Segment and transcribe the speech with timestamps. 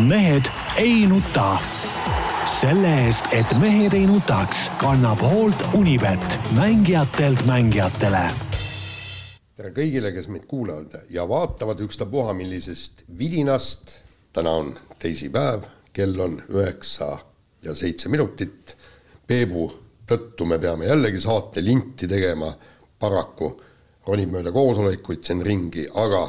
[0.00, 0.42] mehed
[0.76, 1.58] ei nuta.
[2.60, 8.22] selle eest, et mehed ei nutaks, kannab hoolt Unibet, mängijatelt mängijatele.
[9.56, 13.94] tere kõigile, kes meid kuulavad ja vaatavad ükstapuha millisest vidinast.
[14.32, 17.18] täna on teisipäev, kell on üheksa
[17.62, 18.76] ja seitse minutit.
[19.26, 19.72] Peebu
[20.06, 22.54] tõttu me peame jällegi saate linti tegema,
[22.98, 23.60] paraku
[24.06, 26.28] ronib mööda koosolekuid siin ringi, aga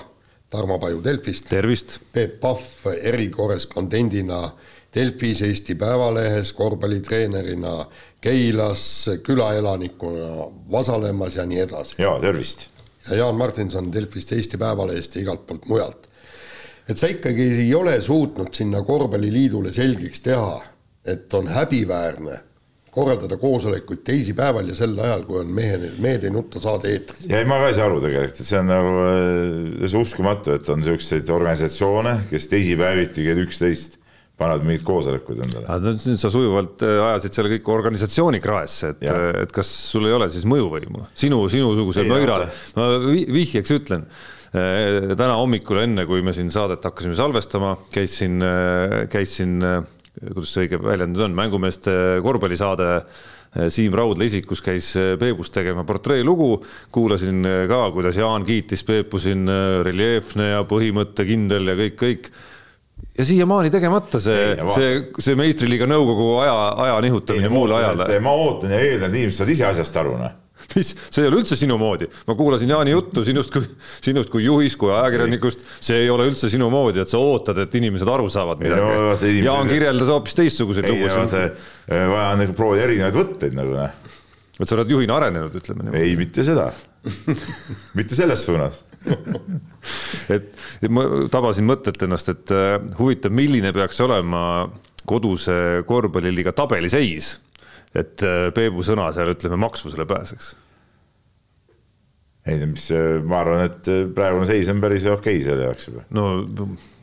[0.51, 1.45] Tarmo Paju Delfist.
[1.49, 1.99] tervist!
[2.11, 4.49] Peep Pahv erikorrespondendina
[4.95, 7.85] Delfis, Eesti Päevalehes, korvpallitreenerina
[8.21, 8.83] Keilas,
[9.23, 11.95] külaelanikuna Vasalemmas ja nii edasi.
[12.01, 12.67] jaa, tervist!
[13.09, 16.09] ja Jaan Martinson Delfist, Eesti Päevalehest ja igalt poolt mujalt.
[16.89, 20.61] et sa ikkagi ei ole suutnud sinna korvpalliliidule selgeks teha,
[21.05, 22.39] et on häbiväärne
[22.91, 27.29] korraldada koosolekuid teisipäeval ja sel ajal, kui on mehe, Mehed ei nutta saade eetris.
[27.29, 30.69] ja ei, ma ka ei saa aru tegelikult, et see on nagu see uskumatu, et
[30.73, 34.01] on niisuguseid organisatsioone, kes teisipäeviti kell üksteist
[34.41, 35.79] panevad mingeid koosolekuid endale.
[35.85, 39.07] nüüd sa sujuvalt äh, ajasid selle kõik organisatsiooni kraesse, et,
[39.43, 42.43] et kas sul ei ole siis mõjuvõimu, sinu, sinusuguse möira,
[42.77, 48.97] ma vihjeks ütlen äh, täna hommikul, enne kui me siin saadet hakkasime salvestama, käisin, äh,
[49.13, 49.59] käisin
[50.19, 55.85] kuidas see õige väljend on, mängumeeste korvpallisaade eh, Siim Raudla isikus käis eh, Peepust tegema
[55.87, 56.53] portreelugu,
[56.93, 59.47] kuulasin eh, ka, kuidas Jaan kiitis Peepu siin
[59.87, 62.29] reljeefne ja põhimõttekindel ja kõik, kõik.
[63.17, 68.19] ja siiamaani tegemata see, see, see meistriliiga nõukogu aja, aja nihutamine muule ajale.
[68.23, 70.39] ma ootan ja eeldan, et inimesed saavad ise asjast aru, noh
[70.77, 73.65] mis, see ei ole üldse sinu moodi, ma kuulasin Jaani juttu sinust kui,
[74.03, 77.79] sinust kui juhist, kui ajakirjanikust, see ei ole üldse sinu moodi, et sa ootad, et
[77.81, 78.93] inimesed aru saavad midagi no,.
[79.15, 79.41] Inimesed...
[79.47, 81.35] Jaan kirjeldas hoopis teistsuguseid lugusid.
[81.87, 83.99] vaja on nagu proovida erinevaid võtteid nagu noh.
[84.59, 86.05] et sa oled juhina arenenud, ütleme niimoodi.
[86.05, 86.71] ei, mitte seda
[87.97, 88.81] mitte selles suunas
[90.35, 94.43] et ma tabasin mõtet ennast, et äh, huvitav, milline peaks olema
[95.09, 97.33] koduse korvpalliliiga tabeliseis
[97.95, 100.55] et äh, Peebu sõna seal ütleme maksvusele pääseks?
[102.49, 105.67] ei no mis, äh, ma arvan, et äh, praegune seis on päris okei okay selle
[105.69, 106.05] jaoks juba.
[106.15, 106.25] no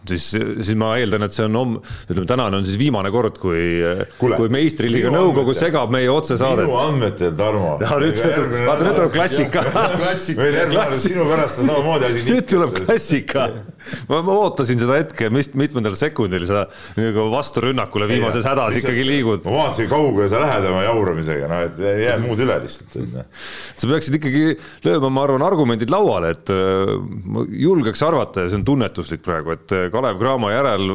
[0.09, 3.81] siis, siis ma eeldan, et see on homme, ütleme tänane on siis viimane kord, kui,
[4.19, 6.67] kui meistriliiga nõukogu segab meie otsesaadet.
[6.69, 7.75] minu andmetel, Tarmo.
[7.83, 8.23] ja nüüd,
[8.67, 9.65] vaata nüüd tuleb klassika.
[10.43, 12.25] meil järgmine kord sinu pärast on samamoodi asi.
[12.31, 13.49] nüüd tuleb klassika.
[14.11, 16.65] ma, ma ootasin seda hetke, mis mitmendal sekundil sa
[16.99, 19.45] nagu vasturünnakule viimases ja, hädas ikkagi liigud.
[19.47, 22.99] ma vaatasin, kaugele sa lähed oma jauramisega, noh, et ei jää muud üle lihtsalt.
[23.13, 23.29] Noh.
[23.79, 24.45] sa peaksid ikkagi
[24.87, 26.95] lööma, ma arvan, argumendid lauale, et äh,
[27.29, 30.93] ma julgeks arvata ja see on tunnetuslik praegu, et äh, Kalev Cramo järel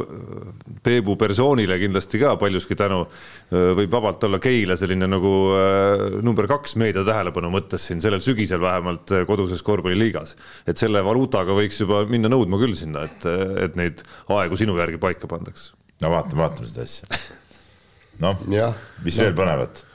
[0.84, 3.04] Peebu persoonile kindlasti ka paljuski tänu
[3.52, 5.34] võib vabalt olla Keila selline nagu
[6.26, 10.36] number kaks meedia tähelepanu mõttes siin sellel sügisel vähemalt koduses korvpalliliigas.
[10.68, 13.28] et selle valuutaga võiks juba minna nõudma küll sinna, et,
[13.66, 15.72] et neid aegu sinu järgi paika pandaks.
[16.02, 17.22] no vaatame, vaatame seda asja.
[18.24, 18.42] noh,
[19.04, 19.86] mis veel põnevat?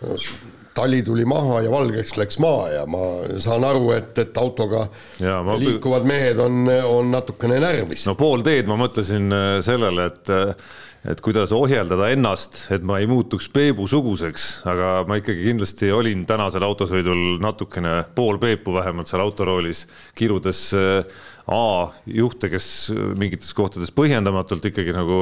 [0.78, 3.04] Tali tuli maha ja valgeks läks maa ja ma
[3.42, 4.86] saan aru, et, et autoga
[5.18, 5.56] ja, ma...
[5.58, 8.06] liikuvad mehed on, on natukene närvis.
[8.08, 10.76] no pool teed ma mõtlesin äh, sellele, et äh,
[11.08, 16.66] et kuidas ohjeldada ennast, et ma ei muutuks Peebu-suguseks, aga ma ikkagi kindlasti olin tänasel
[16.66, 19.86] autosõidul natukene pool Peepu vähemalt seal autoroolis,
[20.18, 25.20] kirudes äh, A juhte, kes mingites kohtades põhjendamatult ikkagi nagu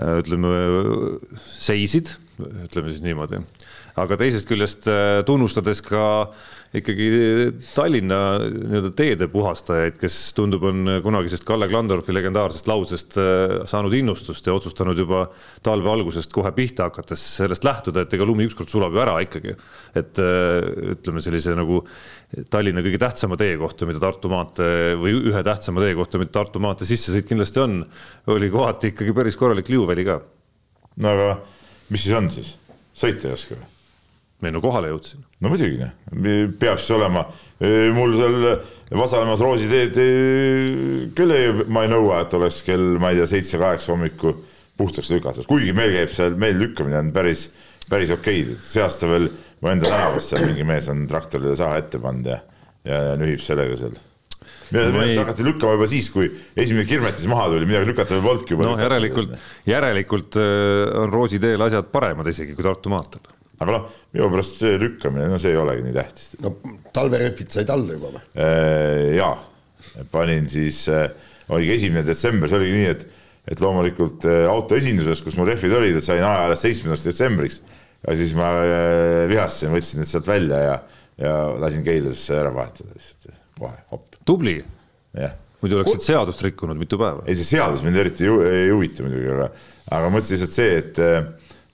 [0.00, 0.52] ütleme,
[1.44, 3.42] seisid, ütleme siis niimoodi
[4.04, 6.04] aga teisest küljest äh, tunnustades ka
[6.76, 7.06] ikkagi
[7.74, 14.46] Tallinna nii-öelda teede puhastajaid, kes tundub, on kunagisest Kalle Klandorfi legendaarsest lausest äh, saanud innustust
[14.46, 15.24] ja otsustanud juba
[15.66, 19.56] talve algusest kohe pihta hakates sellest lähtuda, et ega lumi ükskord sulab ju ära ikkagi.
[19.98, 21.82] et äh, ütleme sellise nagu
[22.50, 26.62] Tallinna kõige tähtsama tee kohta, mida Tartu maantee või ühe tähtsama tee kohta, mida Tartu
[26.62, 27.82] maantee sissesõit kindlasti on,
[28.30, 30.20] oli kohati ikkagi päris korralik liuväli ka.
[31.02, 31.34] no aga
[31.90, 32.54] mis siis on siis,
[32.94, 33.69] sõita ei oska või?
[34.40, 35.24] Me no kohale jõudsin.
[35.40, 35.94] no muidugi, noh,
[36.60, 37.24] peab siis olema,
[37.96, 38.46] mul seal
[38.90, 39.98] Vasalemmas roositeed
[41.14, 44.34] küll ei, ma ei nõua, et oleks kell, ma ei tea, seitse-kaheksa hommikul
[44.80, 47.48] puhtaks lükatud, kuigi meil käib seal, meil lükkamine on päris,
[47.90, 49.28] päris okei, see aasta veel
[49.60, 52.40] mu enda tänavas seal mingi mees on traktorile saha ette pannud ja,
[52.88, 53.98] ja nühib sellega seal.
[54.70, 55.16] Minu ei...
[55.18, 58.68] hakati lükkama juba siis, kui esimene kirmetis maha tuli, midagi lükata veel polnudki juba.
[58.70, 59.34] noh, järelikult,
[59.68, 64.76] järelikult on Roosi teel asjad paremad isegi kui Tartu maanteel aga noh, minu pärast see
[64.80, 66.30] lükkamine, no see ei olegi nii tähtis.
[66.40, 66.54] no
[66.96, 68.22] talverehvid said alla juba või?
[68.40, 69.34] Äh, jaa,
[70.12, 71.10] panin siis, äh,
[71.52, 73.04] oligi esimene detsember, see oligi nii, et,
[73.52, 77.60] et loomulikult äh, auto esinduses, kus mul rehvid olid, et sain aja alles seitsmendaks detsembriks.
[78.06, 78.48] ja siis ma
[79.28, 80.80] vihastasin, võtsin need sealt välja ja,
[81.20, 84.16] ja lasin Keilasesse ära vahetada lihtsalt kohe, hopp.
[84.24, 84.56] tubli.
[85.60, 87.26] muidu oleksid seadust rikkunud mitu päeva.
[87.26, 89.50] ei, see seadus mind eriti ei huvita muidugi, aga,
[89.98, 91.04] aga mõtlesin lihtsalt see, et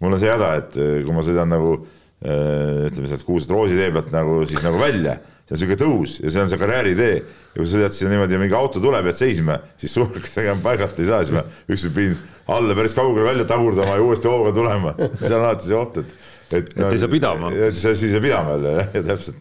[0.01, 3.79] mul on see häda, et äh, kui ma sõidan nagu äh, ütleme sealt Kuused Roosi
[3.79, 7.19] tee pealt nagu siis nagu välja, see on sihuke tõus ja see on see karjääritee.
[7.57, 10.61] Ja kui sa sõidad sinna niimoodi ja mingi auto tuleb, jääd seisma, siis suureks tegema
[10.65, 12.17] paigalt ei saa, siis ma ükskord pidin
[12.53, 14.93] alla päris kaugele välja tagurdama ja uuesti hooga tulema.
[15.23, 16.17] Seal on alati see oht, et
[16.47, 17.51] et, et no, ei saa pidama.
[17.75, 19.41] siis ei saa pidama jälle jah, ja täpselt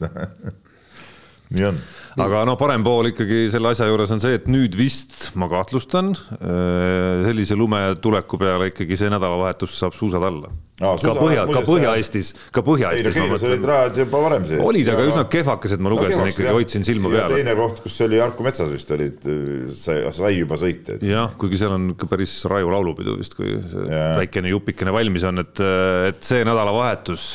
[1.53, 1.79] nii on
[2.23, 6.13] aga noh, parem pool ikkagi selle asja juures on see, et nüüd vist ma kahtlustan
[6.15, 10.51] äh, sellise lumetuleku peale ikkagi see nädalavahetus saab suusad alla.
[10.79, 13.17] ka Põhja, ka Põhja-Eestis, ka Põhja-Eestis.
[13.19, 14.63] no olid rajad juba varem sees.
[14.63, 17.35] olid, aga üsna kehvakesed, ma lugesin no, ikkagi, hoidsin silma peal.
[17.35, 19.27] teine koht, kus oli Harku metsas vist olid,
[19.75, 20.99] sai, sai juba sõita.
[21.03, 24.13] jah, kuigi seal on ka päris raju laulupidu vist, kui see ja.
[24.21, 25.63] väikene jupikene valmis on, et,
[26.11, 27.27] et see nädalavahetus.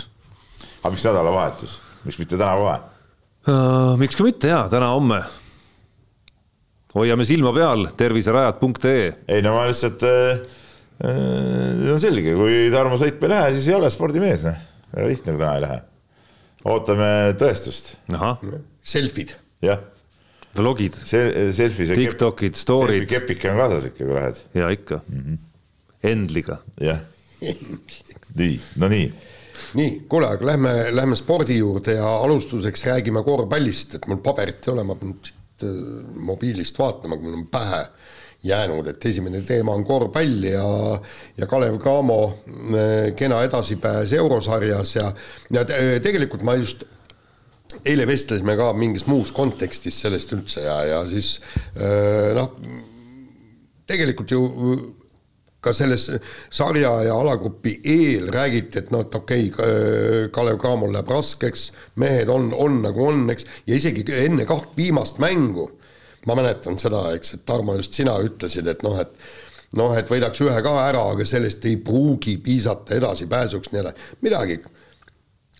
[0.81, 1.77] aga miks nädalavahetus,
[2.09, 2.79] miks mitte täna kohe?
[2.81, 2.89] uh,.
[4.00, 5.20] Miks ka mitte ja täna-homme.
[6.94, 9.12] hoiame silma peal terviserajad.ee.
[9.28, 10.40] ei no ma lihtsalt äh,,
[11.04, 14.58] äh, on selge, kui Tarmo sõitma ei lähe, siis ei ole spordimees, noh.
[14.96, 15.78] väga lihtne, kui täna ei lähe.
[16.69, 17.08] ootame
[17.40, 17.94] tõestust.
[18.82, 19.37] Selfid.
[19.64, 19.81] jah.
[20.56, 21.52] Vlogid Se.
[21.54, 21.94] Selfie.
[21.94, 23.04] Tiktokid, story'd.
[23.04, 24.44] Selfie kepike on kaasas ikka, kui lähed.
[24.58, 25.25] ja ikka mm.
[25.25, 25.38] -hmm.
[26.10, 26.58] Endliga.
[26.81, 27.00] jah.
[28.37, 29.12] nii, no nii
[29.79, 34.75] nii, kuule, aga lähme, lähme spordi juurde ja alustuseks räägime korvpallist, et mul paberit ei
[34.75, 35.81] ole, ma pean siit äh,
[36.31, 37.83] mobiilist vaatama, kui mul on pähe
[38.43, 40.69] jäänud, et esimene teema on korvpall ja,
[41.37, 45.11] ja Kalev Cramo äh, kena edasipääs eurosarjas ja,
[45.53, 45.65] ja
[46.01, 46.87] tegelikult ma just
[47.87, 51.37] eile vestlesime ka mingis muus kontekstis sellest üldse ja, ja siis
[51.77, 52.57] äh, noh,
[53.91, 54.41] tegelikult ju
[55.61, 56.07] ka selles
[56.51, 61.71] sarja ja alagrupi eel räägiti, et noh, et okei okay,, Kalev Cramol läheb raskeks,
[62.01, 65.69] mehed on, on nagu on, eks, ja isegi enne kaht viimast mängu
[66.29, 69.15] ma mäletan seda, eks, et Tarmo, just sina ütlesid, et noh, et
[69.79, 74.59] noh, et võidaks ühe ka ära, aga sellest ei pruugi piisata edasipääsuks, nii edasi, midagi.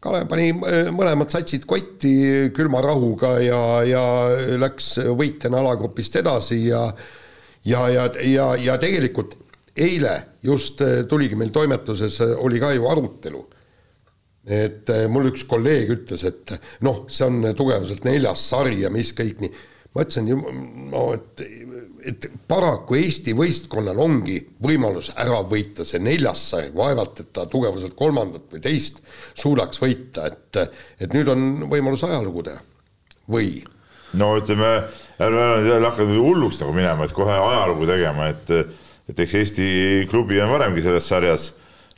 [0.01, 0.49] Kalev pani
[0.97, 2.13] mõlemad satsid kotti
[2.57, 4.05] külma rahuga ja, ja
[4.61, 6.87] läks võitjana alagrupist edasi ja
[7.69, 9.37] ja, ja, ja, ja tegelikult
[9.81, 13.47] eile just äh, tuligi meil toimetuses, äh, oli ka ju arutelu.
[14.51, 16.55] et äh, mul üks kolleeg ütles, et
[16.87, 19.51] noh, see on tugevuselt neljas sari ja mis kõik nii.
[19.95, 20.31] ma ütlesin
[20.91, 21.43] no et,
[22.07, 27.97] et paraku Eesti võistkonnal ongi võimalus ära võita see neljas sari, vaevalt, et ta tugevuselt
[27.99, 29.03] kolmandat või teist
[29.35, 30.63] suudaks võita, et,
[31.01, 32.63] et nüüd on võimalus ajalugu teha
[33.31, 33.59] või
[34.19, 34.71] no ütleme,
[35.23, 38.57] ärme hakka hulluks nagu minema, et kohe ajalugu tegema, et
[39.11, 39.67] et eks Eesti
[40.11, 41.51] klubi on varemgi selles sarjas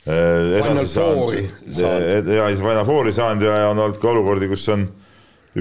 [0.09, 2.33] äh, Fouri saanud.
[2.33, 4.87] ja siis Final Fouri saanud ja, ja on olnud ka olukordi, kus on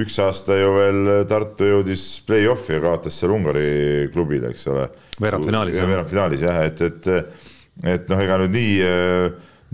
[0.02, 4.86] üks aasta ju veel Tartu jõudis play-off'i ja kaotas seal Ungari klubile, eks ole.
[5.20, 5.80] veerandfinaalis.
[5.84, 7.10] veerandfinaalis jah, et, et,
[7.96, 8.78] et noh, ega nüüd nii,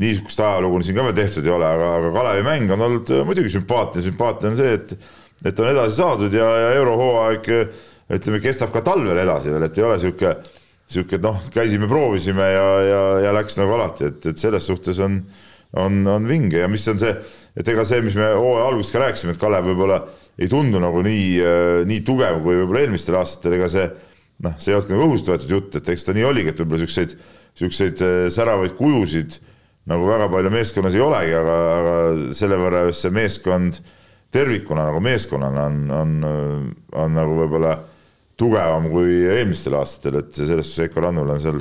[0.02, 3.54] niisugust ajalugu siin ka veel tehtud ei ole, aga, aga Kalevi mäng on olnud muidugi
[3.54, 4.96] sümpaatne, sümpaatne on see, et,
[5.46, 7.50] et on edasi saadud ja, ja eurohooaeg
[8.18, 10.34] ütleme, kestab ka talvel edasi veel, et ei ole sihuke
[10.88, 15.20] sihuke noh, käisime, proovisime ja, ja, ja läks nagu alati, et, et selles suhtes on,
[15.76, 16.62] on, on vinge.
[16.62, 17.12] Ja mis on see,
[17.58, 20.02] et ega see, mis me hooaja alguses ka rääkisime, et Kalev võib-olla
[20.38, 21.30] ei tundu nagu nii,
[21.90, 23.88] nii tugev kui võib-olla eelmistel aastatel, ega see
[24.44, 26.84] noh, see ei olnud nagu õhust võetud jutt, et eks ta nii oligi, et võib-olla
[26.84, 27.14] siukseid,
[27.58, 29.38] siukseid äh, säravaid kujusid
[29.88, 31.94] nagu väga palju meeskonnas ei olegi, aga, aga
[32.36, 33.80] selle võrra just see meeskond
[34.34, 36.66] tervikuna nagu meeskonnana on, on, on,
[37.04, 37.78] on nagu võib-olla
[38.38, 41.58] tugevam kui eelmistel aastatel, et selles suhtes Heiko Rannul on seal,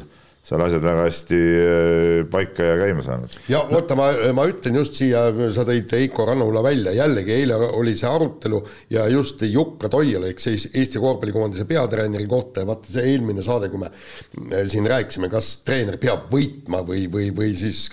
[0.48, 3.34] seal asjad väga hästi äh, paika ja käima saanud.
[3.50, 7.96] ja oota, ma, ma ütlen just siia, sa tõid Heiko Rannula välja, jällegi eile oli
[7.98, 8.62] see arutelu
[8.94, 13.82] ja just Jukka Toiala, eks Eesti korvpallikoondise peatreeneri kohta ja vaata see eelmine saade, kui
[13.82, 17.88] me äh, siin rääkisime, kas treener peab võitma või, või, või siis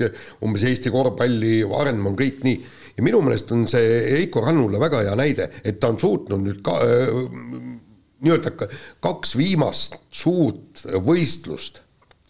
[0.45, 2.61] umbes Eesti korvpalli arenemine on kõik nii.
[2.95, 6.61] Ja minu meelest on see Heiko Rannula väga hea näide, et ta on suutnud nüüd
[6.63, 7.81] ka äh,
[8.25, 8.69] nii-öelda
[9.05, 11.85] kaks viimast suurt võistlust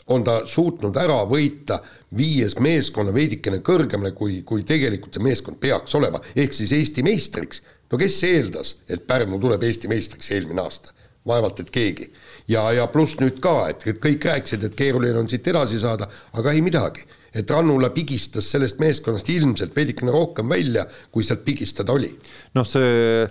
[0.07, 1.79] on ta suutnud ära võita,
[2.17, 7.63] viies meeskonna veidikene kõrgemale, kui, kui tegelikult see meeskond peaks olema, ehk siis Eesti meistriks.
[7.91, 10.93] no kes eeldas, et Pärnu tuleb Eesti meistriks eelmine aasta?
[11.27, 12.11] vaevalt, et keegi.
[12.49, 16.53] ja, ja pluss nüüd ka, et, kõik rääkisid, et keeruline on siit edasi saada, aga
[16.53, 17.07] ei midagi.
[17.35, 22.13] et Rannula pigistas sellest meeskonnast ilmselt veidikene rohkem välja, kui sealt pigistada oli.
[22.55, 23.27] noh, see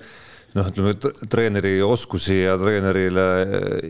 [0.57, 0.93] noh, ütleme
[1.31, 3.25] treeneri oskusi ja treenerile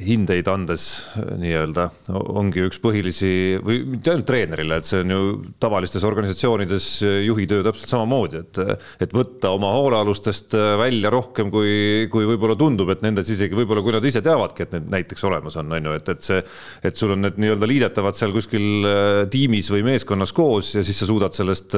[0.03, 0.85] hindeid andes
[1.19, 5.23] nii-öelda ongi üks põhilisi või mitte ainult treenerile, et see on ju
[5.63, 6.87] tavalistes organisatsioonides
[7.25, 8.61] juhi töö täpselt samamoodi, et,
[9.03, 13.95] et võtta oma hoolealustest välja rohkem, kui, kui võib-olla tundub, et nendes isegi võib-olla, kui
[13.95, 16.39] nad ise teavadki, et need näiteks olemas on, on ju, et, et see,
[16.87, 18.87] et sul on need nii-öelda liidetavad seal kuskil
[19.33, 21.75] tiimis või meeskonnas koos ja siis sa suudad sellest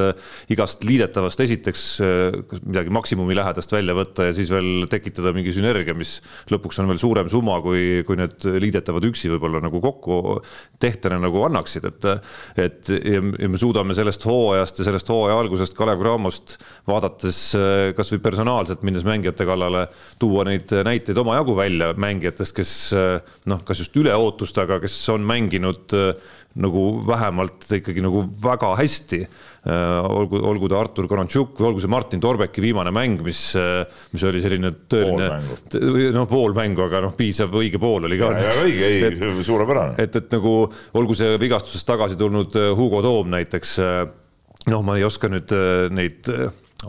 [0.53, 1.85] igast liidetavast esiteks
[2.67, 6.17] midagi maksimumi lähedast välja võtta ja siis veel tekitada mingi sünergia, mis
[6.51, 10.39] lõpuks on veel suurem summa, kui, kui need liidetavad üksi võib-olla nagu kokku
[10.81, 12.07] tehtena nagu annaksid, et,
[12.61, 16.57] et ja, ja me suudame sellest hooajast ja sellest hooaja algusest Kalev Cramost
[16.89, 19.87] vaadates äh, kasvõi personaalselt minnes mängijate kallale,
[20.21, 24.97] tuua neid näiteid omajagu välja mängijatest, kes äh, noh, kas just üle ootuste, aga kes
[25.13, 29.19] on mänginud äh, nagu vähemalt ikkagi nagu väga hästi.
[29.65, 33.39] olgu, olgu ta Artur Karantsuk või olgu see Martin Torbeki viimane mäng, mis,
[34.13, 35.39] mis oli selline tõeline,
[36.13, 38.29] noh, pool mängu, aga noh, piisav õige pool oli ka.
[38.61, 39.97] õige, ei, suurepärane.
[40.03, 40.53] et, et nagu
[41.01, 43.79] olgu see vigastusest tagasi tulnud Hugo Toom näiteks.
[44.69, 45.51] noh, ma ei oska nüüd
[45.97, 46.29] neid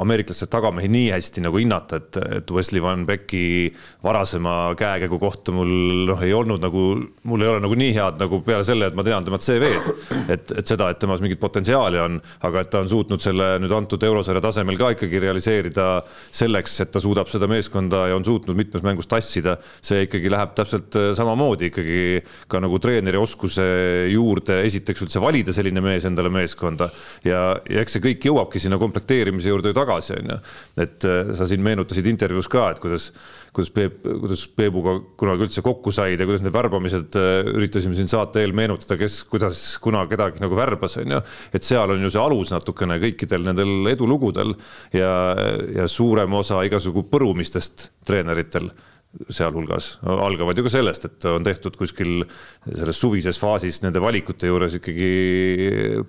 [0.02, 3.72] ameeriklaste tagamehi nii hästi nagu hinnata, et, et Wesley Van Becki
[4.04, 5.72] varasema käekäigu kohta mul
[6.10, 6.84] noh, ei olnud nagu,
[7.28, 9.94] mul ei ole nagu nii head nagu peale selle, et ma tean tema CV-d.
[10.32, 13.72] et, et seda, et temas mingit potentsiaali on, aga et ta on suutnud selle nüüd
[13.76, 15.88] antud eurosarja tasemel ka ikkagi realiseerida
[16.34, 19.56] selleks, et ta suudab seda meeskonda ja on suutnud mitmes mängus tassida.
[19.82, 23.64] see ikkagi läheb täpselt samamoodi ikkagi ka nagu treeneri oskuse
[24.12, 26.90] juurde, esiteks üldse valida selline mees endale meeskonda
[27.24, 30.38] ja, ja eks see kõik jõuabki sinna komplekteerimise juurde tagasi, on ju.
[30.82, 33.10] et äh, sa siin meenutasid intervjuus ka, et kuidas,
[33.56, 38.10] kuidas Peep, kuidas Peebuga kunagi üldse kokku said ja kuidas need värbamised, äh, üritasime siin
[38.10, 41.22] saate eel meenutada, kes, kuidas, kuna kedagi nagu värbas, on ju.
[41.54, 44.56] et seal on ju see alus natukene kõikidel nendel edulugudel
[44.96, 45.14] ja,
[45.76, 48.70] ja suurem osa igasugu põrumistest treeneritel
[49.32, 52.24] sealhulgas algavad ju ka sellest, et on tehtud kuskil
[52.66, 55.10] selles suvises faasis nende valikute juures ikkagi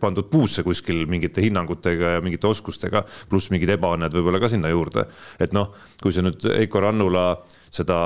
[0.01, 5.07] pandud puusse kuskil mingite hinnangutega ja mingite oskustega, pluss mingid ebaõnned võib-olla ka sinna juurde.
[5.39, 7.29] et noh, kui sa nüüd Heiko Rannula
[7.69, 8.01] seda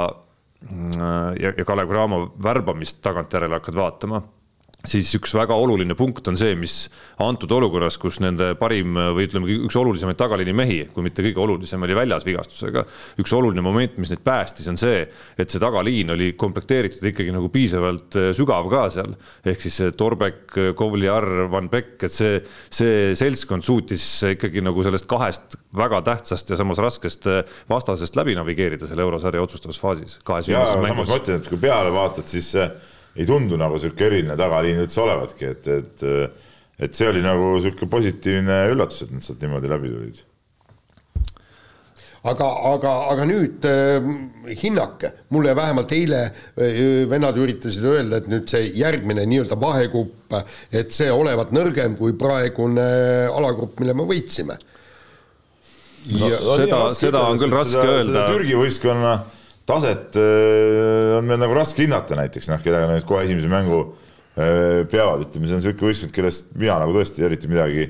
[0.70, 0.94] mm,
[1.42, 4.22] ja, ja Kalev Cramo värbamist tagantjärele hakkad vaatama
[4.88, 6.76] siis üks väga oluline punkt on see, mis
[7.22, 11.84] antud olukorras, kus nende parim või ütleme, üks olulisemaid tagaliini mehi, kui mitte kõige olulisem,
[11.86, 12.84] oli väljas vigastusega.
[13.22, 15.04] üks oluline moment, mis neid päästis, on see,
[15.38, 19.14] et see tagaliin oli komplekteeritud ikkagi nagu piisavalt äh, sügav ka seal.
[19.46, 22.40] ehk siis Torbek, Kovliar, Van Beck, et see,
[22.74, 28.36] see seltskond suutis ikkagi nagu sellest kahest väga tähtsast ja samas raskest äh, vastasest läbi
[28.38, 30.18] navigeerida selle eurosarja otsustavas faasis.
[30.50, 32.56] ja samas ma ütlen, et kui peale vaatad, siis
[33.16, 36.04] ei tundu nagu sihuke eriline tagaliin üldse olevatki, et, et,
[36.80, 40.22] et see oli nagu sihuke positiivne üllatus, et nad sealt niimoodi läbi tulid.
[42.22, 44.10] aga, aga, aga nüüd äh,
[44.62, 50.38] hinnake, mulle vähemalt eile äh, vennad üritasid öelda, et nüüd see järgmine nii-öelda vahegrupp,
[50.72, 52.88] et see olevat nõrgem kui praegune
[53.34, 54.60] alagrupp, mille me võitsime.
[56.12, 58.24] No, seda, seda on küll raske seda, öelda.
[58.32, 59.20] Türgi võistkonna
[59.72, 63.84] taset on meil nagu raske hinnata näiteks noh, kellega nad kohe esimese mängu
[64.36, 67.90] peavad, ütleme, see on niisugune võistkond, kellest mina nagu tõesti eriti midagi,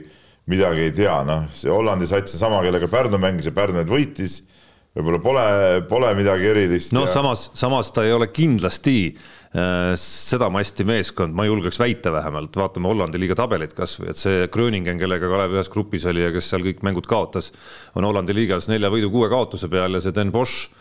[0.49, 3.91] midagi ei tea, noh, see Hollandi sats on sama, kellega Pärnu mängis ja Pärnu nüüd
[3.93, 4.39] võitis
[4.97, 5.43] võib-olla pole,
[5.87, 6.95] pole midagi erilist.
[6.95, 9.13] noh ja..., samas, samas ta ei ole kindlasti
[9.99, 14.99] seda masti meeskond, ma julgeks väita vähemalt, vaatame Hollandi liiga tabelit kasvõi, et see Gröningen,
[14.99, 17.51] kellega Kalev ühes grupis oli ja kes seal kõik mängud kaotas,
[17.99, 20.71] on Hollandi liigas nelja võidu kuue kaotuse peal ja see Den Bosch,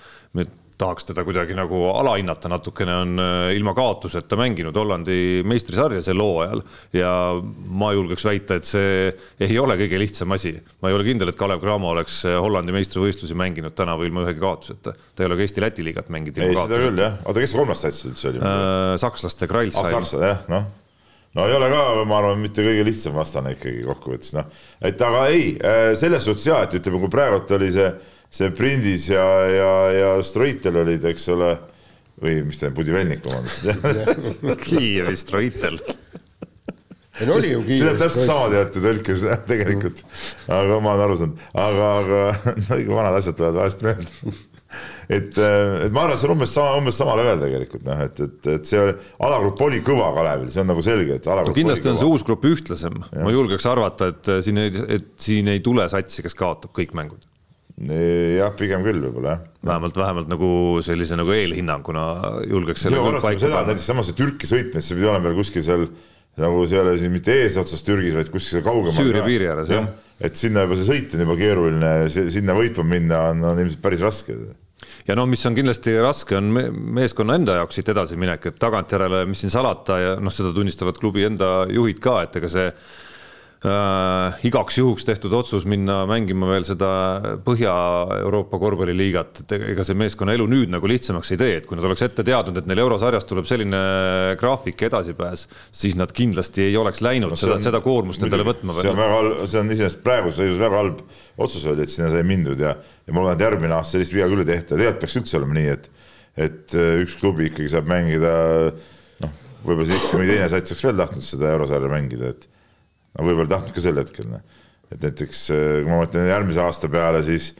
[0.80, 6.64] tahaks teda kuidagi nagu alahinnata natukene, on äh, ilma kaotuseta mänginud Hollandi meistrisarja sel hooajal
[6.96, 7.12] ja
[7.82, 9.12] ma julgeks väita, et see
[9.46, 10.54] ei ole kõige lihtsam asi.
[10.82, 14.42] ma ei ole kindel, et Kalev Cramo oleks äh, Hollandi meistrivõistlusi mänginud tänavu ilma ühegi
[14.42, 14.94] kaotuseta.
[14.96, 16.84] ta ei ole ka Eesti-Läti liigat mänginud ilma kaotuseta.
[16.88, 18.94] küll jah, oota, kes kolmas sats üldse oli äh,?
[19.00, 19.78] sakslaste Kralls.
[19.80, 20.68] ah, sakslased jah, noh
[21.34, 24.48] no ei ole ka, ma arvan, mitte kõige lihtsam vastane ikkagi kokkuvõttes, noh.
[24.82, 27.86] et aga ei, äh, selles suhtes ja, et ütleme, kui praegult oli see
[28.30, 31.54] see Prindis ja, ja, ja Stroitel olid, eks ole,
[32.22, 35.80] või mis ta, Budivelnik, vabandust Kiievi Stroitel.
[37.20, 40.04] Ei no oli ju see on täpselt sama teate tõlkes tegelikult,
[40.48, 44.36] aga ma olen aru saanud, aga, aga no ikka vanad asjad tulevad vahest meelde.
[45.10, 48.20] Et, et ma arvan, et see on umbes sama, umbes sama level tegelikult noh, et,
[48.22, 48.84] et, et see
[49.26, 52.24] alagrupp oli kõva Kalevil, see on nagu selge, et alagrupp no, kindlasti on see uus
[52.28, 54.70] grupp ühtlasem, ma julgeks arvata, et siin ei,
[55.00, 57.26] et siin ei tule satsi, kes kaotab kõik mängud
[57.80, 59.42] jah, pigem küll võib-olla jah.
[59.64, 60.52] vähemalt, vähemalt nagu
[60.84, 62.06] sellise nagu eelhinnanguna
[62.50, 63.66] julgeks küll paika panna.
[63.70, 65.86] näiteks samas see Türki sõitmine, see pidi olema veel kuskil seal
[66.40, 68.96] nagu see ei ole siin mitte eesotsas Türgis, vaid kuskil seal kaugemal.
[68.96, 69.88] Süüria piiri ääres jah.
[70.20, 74.04] et sinna juba see sõit on juba keeruline, sinna võitma minna on, on ilmselt päris
[74.04, 74.36] raske.
[75.08, 76.50] ja noh, mis on kindlasti raske, on
[77.00, 81.26] meeskonna enda jaoks siit edasiminek, et tagantjärele, mis siin salata ja noh, seda tunnistavad klubi
[81.28, 82.68] enda juhid ka, et ega see
[83.66, 86.90] äh, igaks juhuks tehtud otsus minna mängima veel seda
[87.44, 91.86] Põhja-Euroopa korvpalliliigat, et ega see meeskonna elu nüüd nagu lihtsamaks ei tee, et kui nad
[91.88, 93.80] oleks ette teadnud, et neil eurosarjas tuleb selline
[94.40, 95.46] graafik edasipääs,
[95.82, 98.76] siis nad kindlasti ei oleks läinud no, seda, seda koormust endale võtma.
[98.80, 101.02] see on väga halb, see on iseenesest praeguses seisus väga halb
[101.40, 104.28] otsus oli, et sinna sai mindud ja, ja ma loodan, et järgmine aasta sellist viga
[104.30, 105.90] küll ei tehta, tegelikult peaks üldse olema nii, et
[106.40, 108.32] et äh, üks klubi ikkagi saab mängida
[109.24, 109.32] noh,
[109.64, 112.49] võib-olla siis mõni teine sats oleks veel tahtnud seda eurosarja mängida, et
[113.16, 114.62] no võib-olla tahtnud ka sel hetkel, noh.
[114.90, 117.50] et näiteks äh, kui ma mõtlen järgmise aasta peale, siis,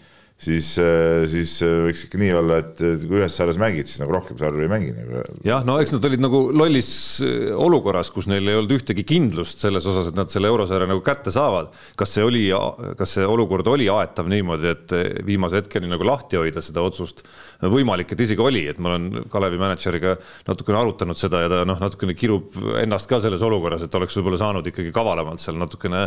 [0.40, 4.14] siis, äh, siis äh, võiks ikka nii olla, et kui ühes sarjas mängid, siis nagu
[4.14, 5.24] rohkem sarju ei mängi nagu.
[5.46, 6.92] jah, no eks nad olid nagu lollis
[7.56, 11.34] olukorras, kus neil ei olnud ühtegi kindlust selles osas, et nad selle eurosarja nagu kätte
[11.34, 11.74] saavad.
[11.98, 12.46] kas see oli,
[12.98, 17.26] kas see olukord oli aetav niimoodi, et viimase hetkeni nagu lahti hoida seda otsust?
[17.60, 20.14] Võimalik, et isegi oli, et ma olen Kalevi mänedžeriga
[20.48, 24.40] natukene arutanud seda ja ta noh, natukene kirub ennast ka selles olukorras, et oleks võib-olla
[24.40, 26.06] saanud ikkagi kavalamalt seal natukene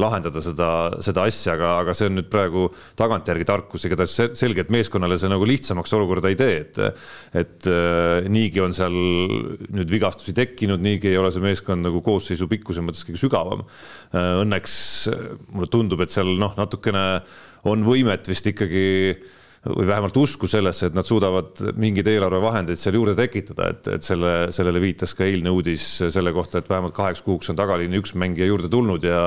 [0.00, 0.70] lahendada seda,
[1.04, 2.66] seda asja, aga, aga see on nüüd praegu
[2.98, 6.82] tagantjärgi tarkus, igatahes selge, et meeskonnale see nagu lihtsamaks olukorda ei tee, et
[7.36, 12.48] et äh, niigi on seal nüüd vigastusi tekkinud, niigi ei ole see meeskond nagu koosseisu
[12.50, 13.64] pikkuse mõttes kõige sügavam.
[14.12, 14.76] Äh, õnneks
[15.52, 17.06] mulle tundub, et seal noh, natukene
[17.66, 18.86] on võimet vist ikkagi
[19.66, 24.32] või vähemalt usku sellesse, et nad suudavad mingeid eelarvevahendeid seal juurde tekitada, et, et selle,
[24.54, 28.48] sellele viitas ka eilne uudis selle kohta, et vähemalt kaheks kuuks on tagaliini üks mängija
[28.50, 29.22] juurde tulnud ja,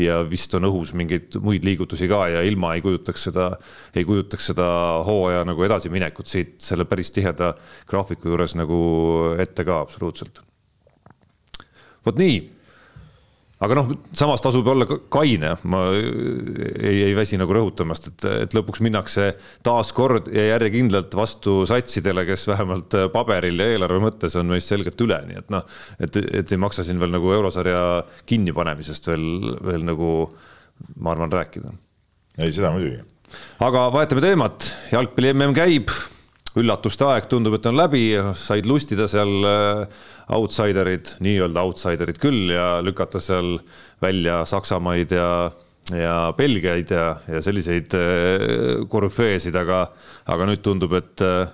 [0.00, 3.50] ja vist on õhus mingeid muid liigutusi ka ja ilma ei kujutaks seda,
[3.94, 4.66] ei kujutaks seda
[5.06, 7.54] hooaja nagu edasiminekut siit selle päris tiheda
[7.90, 8.80] graafiku juures nagu
[9.42, 10.42] ette ka absoluutselt.
[12.04, 12.53] vot nii
[13.62, 18.82] aga noh, samas tasub olla kaine, ma ei, ei väsi nagu rõhutamast, et, et lõpuks
[18.84, 19.30] minnakse
[19.66, 25.20] taaskord ja järjekindlalt vastu satsidele, kes vähemalt paberil ja eelarve mõttes on meist selgelt üle,
[25.28, 25.64] nii et noh,
[25.98, 27.84] et, et ei maksa siin veel nagu eurosarja
[28.28, 29.28] kinnipanemisest veel,
[29.64, 30.10] veel nagu
[31.00, 31.72] ma arvan, rääkida.
[32.40, 33.02] ei, seda muidugi.
[33.62, 35.94] aga vahetame teemat, jalgpalli mm käib.
[36.54, 40.02] Üllatuste aeg tundub, et on läbi, said lustida seal äh,
[40.32, 43.58] outsiderid, nii-öelda outsiderid küll ja lükata seal
[44.02, 45.50] välja Saksamaid ja,
[45.92, 49.86] ja Belgiaid ja, ja selliseid äh, korüfeesid, aga,
[50.30, 51.44] aga nüüd tundub, et äh,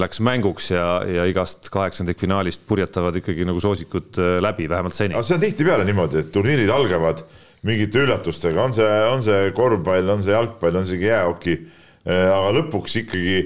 [0.00, 5.18] läks mänguks ja, ja igast kaheksandikfinaalist purjetavad ikkagi nagu soosikud läbi, vähemalt seni.
[5.20, 7.24] see on tihtipeale niimoodi, et turniirid algavad
[7.64, 11.58] mingite üllatustega, on see, on see korvpall, on see jalgpall, on see jäähoki,
[12.04, 13.36] aga lõpuks ikkagi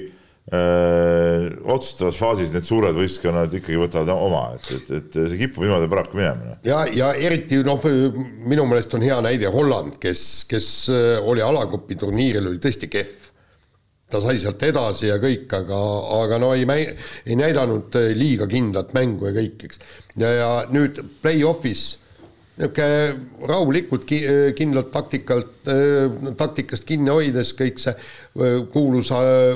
[0.53, 5.89] öö, otsustavas faasis need suured võistkonnad ikkagi võtavad oma, et, et, et see kipub niimoodi
[5.91, 6.51] paraku minema.
[6.51, 6.59] Noh.
[6.65, 7.85] ja, ja eriti noh,
[8.49, 10.69] minu meelest on hea näide Holland, kes, kes
[11.21, 13.15] oli alagrupi turniiril, oli tõesti kehv.
[14.09, 15.79] ta sai sealt edasi ja kõik, aga,
[16.23, 16.65] aga no ei,
[17.29, 19.81] ei näidanud liiga kindlat mängu ja kõik, eks.
[20.17, 21.91] ja, ja nüüd play-off'is
[22.59, 25.69] niisugune rahulikult ki-, kindlalt taktikalt,
[26.37, 27.93] taktikast kinni hoides kõik see
[28.73, 29.11] kuulus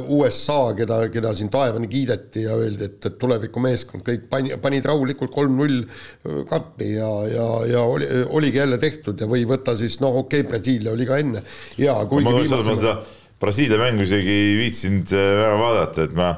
[0.07, 5.33] USA, keda, keda siin taevani kiideti ja öeldi, et, et tulevikumeeskond, kõik pani, panid rahulikult
[5.35, 5.83] kolm-null
[6.49, 10.51] kappi ja, ja, ja oli, oligi jälle tehtud ja või võtta siis noh, okei okay,,
[10.53, 11.43] Brasiilia oli ka enne.
[11.81, 12.63] Ja kuigi ma, viimase...
[12.69, 12.95] ma seda
[13.43, 16.29] Brasiilia mängu isegi ei viitsinud väga vaadata, et ma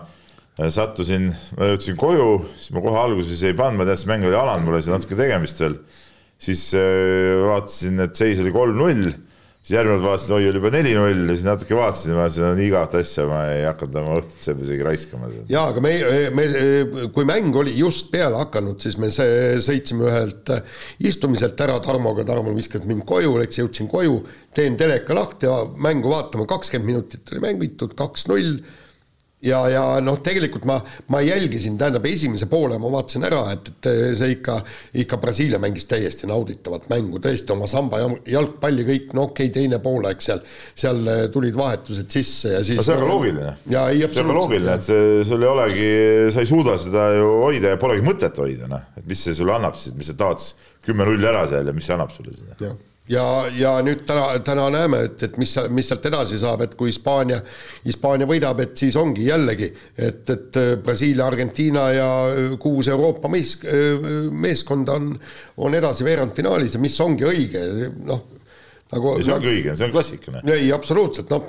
[0.71, 1.27] sattusin,
[1.59, 4.77] ma jõudsin koju, siis ma kohe alguses ei pannud, ma teadsin, mäng oli alanud, mul
[4.77, 5.77] oli seal natuke tegemist veel
[6.45, 9.09] siis äh, vaatasin, et seis oli kolm-null,
[9.65, 12.65] siis järgmine kord vaatasin, oi, oli juba neli-null ja siis natuke vaatasin, ma vaatasin, no
[12.67, 15.31] igat asja ma ei hakanud oma õhtut seal isegi raiskama.
[15.49, 15.93] jaa, aga me,
[16.37, 16.47] me,
[17.15, 20.53] kui mäng oli just peale hakanud, siis me sõitsime ühelt
[21.09, 24.21] istumiselt ära Tarmoga, Tarmo viskas mind koju, eks jõudsin koju,
[24.55, 28.59] teen teleka lahti ja mängu vaatama, kakskümmend minutit oli mängitud, kaks-null
[29.45, 30.77] ja, ja noh, tegelikult ma,
[31.13, 34.57] ma jälgisin, tähendab esimese poole ma vaatasin ära, et, et see ikka,
[35.03, 39.79] ikka Brasiilia mängis täiesti nauditavat mängu, tõesti oma samba jalgpalli kõik, no okei okay,, teine
[39.83, 40.41] poolaeg seal,
[40.73, 41.03] seal
[41.33, 42.79] tulid vahetused sisse ja siis.
[42.81, 43.55] no see on ka loogiline.
[44.17, 45.93] see on ka loogiline, et see, sul ei olegi,
[46.33, 49.55] sa ei suuda seda ju hoida ja polegi mõtet hoida, noh, et mis see sulle
[49.55, 50.43] annab siis, mis sa tahad
[50.85, 52.75] kümme-null ära seal ja mis see annab sulle siis
[53.09, 53.23] ja,
[53.57, 57.39] ja nüüd täna, täna näeme, et, et mis, mis sealt edasi saab, et kui Hispaania,
[57.85, 62.07] Hispaania võidab, et siis ongi jällegi, et, et Brasiilia, Argentiina ja
[62.61, 63.57] kuus Euroopa mees,
[64.31, 65.11] meeskonda on,
[65.65, 67.67] on edasi veerandfinaalis ja mis ongi õige,
[68.05, 68.31] noh
[68.93, 69.13] nagu.
[69.21, 70.57] see ongi õige, see on klassikaline.
[70.57, 71.45] ei, absoluutselt, noh,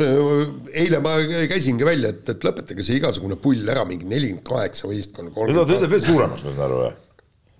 [0.76, 1.16] eile ma
[1.50, 5.32] käisingi välja, et, et lõpetage see igasugune pull ära, mingi nelikümmend kaheksa võistkonna.
[5.32, 7.02] no ta teeb veel suuremaks, ma saan aru, jah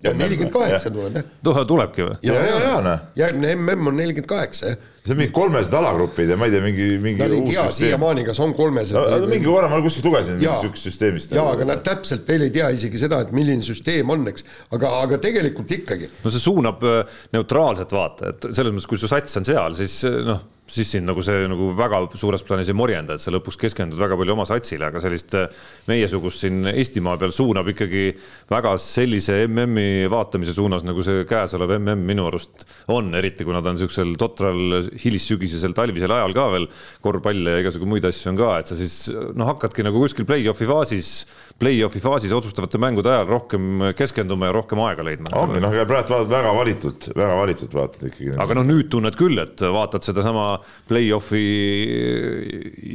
[0.03, 1.63] ja nelikümmend kaheksa tuleb jah.
[1.67, 2.19] tulebki või?
[2.27, 3.09] ja, ja, ja noh.
[3.17, 4.83] järgmine mm on nelikümmend kaheksa jah.
[5.01, 8.25] see on mingi kolmesed alagrupid ja ma ei tea, mingi, mingi Nad ei tea siiamaani,
[8.27, 9.29] kas on kolmesed no,.
[9.29, 11.33] mingi korra ma kuskilt lugesin niisugust süsteemist.
[11.37, 14.45] jaa, aga nad täpselt veel ei tea isegi seda, et milline süsteem on, eks,
[14.77, 16.11] aga, aga tegelikult ikkagi.
[16.23, 20.03] no see suunab äh, neutraalset vaata, et selles mõttes, kui su sats on seal, siis
[20.05, 23.59] äh, noh siis sind nagu see nagu väga suures plaanis ei morjenda, et sa lõpuks
[23.61, 25.47] keskendud väga palju oma satsile, aga sellist äh,
[25.87, 28.09] meiesugust siin Eestimaa peal suunab ikkagi
[28.51, 33.65] väga sellise MM-i vaatamise suunas, nagu see käesolev MM minu arust on, eriti kui nad
[33.67, 36.69] on niisugusel totral hilissügisesel talvisel ajal ka veel
[37.05, 40.67] korvpalli ja igasugu muid asju on ka, et sa siis noh, hakkadki nagu kuskil play-off'i
[40.69, 41.11] faasis
[41.57, 45.31] play-off'i faasis otsustavate mängude ajal rohkem keskenduma ja rohkem aega leidma.
[45.37, 48.33] ongi noh, praegu vaatad väga valitult, väga valitult vaatad ikkagi.
[48.43, 50.45] aga noh, nüüd tunned küll, et vaatad sedasama
[50.89, 51.43] play-off'i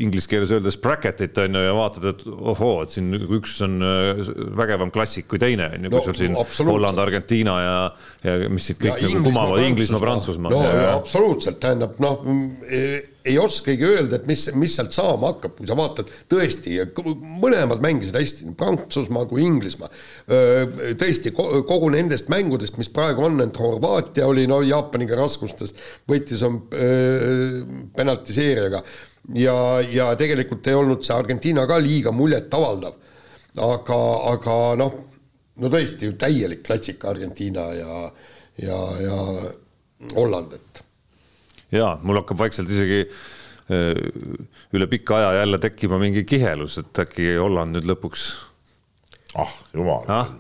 [0.05, 4.23] inglise keeles öeldes bracket'it on ju ja vaatad, et ohoo, et siin üks on äh,
[4.59, 7.79] vägevam klassik kui teine on ju, kui sul siin Holland, Argentiina ja,
[8.27, 10.55] ja mis siit kõik ja nagu kumavad, Inglismaa, Prantsusmaa.
[10.55, 12.23] no ja, ja absoluutselt, tähendab noh
[13.25, 16.79] ei oskagi öelda, et mis, mis sealt saama hakkab, kui sa vaatad tõesti,
[17.43, 19.91] mõlemad mängisid hästi, Prantsusmaa kui Inglismaa.
[20.99, 25.75] tõesti, kogu nendest mängudest, mis praegu on, et Horvaatia oli no Jaapaniga raskustes,
[26.11, 26.61] võitis on
[27.97, 28.83] penaltiseerijaga
[29.39, 29.57] ja,
[29.93, 32.99] ja tegelikult ei olnud see Argentiina ka liiga muljetavaldav.
[33.63, 33.99] aga,
[34.33, 34.95] aga noh,
[35.61, 37.99] no tõesti ju täielik klassika Argentiina ja,
[38.65, 39.19] ja, ja
[40.17, 40.72] Holland, et
[41.73, 44.01] ja mul hakkab vaikselt isegi äh,
[44.77, 48.29] üle pika aja jälle tekkima mingi kihelus, et äkki Holland nüüd lõpuks.
[49.35, 50.33] ah jumal ah?,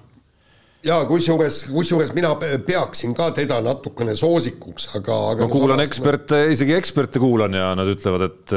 [0.86, 2.32] ja kusjuures, kusjuures mina
[2.66, 5.46] peaksin ka teda natukene soosikuks, aga, aga.
[5.46, 8.54] ma kuulan eksperte, isegi eksperte kuulan ja nad ütlevad, et,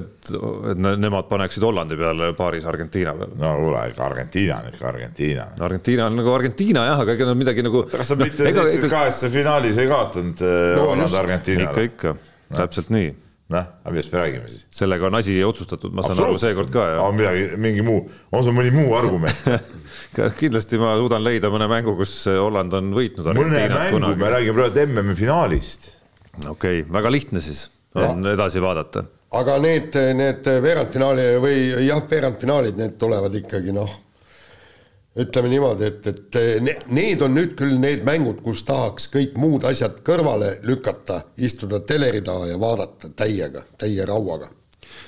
[0.00, 0.32] et,
[0.72, 3.38] et nemad paneksid Hollandi peale paaris Argentiina peale.
[3.40, 5.48] no kuule, ikka Argentiina on ikka Argentiina.
[5.68, 7.86] Argentiina on nagu Argentiina jah, aga ega nad midagi nagu.
[7.92, 8.92] kas sa no, mitte ega, ega...
[8.92, 11.88] kahesse finaalis ei kaotanud äh, no, Holland Argentiinale?
[11.88, 13.12] ikka, ikka no., täpselt nii
[13.52, 14.66] noh, aga millest me räägime siis?
[14.74, 16.86] sellega on asi otsustatud, ma saan aru, seekord ka.
[17.02, 19.48] on midagi, mingi muu, on sul mõni muu argument
[20.40, 23.32] kindlasti ma suudan leida mõne mängu, kus Holland on võitnud.
[23.36, 25.90] mõne mängu, me räägime praegu MM-i finaalist.
[26.46, 27.66] okei okay,, väga lihtne siis
[27.98, 28.36] on ja.
[28.36, 29.04] edasi vaadata.
[29.40, 34.00] aga need, need veerandfinaali või jah, veerandfinaalid, need tulevad ikkagi noh
[35.20, 40.00] ütleme niimoodi, et, et need on nüüd küll need mängud, kus tahaks kõik muud asjad
[40.06, 44.48] kõrvale lükata, istuda teleri taha ja vaadata täiega, täie rauaga.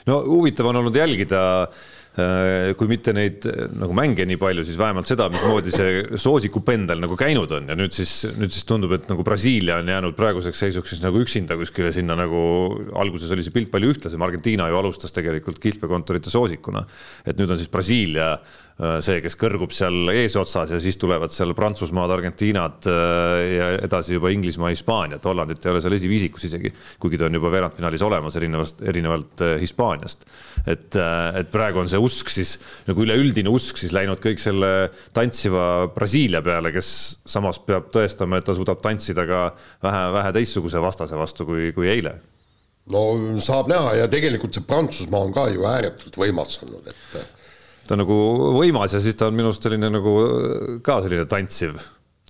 [0.06, 5.08] no huvitav on olnud jälgida äh, kui mitte neid nagu mänge nii palju, siis vähemalt
[5.08, 9.24] seda, mismoodi see soosikupendel nagu käinud on ja nüüd siis, nüüd siis tundub, et nagu
[9.24, 12.44] Brasiilia on jäänud praeguseks seisuks siis nagu üksinda kuskile sinna nagu
[12.92, 16.84] alguses oli see pilt palju ühtlasem, Argentiina ju alustas tegelikult kihlvekontorite soosikuna.
[17.24, 21.52] et nüüd on siis Brasiilia Äh, see, kes kõrgub seal eesotsas ja siis tulevad seal
[21.54, 26.72] Prantsusmaad, Argentiinad äh, ja edasi juba Inglismaa, Hispaania, et Hollandit ei ole seal esiviisikus isegi,
[27.02, 30.26] kuigi ta on juba veerandfinaalis olemas erinevast, erinevalt äh, Hispaaniast.
[30.66, 30.98] et,
[31.38, 32.56] et praegu on see usk siis
[32.88, 34.72] nagu üleüldine usk siis läinud kõik selle
[35.14, 36.90] tantsiva Brasiilia peale, kes
[37.30, 39.44] samas peab tõestama, et ta suudab tantsida ka
[39.84, 42.16] vähe, vähe teistsuguse vastase vastu kui, kui eile
[42.90, 43.06] no
[43.44, 47.43] saab näha ja tegelikult see Prantsusmaa on ka ju ääretult võimas olnud, et
[47.86, 48.18] ta on nagu
[48.58, 50.16] võimas ja siis ta on minu arust selline nagu
[50.84, 51.78] ka selline tantsiv.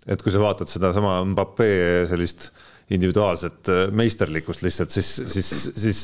[0.05, 1.69] et kui sa vaatad sedasama Mbappe
[2.11, 2.51] sellist
[2.93, 6.01] individuaalset äh, meisterlikkust lihtsalt, siis, siis, siis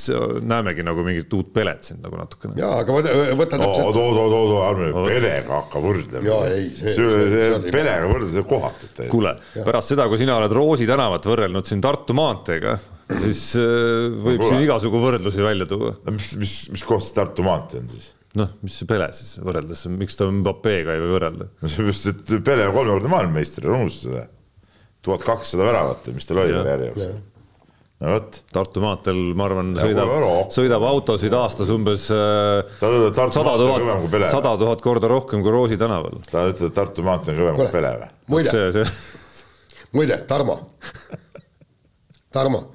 [0.48, 2.54] näemegi nagu mingit uut pelet siin nagu natukene.
[2.60, 3.82] jaa, aga võta, võta täpselt.
[3.84, 6.24] oot, oot, oot, oot, ärme Pelega hakka võrdlema.
[6.24, 9.10] jaa, ei, see, see, see Pelega võrdleda, see kohatult täiesti.
[9.12, 12.78] kuule, pärast seda, kui sina oled Roosi tänavat võrrelnud siin Tartu maanteega,
[13.26, 15.92] siis äh, võib no, siin igasugu võrdlusi välja tuua.
[16.16, 18.14] mis, mis, mis koht see Tartu maantee on siis?
[18.38, 21.48] Noh, mis see Pele siis võrreldes, miks ta Mbappega ei või võrrelda?
[21.50, 24.22] no seepärast, et Pele on kolmekordne maailmameister, unusta seda.
[25.02, 27.12] tuhat kakssada väravat või mis tal oli karjääri jooksul.
[28.00, 28.40] no vot.
[28.54, 30.14] Tartu maanteel, ma arvan, sõidab,
[30.54, 36.20] sõidab autosid aastas umbes äh, sada tuhat, sada tuhat korda rohkem kui Roosi tänaval.
[36.30, 38.12] ta ütleb, et Tartu maantee on kõvem kui Pele või?
[38.36, 38.86] muide,
[39.96, 40.60] muide, Tarmo
[42.30, 42.68] Tarmo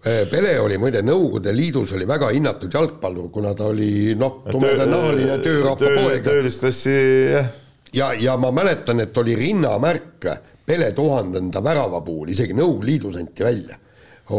[0.00, 5.90] Pele oli muide Nõukogude Liidus oli väga hinnatud jalgpallur, kuna ta oli noh, tumedanahaline töörahva
[5.98, 6.22] poeg.
[6.24, 6.94] töölistassi
[7.34, 7.50] jah.
[7.92, 10.30] ja, ja ma mäletan, et oli rinnamärk
[10.64, 13.76] Pele tuhandenda värava puhul, isegi Nõukogude Liidus anti välja.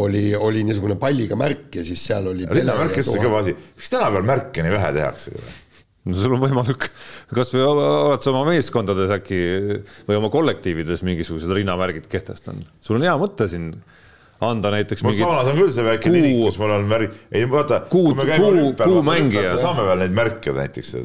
[0.02, 2.46] oli, oli niisugune palliga märk ja siis seal oli.
[2.48, 5.36] rinnamärk, kes see kõva asi, miks tänapäeval märke nii vähe tehakse?
[6.08, 6.90] no sul on võimalik,
[7.30, 9.42] kasvõi oled sa oma meeskondades äkki
[10.08, 13.76] või oma kollektiivides mingisugused rinnamärgid kehtestanud, sul on hea mõte siin
[14.46, 17.84] anda näiteks mingit saunas on küll see väike linik, kus mul on märk, ei vaata,
[17.92, 20.96] kui me käime olümpial, saame veel neid märke näiteks.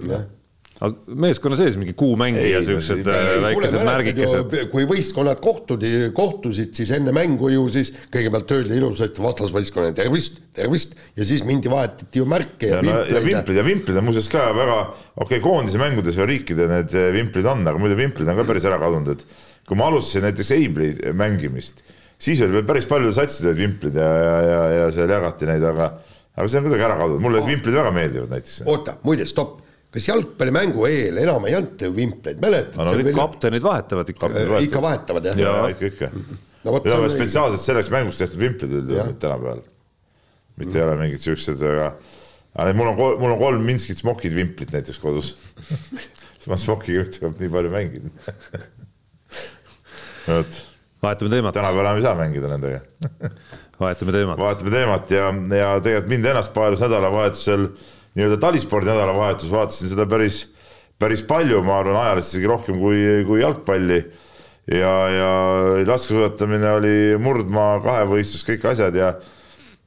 [0.78, 4.56] aga meeskonna sees mingi kuumängija, siuksed äh, väikesed märgikesed.
[4.70, 10.94] kui võistkonnad kohtudi, kohtusid, siis enne mängu ju siis kõigepealt öeldi ilusasti vastasvõistkonnale tervist, tervist
[11.18, 13.16] ja siis mindi vahetati ju märke ja, ja vimpleid.
[13.16, 14.80] ja vimplid ja vimplid on muuseas ka väga,
[15.16, 18.70] okei okay,, koondise mängudes või riikide need vimplid on, aga muidu vimplid on ka päris
[18.70, 21.82] ära kadunud, et kui ma alustasin näiteks Eibli mängimist,
[22.18, 25.92] siis oli veel päris paljudel satsidel vimplid ja, ja, ja, ja seal jagati neid, aga
[26.38, 28.60] aga see on kuidagi ära kadunud, mulle need vimplid väga meeldivad näiteks.
[28.70, 32.92] oota, muide, stopp kas jalgpallimängu eel enam ei anta ju vimpleid, mäletad no,?
[32.92, 34.30] No, kaptenid vahetavad ikka.
[34.60, 35.40] ikka vahetavad jah?
[35.40, 36.76] jaa, ikka, ikka no,.
[36.84, 39.64] Need on spetsiaalselt selleks mänguks tehtud vimplid üldjuhul tänapäeval.
[40.58, 40.78] mitte mm.
[40.78, 41.92] ei ole mingid siuksed, aga,
[42.58, 45.36] aga mul on, mul on kolm Minskit smokid vimplit näiteks kodus
[46.52, 48.28] ma smokiga ühtekord nii palju mänginud
[50.28, 50.60] vot.
[51.04, 51.54] Vahetame teemat.
[51.54, 52.80] tänapäeval enam ei saa mängida nendega
[53.82, 54.40] vahetame teemat.
[54.40, 57.70] vahetame teemat ja, ja tegelikult mind ennast paelus nädalavahetusel
[58.18, 60.42] nii-öelda talispordi nädalavahetus, vaatasin seda päris,
[61.00, 64.00] päris palju, ma arvan, ajaliselt isegi rohkem kui, kui jalgpalli.
[64.74, 65.30] ja, ja
[65.88, 69.14] laskesuusatamine oli murdmaa, kahevõistlus, kõik asjad ja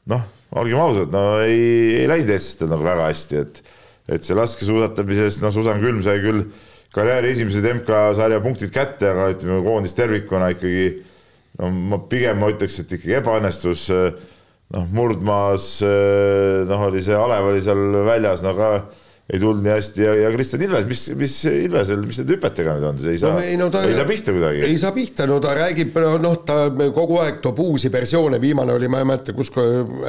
[0.09, 0.23] noh,
[0.63, 3.61] olgem ausad, no ei, ei läinud eestlastel nagu väga hästi, et,
[4.17, 6.47] et see laskesuusatamises, no Susan Külm sai küll
[6.95, 10.87] karjääri esimesed MK-sarja punktid kätte, aga ütleme, koondis tervikuna ikkagi
[11.61, 17.63] no ma pigem ma ütleks, et ikkagi ebaõnnestus noh, murdmaas noh, oli see Alev oli
[17.65, 18.73] seal väljas, no aga
[19.31, 22.87] ei tulnud nii hästi ja, ja Kristjan Ilves, mis, mis Ilvesel, mis need hüpetega nüüd
[22.89, 24.63] on, see ei saa no,, ei, no, ta, ei saa pihta kuidagi.
[24.67, 26.57] ei saa pihta, no ta räägib, noh, ta
[26.97, 29.53] kogu aeg toob uusi versioone, viimane oli, ma ei mäleta, kus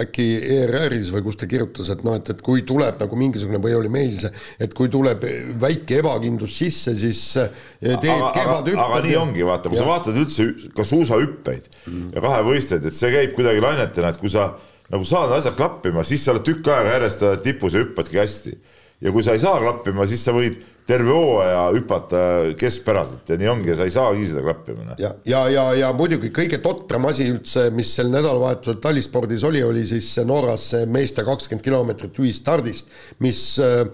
[0.01, 0.25] äkki
[0.57, 3.93] ERR-is või kus ta kirjutas, et noh, et, et kui tuleb nagu mingisugune või oli
[3.93, 4.33] meil see,
[4.65, 5.27] et kui tuleb
[5.61, 8.83] väike ebakindlus sisse, siis eh, teed kehvad hüpped.
[8.87, 9.85] aga nii ongi, vaata, kui ja.
[9.85, 12.11] sa vaatad üldse ka suusahüppeid mm.
[12.17, 14.49] ja kahevõistleid, et see käib kuidagi lainetena, et kui sa
[14.91, 18.57] nagu saad asjad klappima, siis sa oled tükk aega järjest tipus ja hüppadki hästi
[19.01, 22.21] ja kui sa ei saa klappima, siis sa võid terve hooaja hüpata
[22.59, 24.85] keskpäraselt ja nii ongi, sa ei saagi seda klappima.
[24.89, 24.99] Noh.
[25.01, 29.85] ja, ja, ja, ja muidugi kõige totram asi üldse, mis sel nädalavahetusel talispordis oli, oli
[29.87, 32.91] siis Norras meeste kakskümmend kilomeetrit ühistardist,
[33.23, 33.85] mis äh,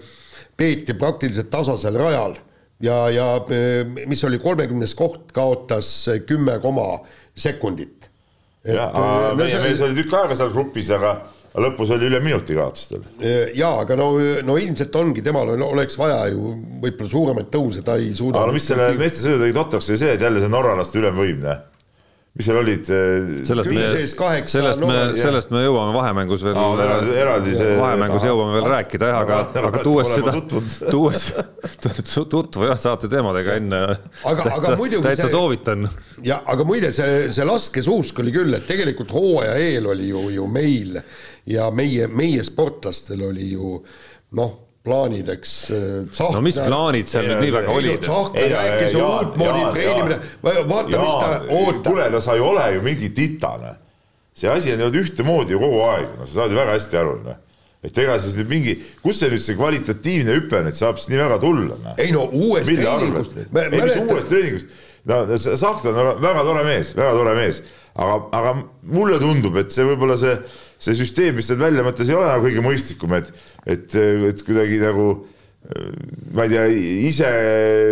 [0.58, 2.36] peeti praktiliselt tasasel rajal
[2.84, 5.92] ja, ja äh, mis oli kolmekümnes koht, kaotas
[6.28, 6.98] kümme koma
[7.38, 8.10] sekundit.
[8.66, 11.16] äh, meie mees oli tükk aega seal grupis, aga
[11.62, 13.06] lõpus oli üle minuti kaotas tal.
[13.54, 14.10] jaa, aga no,
[14.46, 16.52] no ilmselt ongi, temal oleks vaja ju
[16.84, 18.42] võib-olla suuremaid tõuse, ta ei suuda.
[18.42, 21.42] aga no mis selle meeste sõidu tegi totraks, oli see, et jälle see norralaste ülemvõim,
[21.46, 21.58] näe
[22.38, 22.88] mis seal olid?
[23.46, 23.86] Sellest me,
[24.46, 26.84] sellest me, sellest me jõuame vahemängus veel Aa,
[27.18, 29.38] eraldi, see, vahemängus aha, jõuame veel rääkida jah, aga,
[29.70, 30.34] aga tuues seda,
[30.94, 31.24] tuues,
[32.30, 33.80] tutvu jah, saate teemadega enne.
[34.30, 35.88] aga, aga muidugi täitsa see, soovitan.
[36.26, 40.46] ja aga muide, see, see laskesuusk oli küll, et tegelikult hooaja eel oli ju, ju
[40.52, 41.00] meil
[41.48, 43.78] ja meie, meie sportlastel oli ju
[44.38, 44.56] noh
[44.88, 45.54] plaanideks.
[46.12, 48.04] Tsahkna, no mis plaanid seal nüüd nii väga olid?
[48.04, 51.82] Tsahkna rääkis ju uutmoodi treenimine, vaata, mis ta ootab.
[51.90, 53.74] kuule, no sa ei ole ju mingi titane.
[54.38, 57.14] see asi on olnud ühtemoodi ju kogu aeg, no sa saad ju väga hästi aru,
[57.24, 57.38] noh
[57.82, 61.18] et ega siis nüüd mingi, kus see nüüd see kvalitatiivne hüpe nüüd saab siis nii
[61.20, 61.76] väga tulla?
[61.82, 61.98] Noh?
[61.98, 63.36] ei no uuest treeningust.
[63.38, 64.72] ei, mis uuest treeningust,
[65.10, 67.60] no Tsahkna on väga, väga tore mees, väga tore mees,
[67.94, 68.54] aga, aga
[68.94, 70.34] mulle tundub, et see võib-olla see
[70.78, 73.32] see süsteem, mis seal välja mõttes ei ole nagu kõige mõistlikum, et,
[73.66, 73.98] et,
[74.30, 75.10] et kuidagi nagu
[76.32, 76.62] ma ei tea,
[77.08, 77.30] ise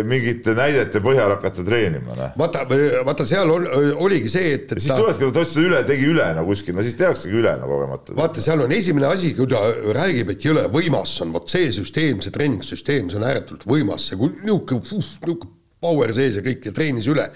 [0.07, 2.31] mingite näidete põhjal hakata treenima, noh.
[2.39, 2.63] vaata,
[3.05, 3.67] vaata seal on,
[4.01, 4.79] oligi see, et, et.
[4.81, 4.97] siis ta...
[4.97, 8.15] tulebki, ta ütles üle, tegi üle no kuskil, no siis tehaksegi üle no kogemata.
[8.17, 9.61] vaata, seal on esimene asi, kui ta
[9.99, 14.17] räägib, et jõle võimas on, vot see süsteem, see treeningsüsteem, see on ääretult võimas, see
[14.17, 17.27] niisugune, niisugune power sees ja kõik ja treenis üle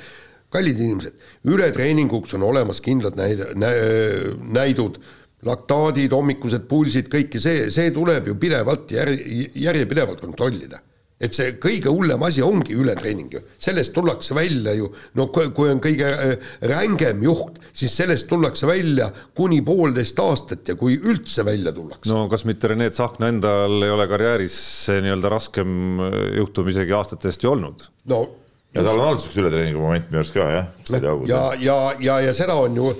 [0.51, 3.45] kallid inimesed, ületreeninguks on olemas kindlad näid-,
[4.51, 4.97] näidud
[5.47, 9.17] laktaadid, hommikused pulsid, kõike see, see tuleb ju pidevalt jär-,
[9.57, 10.81] järjepidevalt kontrollida.
[11.21, 14.87] et see kõige hullem asi ongi ületreening ju, sellest tullakse välja ju,
[15.19, 20.75] no kui on kõige äh, rängem juht, siis sellest tullakse välja kuni poolteist aastat ja
[20.79, 22.09] kui üldse välja tullakse.
[22.09, 26.97] no kas mitte Rene Tsahkna endal ei ole karjääris see nii-öelda raskem äh, juhtum isegi
[26.97, 27.85] aastate eest ju olnud?
[28.09, 28.23] no
[28.71, 30.67] ja tal on olnud siukest ületreeningu moment minu arust ka jah.
[31.27, 32.91] ja, ja, ja, ja seda on ju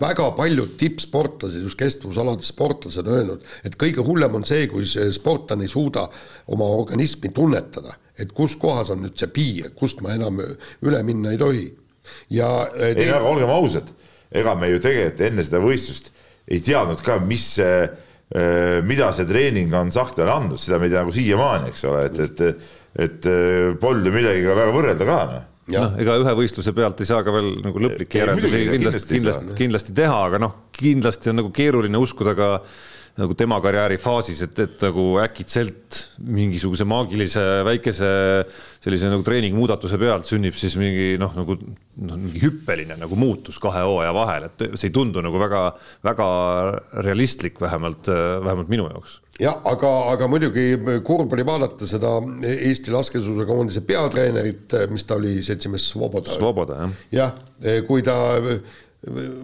[0.00, 5.68] väga paljud tippsportlased, just kestvusalade sportlased öelnud, et kõige hullem on see, kui see sportlane
[5.68, 6.06] ei suuda
[6.54, 11.36] oma organismi tunnetada, et kus kohas on nüüd see piir, kust ma enam üle minna
[11.36, 11.66] ei tohi.
[12.32, 12.94] ja te....
[12.96, 13.92] ei, aga olgem ausad,
[14.32, 16.08] ega me ju tegelikult enne seda võistlust
[16.48, 17.82] ei teadnud ka, mis see,
[18.88, 22.40] mida see treening on Sahtlale andnud, seda me ei tea nagu siiamaani, eks ole, et,
[22.40, 25.48] et et äh, polnud ju millegagi väga võrrelda ka noh.
[25.72, 29.94] Noh, ega ühe võistluse pealt ei saa ka veel nagu lõplikke järeldusi kindlasti, kindlasti, kindlasti
[29.94, 32.48] teha, aga noh, kindlasti on nagu keeruline uskuda ka
[33.20, 38.10] nagu tema karjääri faasis, et, et nagu äkitselt mingisuguse maagilise väikese
[38.82, 43.84] sellise nagu treeningmuudatuse pealt sünnib siis mingi noh, nagu noh, mingi hüppeline nagu muutus kahe
[43.86, 45.66] hooaja vahel, et see ei tundu nagu väga,
[46.08, 46.28] väga
[47.06, 50.66] realistlik, vähemalt, vähemalt minu jaoks jah, aga, aga muidugi
[51.06, 52.18] kurb oli vaadata seda
[52.50, 56.30] Eesti laskesuusakoondise peatreenerit, mis ta oli, seltsimees Svoboda.
[56.30, 56.96] Svoboda, jah.
[57.16, 58.16] jah, kui ta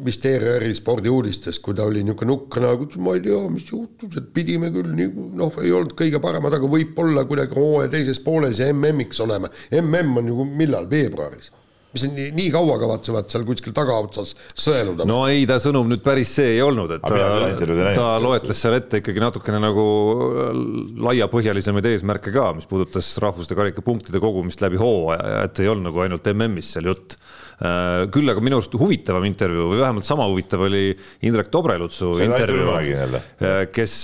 [0.07, 4.29] vist ERR-i spordiuudistes, kui ta oli niisugune nukk nagu, ma ei tea, mis juhtus, et
[4.35, 5.09] pidime küll nii
[5.41, 9.51] noh, ei olnud kõige paremad, aga võib-olla kuidagi hooaja teises pooles ja MM-iks olema.
[9.81, 11.51] MM on ju millal, veebruaris
[11.99, 15.07] mis nii, nii kaua kavatsevad seal kuskil tagaotsas sõeluda?
[15.09, 19.03] no ei, ta sõnum nüüd päris see ei olnud, et ta, ta loetles seal ette
[19.03, 19.87] ikkagi natukene nagu
[21.09, 26.05] laiapõhjalisemaid eesmärke ka, mis puudutas rahvuste karika punktide kogumist läbi hooaja, et ei olnud nagu
[26.05, 27.19] ainult MM-is seal jutt.
[27.59, 30.93] Äh, küll aga minu arust huvitavam intervjuu või vähemalt sama huvitav oli
[31.27, 32.77] Indrek Tobrelutsu intervjuu,
[33.43, 33.95] äh, kes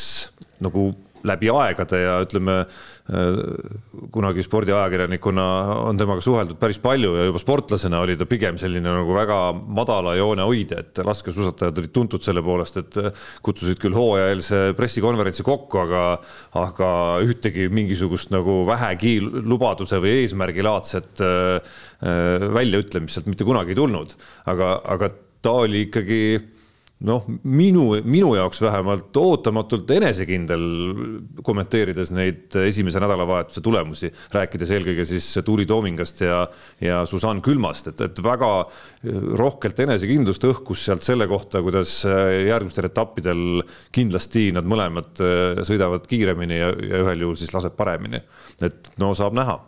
[0.65, 0.91] nagu
[1.29, 3.39] läbi aegade ja ütleme äh,
[4.15, 5.47] kunagi spordiajakirjanikuna
[5.89, 10.15] on temaga suheldud päris palju ja juba sportlasena oli ta pigem selline nagu väga madala
[10.19, 13.01] joone hoidja, et laskesuusatajad olid tuntud selle poolest, et
[13.45, 16.05] kutsusid küll hooajaeelse pressikonverentsi kokku, aga,
[16.61, 16.91] aga
[17.25, 21.77] ühtegi mingisugust nagu vähegi lubaduse või eesmärgilaadset äh,
[22.55, 24.17] väljaütlemist sealt mitte kunagi ei tulnud,
[24.51, 25.13] aga, aga
[25.45, 26.21] ta oli ikkagi
[27.05, 30.63] noh, minu, minu jaoks vähemalt ootamatult enesekindel
[31.45, 36.45] kommenteerides neid esimese nädalavahetuse tulemusi, rääkides eelkõige siis Tuuli Toomingast ja,
[36.81, 38.53] ja Susann Külmast, et, et väga
[39.43, 43.45] rohkelt enesekindlust õhkus sealt selle kohta, kuidas järgmistel etappidel
[43.95, 45.25] kindlasti nad mõlemad
[45.67, 48.23] sõidavad kiiremini ja, ja ühel juhul siis laseb paremini.
[48.65, 49.59] et no saab näha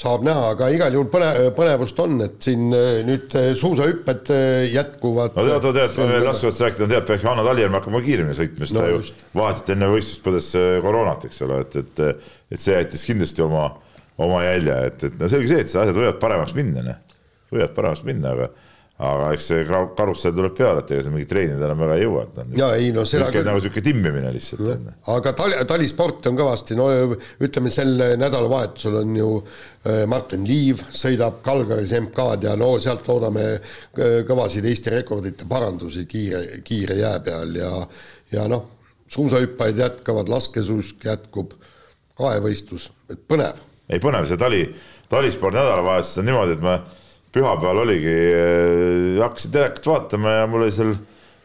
[0.00, 4.62] saab näha, aga igal juhul põne-, põnevust on, et siin äh, nüüd äh, suusahüpped äh,
[4.72, 5.36] jätkuvad.
[5.36, 8.94] no tead, tead, laskesuusast rääkida, tead, peaks Johanna Talihärm hakkama kiiremini sõitma, sest no, ta
[8.94, 9.02] ju
[9.36, 10.48] vahetult enne võistlust põdes
[10.86, 12.02] koroonat, eks ole, et, et,
[12.56, 13.66] et see jättis kindlasti oma,
[14.20, 17.20] oma jälje, et, et no selge see, et asjad võivad paremaks minna, noh,
[17.52, 18.48] võivad paremaks minna, aga
[19.00, 19.62] aga eks see
[19.96, 22.56] karussell tuleb peale, et ega sa mingit treenida enam väga ei jõua, et noh.
[22.58, 23.46] ja ei no seda küll.
[23.46, 24.90] nagu sihuke timmimine lihtsalt.
[25.14, 26.88] aga tali, talisport on kõvasti, no
[27.46, 33.46] ütleme, sel nädalavahetusel on ju äh, Martin Liiv sõidab Kalgaris MK-d ja no sealt loodame
[33.56, 37.72] äh, kõvasid Eesti rekordite parandusi kiire, kiire jää peal ja,
[38.36, 38.68] ja noh,
[39.10, 41.56] suusahüppajad jätkavad, laskesuusk jätkub,
[42.20, 43.64] kahevõistlus, et põnev.
[43.88, 44.66] ei põnev, see tali,
[45.08, 46.82] talisport nädalavahetusel on niimoodi, et ma
[47.34, 50.94] pühapäeval oligi, äh, hakkasin telekat vaatama ja mul oli seal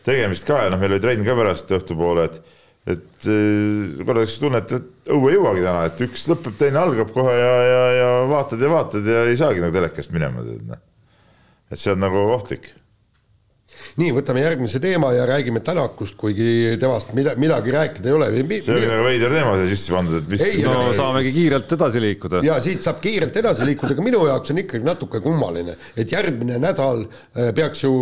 [0.06, 2.44] tegemist ka ja noh, meil oli trenn ka pärast õhtupoole, et
[2.86, 7.10] et äh, korra siukest tunnet, et õue ei jõuagi täna, et üks lõpeb, teine algab
[7.16, 10.84] kohe ja, ja, ja vaatad ja vaatad ja ei saagi nagu telekast minema, noh.
[11.74, 12.70] et see on nagu ohtlik
[14.00, 18.30] nii, võtame järgmise teema ja räägime Tänakust, kuigi temast mida, midagi rääkida ei ole.
[18.36, 20.46] see oli nagu veider teema siia sisse pandud, et mis.
[20.66, 22.42] no ei, saamegi siit, kiirelt edasi liikuda.
[22.46, 26.60] ja siit saab kiirelt edasi liikuda, aga minu jaoks on ikkagi natuke kummaline, et järgmine
[26.62, 27.94] nädal äh, peaks ju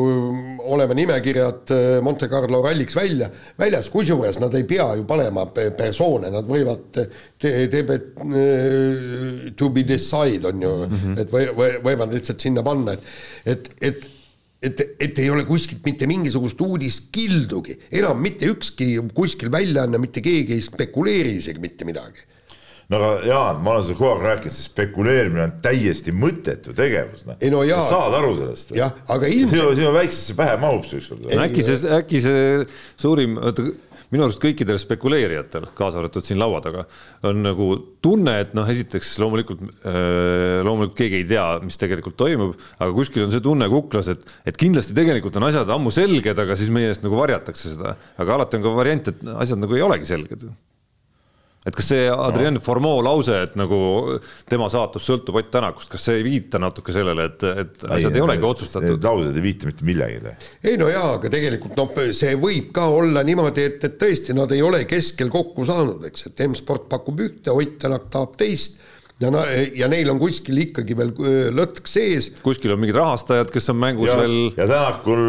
[0.74, 6.32] olema nimekirjad äh, Monte Carlo ralliks välja, väljas, kusjuures nad ei pea ju panema persoone,
[6.34, 7.04] nad võivad
[7.43, 11.22] teeb, et äh, to be decide on ju mm, -hmm.
[11.22, 13.08] et või, või võivad lihtsalt sinna panna, et,
[13.46, 14.10] et, et
[14.63, 20.56] et, et ei ole kuskilt mitte mingisugust uudiskildugi, enam mitte ükski kuskil väljaanne, mitte keegi
[20.56, 22.32] ei spekuleeri isegi mitte midagi
[22.91, 27.23] no aga Jaan, ma olen sulle kogu aeg rääkinud, see spekuleerimine on täiesti mõttetu tegevus,
[27.28, 27.39] noh.
[27.54, 28.73] No, sa saad aru sellest?
[28.78, 29.62] jah, aga ilmselt.
[29.62, 31.26] sinu, sinu väiksesse pähe mahub see ükskord.
[31.45, 32.45] äkki see, äkki see
[32.99, 33.65] suurim, oota
[34.13, 36.86] minu arust kõikidel spekuleerijatel, kaasa arvatud siin laua taga,
[37.28, 37.69] on nagu
[38.04, 43.28] tunne, et noh, esiteks loomulikult, äh, loomulikult keegi ei tea, mis tegelikult toimub, aga kuskil
[43.28, 46.93] on see tunne kuklas, et, et kindlasti tegelikult on asjad ammu selged, aga siis meie
[46.93, 47.97] eest nagu varjatakse seda.
[48.21, 50.47] aga alati on ka variant, et asjad nagu ei olegi selged
[51.63, 52.62] et kas see Adrien no.
[52.63, 53.80] Formeau lause, et nagu
[54.49, 58.19] tema saatus sõltub Ott Tänakust, kas see ei viita natuke sellele, et, et asjad ei,
[58.19, 58.95] ei olegi otsustatud?
[58.97, 60.38] Need laused ei viita mitte millegile.
[60.63, 64.52] ei no jaa, aga tegelikult noh, see võib ka olla niimoodi, et, et tõesti nad
[64.56, 68.82] ei ole keskel kokku saanud, eks, et M-sport pakub ühte, Ott Tänak tahab teist
[69.23, 69.30] ja,
[69.76, 71.13] ja neil on kuskil ikkagi veel
[71.56, 72.32] lõtk sees.
[72.43, 74.39] kuskil on mingid rahastajad, kes on mängus ja, veel.
[74.58, 75.28] ja Tänakul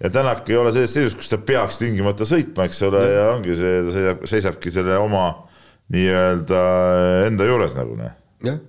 [0.00, 3.56] ja Tänak ei ole selles seisus, kus ta peaks tingimata sõitma, eks ole, ja ongi
[3.58, 5.28] see, ta seisab, seisabki selle oma
[5.90, 6.60] nii-öelda
[7.26, 8.14] enda juures nagu noh.
[8.46, 8.60] jah,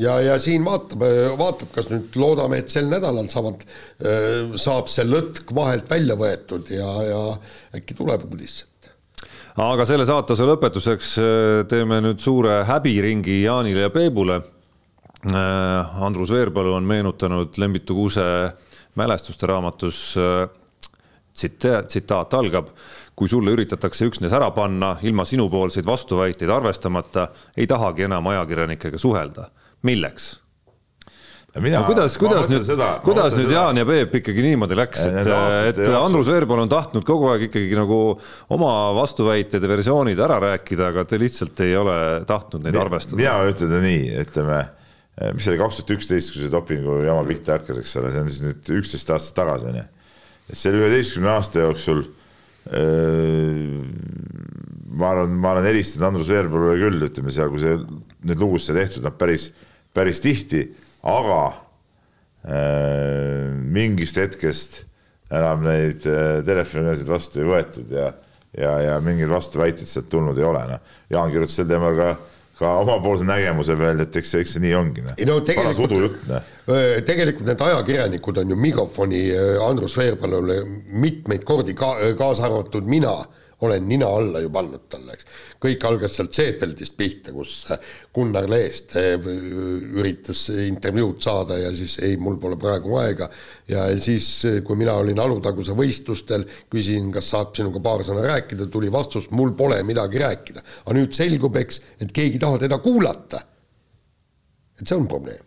[0.00, 1.04] ja, ja, ja siin vaatab,
[1.40, 3.62] vaatab, kas nüüd loodame, et sel nädalal saavad,
[4.60, 7.22] saab see lõtk vahelt välja võetud ja, ja
[7.76, 8.62] äkki tuleb uudis
[9.60, 11.12] aga selle saatuse lõpetuseks
[11.70, 14.40] teeme nüüd suure häbiringi Jaanile ja Peebule.
[16.00, 18.24] Andrus Veerpalu on meenutanud Lembitu Kuuse
[18.96, 20.14] mälestuste raamatus
[21.34, 22.70] tsitaat algab.
[23.20, 29.50] Kui sulle üritatakse üksnes ära panna ilma sinupoolseid vastuväiteid arvestamata, ei tahagi enam ajakirjanikega suhelda.
[29.82, 30.36] milleks?
[31.58, 32.62] Mina, no kuidas, kuidas nüüd,
[33.02, 33.54] kuidas nüüd seda.
[33.56, 35.30] Jaan ja Peep ikkagi niimoodi läks, et,
[35.72, 37.98] et Andrus Veerpalu on tahtnud kogu aeg ikkagi nagu
[38.54, 41.96] oma vastuväited ja versioonid ära rääkida, aga te lihtsalt ei ole
[42.28, 43.18] tahtnud neid arvestada.
[43.18, 44.60] mina ütlen nii, ütleme,
[45.34, 48.22] mis see oli kaks tuhat üksteist, kui see dopingu jama pihta hakkas, eks ole, see
[48.22, 49.84] on siis nüüd üksteist aastat tagasi onju.
[50.46, 52.06] et selle üheteistkümne aasta jooksul
[55.00, 57.78] ma arvan, ma olen helistanud Andrus Veerpalule küll, ütleme seal, kui see
[58.28, 59.48] neid lugusid tehtud, noh päris,
[59.96, 60.66] päris tihti
[61.06, 61.40] aga
[62.44, 64.82] äh, mingist hetkest
[65.32, 68.10] enam neid äh, telefonikõnesid vastu ei võetud ja,
[68.56, 70.82] ja, ja mingeid vastuväiteid sealt tulnud ei ole, noh.
[71.12, 72.10] Jaan kirjutas sel teemal ka
[72.60, 75.04] ka omapoolse nägemuse veel, et eks, eks see nii ongi.
[75.16, 75.94] ei no tegelikult,
[77.08, 79.22] tegelikult need ajakirjanikud on ju mikrofoni
[79.64, 80.60] Andrus Veerpalule
[80.92, 83.16] mitmeid kordi ka, kaasa arvatud mina
[83.60, 85.26] olen nina alla ju pannud talle, eks.
[85.60, 87.80] kõik algas sealt Seefeldist pihta, kus äh,
[88.14, 93.28] Gunnar Leest äh, üritas intervjuud saada ja siis ei, mul pole praegu aega.
[93.68, 98.70] ja siis, äh, kui mina olin Alutaguse võistlustel, küsisin, kas saab sinuga paar sõna rääkida,
[98.72, 100.64] tuli vastus, mul pole midagi rääkida.
[100.84, 103.44] aga nüüd selgub, eks, et keegi ei taha teda kuulata.
[104.80, 105.44] et see on probleem.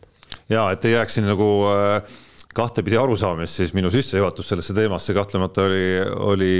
[0.49, 2.21] ja et ei jääks siin nagu äh
[2.53, 5.87] kahtepidi arusaamist, siis minu sissejuhatus sellesse teemasse kahtlemata oli,
[6.33, 6.51] oli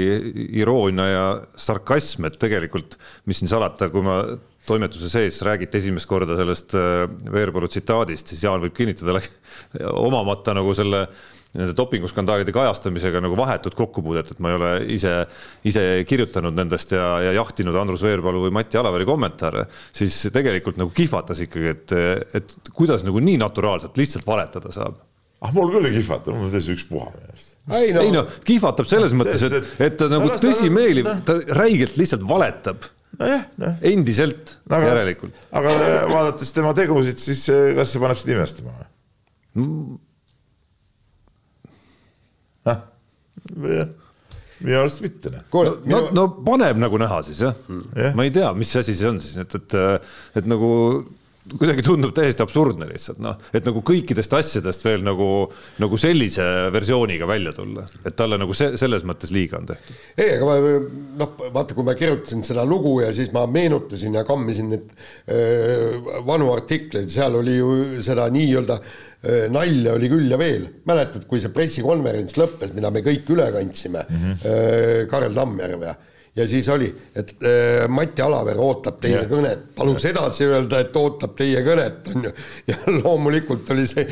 [0.60, 1.26] iroonia ja
[1.56, 2.98] sarkasm, et tegelikult,
[3.30, 4.22] mis siin salata, kui ma
[4.66, 9.20] toimetuse sees räägiti esimest korda sellest äh, Veerpalu tsitaadist, siis Jaan võib kinnitada,
[10.06, 11.06] omamata nagu selle
[11.54, 15.12] nende dopinguskandaalide kajastamisega nagu vahetut kokkupuudet, et ma ei ole ise,
[15.70, 20.90] ise kirjutanud nendest ja, ja jahtinud Andrus Veerpalu või Mati Alaveri kommentaare, siis tegelikult nagu
[20.96, 21.96] kihvatas ikkagi, et,
[22.40, 24.98] et kuidas nagu nii naturaalselt lihtsalt valetada saab
[25.44, 27.10] ah mul küll ei kihvata, mul on täitsa ükspuha
[27.78, 32.24] ei no, ei no kihvatab selles mõttes, et, et ta nagu tõsimeeli, ta räigelt lihtsalt
[32.28, 32.88] valetab
[33.18, 33.76] nojah, noh.
[33.90, 35.36] endiselt aga, järelikult.
[35.54, 35.74] aga
[36.10, 39.98] vaadates tema tegusid, siis eh, kas see paneb sind imestama või mm.?
[42.68, 42.80] noh,
[44.64, 45.32] minu arust mitte.
[45.34, 45.44] Noh.
[45.52, 47.92] no, no, no paneb nagu näha siis jah mm.
[47.96, 49.78] yeah., ma ei tea, mis asi see on siis, et, et,
[50.40, 50.70] et nagu
[51.44, 55.26] kuidagi tundub täiesti absurdne lihtsalt noh, et nagu kõikidest asjadest veel nagu,
[55.82, 59.98] nagu sellise versiooniga välja tulla, et talle nagu see, selles mõttes liiga on tehtud.
[60.16, 60.78] ei, aga ma
[61.20, 66.00] noh, vaata, kui ma kirjutasin seda lugu ja siis ma meenutasin ja kammisin neid äh,
[66.24, 67.76] vanu artikleid, seal oli ju
[68.06, 70.64] seda nii-öelda äh, nalja oli küll ja veel.
[70.88, 75.08] mäletad, kui see pressikonverents lõppes, mida me kõik üle kandsime mm, -hmm.
[75.12, 75.94] Karel Tammjärv ja
[76.36, 79.30] ja siis oli, et äh, Mati Alaver ootab teie ja.
[79.30, 82.34] kõnet, palus edasi öelda, et ootab teie kõnet, on ju.
[82.70, 84.06] ja loomulikult oli see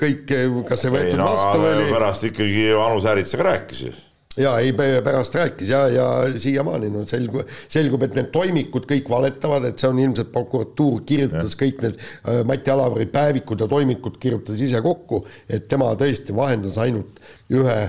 [0.00, 0.34] kõik,
[0.68, 1.88] kas see võetud ei, no, vastu või?
[1.92, 3.96] pärast ikkagi Anu Sääritsega rääkis ju
[4.38, 4.72] ja ei,
[5.04, 6.06] pärast rääkis ja, ja
[6.38, 11.56] siiamaani no selgub, selgub, et need toimikud kõik valetavad, et see on ilmselt prokuratuur kirjutas
[11.56, 11.60] ja.
[11.64, 16.78] kõik need äh, Mati Alaveri päevikud ja toimikud kirjutas ise kokku, et tema tõesti vahendas
[16.80, 17.18] ainult
[17.50, 17.80] ühe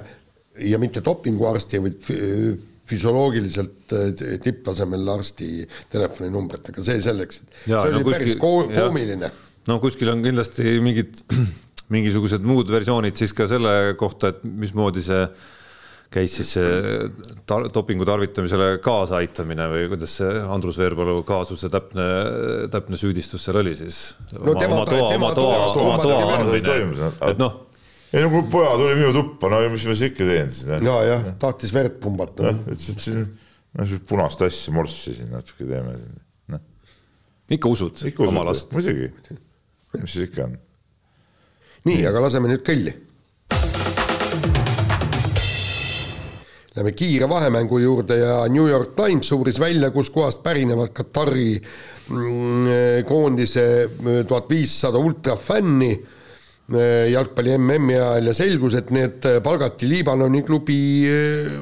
[0.69, 2.09] ja mitte dopinguarsti, vaid
[2.89, 9.31] füsioloogiliselt äh, tipptasemel arsti telefoninumbrit, aga see selleks, see no oli kuskil, päris ko koomiline.
[9.69, 11.21] no kuskil on kindlasti mingid,
[11.93, 15.23] mingisugused muud versioonid siis ka selle kohta, et mismoodi see
[16.09, 22.07] käis siis see dopingu tarvitamisele kaasaaitamine või kuidas see Andrus Veerpalu kaasuse täpne,
[22.73, 24.15] täpne süüdistus seal oli siis?
[24.33, 27.68] no tema, tema toa, oma toa andmine, et noh
[28.13, 30.69] ei no kui poja tuli minu tuppa, no mis ma siis ikka teen siis.
[30.85, 32.53] ja, jah, tahtis verd pumbata.
[32.63, 33.27] ütles, et siin,
[33.75, 35.93] no siukest punast asja, morssi siin natuke teeme.
[36.49, 36.61] No.
[37.53, 38.73] ikka usud ikka oma last?
[38.73, 39.11] muidugi,
[39.99, 40.57] mis siis ikka on.
[41.89, 42.97] nii, aga laseme nüüd kõlli.
[46.69, 52.69] Läheme kiire vahemängu juurde ja New York Times uuris välja, kuskohast pärinevad Katari mm,
[53.09, 53.65] koondise
[54.29, 56.18] tuhat viissada ultrafänni Äh,
[57.13, 61.55] jalgpalli MM-i ajal ja selgus, et need äh, palgati Liibanoni klubi äh,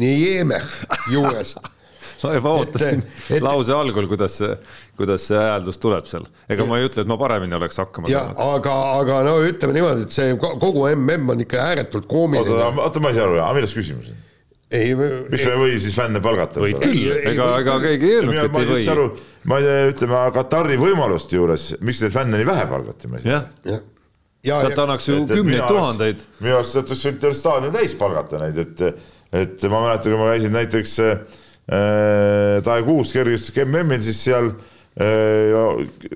[0.00, 0.80] Niemeh
[1.12, 1.60] juurest
[2.22, 4.56] ma juba ootasin et, et, lause algul, kuidas see,
[4.98, 6.26] kuidas see hääldus tuleb seal.
[6.50, 8.40] ega ma ei ütle, et ma paremini oleks hakkama saanud.
[8.56, 12.56] aga, aga no ütleme niimoodi, et see kogu MM on ikka ääretult koomiline.
[12.56, 14.26] oota, oota, ma ei saa aru, aga milles küsimus on?
[14.70, 16.62] Ei, mis me ei või siis fänne palgata?
[16.62, 19.08] võid küll, ega, ega keegi ei öelnudki, et ei või
[19.50, 23.26] ma ei tea, ütleme Katari võimaluste juures, miks neid fänne nii vähe palgati, ma ei
[23.26, 23.40] tea.
[23.70, 23.88] jah
[24.46, 26.24] ja, sealt annaks ju kümneid tuhandeid.
[26.40, 28.84] minu arust sealt oleks võinud staadioni täis palgata neid, et,
[29.36, 31.40] et ma mäletan, kui ma käisin näiteks äh,
[32.66, 35.52] Taekuus kergejõustik MM-il, siis seal äh,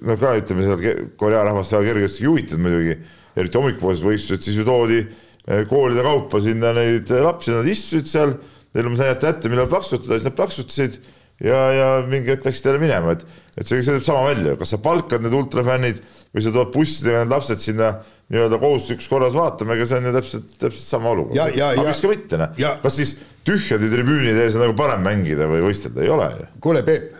[0.00, 2.96] no ka ütleme seal Korea rahvast väga kergejõustik huvitanud muidugi,
[3.34, 5.22] eriti hommikupoolsed võistlused, siis ju toodi eh,
[5.68, 8.38] koolide kaupa sinna neid lapsi, nad istusid seal,
[8.74, 10.98] neil sain jätta ette, millal plaksutada, siis nad plaksutasid
[11.44, 13.24] ja, ja mingi hetk läksid jälle minema, et,
[13.58, 16.00] et see, see teeb sama välja, kas sa palkad need ultrafännid
[16.34, 17.90] või sa tood bussidega need lapsed sinna
[18.32, 21.36] nii-öelda kohustuslikus korras vaatama, ega see on ju täpselt, täpselt sama olukord.
[21.36, 22.54] aga miks ka mitte, noh.
[22.82, 26.48] kas siis tühjade tribüünide ees on nagu parem mängida või võistelda, ei ole ju.
[26.64, 27.10] kuule, Peep,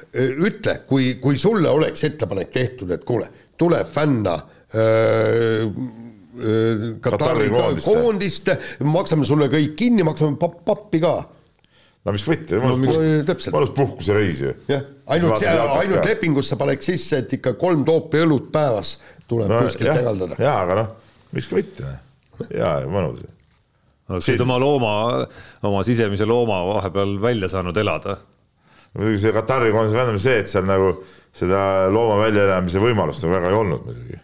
[0.48, 3.28] ütle, kui, kui sulle oleks ettepanek tehtud, et kuule,
[3.60, 4.38] tule fänna
[4.74, 5.68] öö,
[7.04, 7.46] Katari
[7.84, 8.50] koondist,
[8.82, 11.12] maksame sulle kõik kinni, maksame papp, pappi ka.
[12.04, 14.54] no mis võtta, mõnus no, puhkusereis ju.
[14.68, 14.82] jah,
[15.14, 18.96] ainult see, ainult lepingusse paneks sisse, et ikka kolm toopi õlut päevas
[19.30, 20.40] tuleb no, kuskilt eraldada.
[20.42, 20.90] jaa, aga noh,
[21.36, 21.94] miks ka mitte,
[22.50, 23.24] jaa, mõnus.
[24.10, 24.92] Oleksid oma looma,
[25.64, 28.18] oma sisemise looma vahepeal välja saanud elada.
[28.98, 30.92] muidugi see Katari koondise vändamine, see, et seal nagu
[31.34, 34.20] seda looma väljaelamise võimalust nagu väga ei olnud muidugi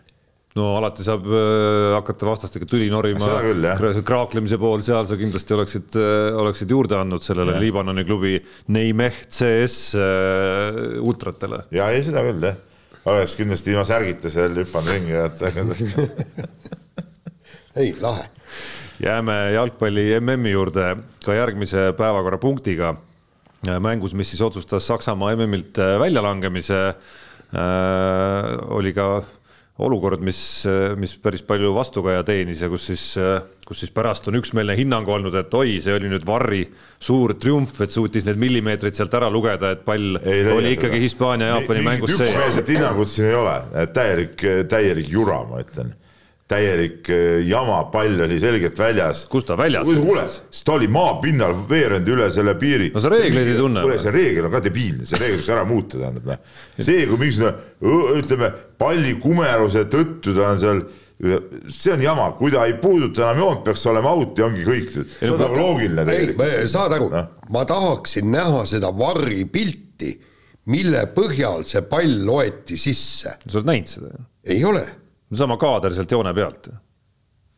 [0.59, 3.22] no alati saab äh, hakata vastastega tüli norima,
[4.07, 7.61] kraaklemise pool, seal sa kindlasti oleksid äh,, oleksid juurde andnud sellele ja.
[7.62, 8.34] Liibanoni klubi
[8.74, 10.01] Neimeh CS äh,
[11.07, 11.62] ultratele.
[11.76, 12.59] ja ei, seda küll jah,
[13.12, 15.30] oleks kindlasti ilma särgita seal hüpanud ringi ja
[17.80, 18.26] ei, lahe.
[19.07, 22.96] jääme jalgpalli MM-i juurde ka järgmise päevakorrapunktiga.
[23.78, 26.98] mängus, mis siis otsustas Saksamaa MM-ilt äh, väljalangemise äh,,
[28.74, 29.22] oli ka
[29.80, 30.40] olukord, mis,
[31.00, 33.04] mis päris palju vastukaja teenis ja kus siis,
[33.66, 36.62] kus siis pärast on üksmeelne hinnang olnud, et oi, see oli nüüd Varri
[37.00, 41.86] suur triumf, et suutis need millimeetrid sealt ära lugeda, et pall ei, oli ikkagi Hispaania-Jaapani
[41.86, 42.28] mängus sees.
[42.28, 43.56] üksmeelset hinnangut siin ei ole,
[43.96, 45.94] täielik, täielik jura, ma ütlen
[46.51, 49.24] täielik eh, jama, pall oli selgelt väljas.
[49.30, 50.01] kus ta väljas oli?
[50.03, 52.90] kuule, siis ta oli maapinnal veerenud üle selle piiri.
[52.94, 53.84] no sa reegleid ei tunne.
[53.86, 56.57] kuule, see reegel on ka debiilne, see reegel tuleks ära muuta, tähendab, noh.
[56.78, 60.82] see, kui mingisugune ütleme, palli kumeruse tõttu ta on seal
[61.20, 64.94] see on jama, kui ta ei puuduta enam joont, peaks olema out ja ongi kõik.
[64.94, 66.70] see on nagu loogiline tegelikult.
[66.72, 70.14] saad aru no., ma tahaksin näha seda varri pilti,
[70.72, 73.36] mille põhjal see pall loeti sisse.
[73.44, 74.24] sa oled näinud seda?
[74.48, 74.86] ei ole
[75.36, 76.70] sama kaader sealt joone pealt.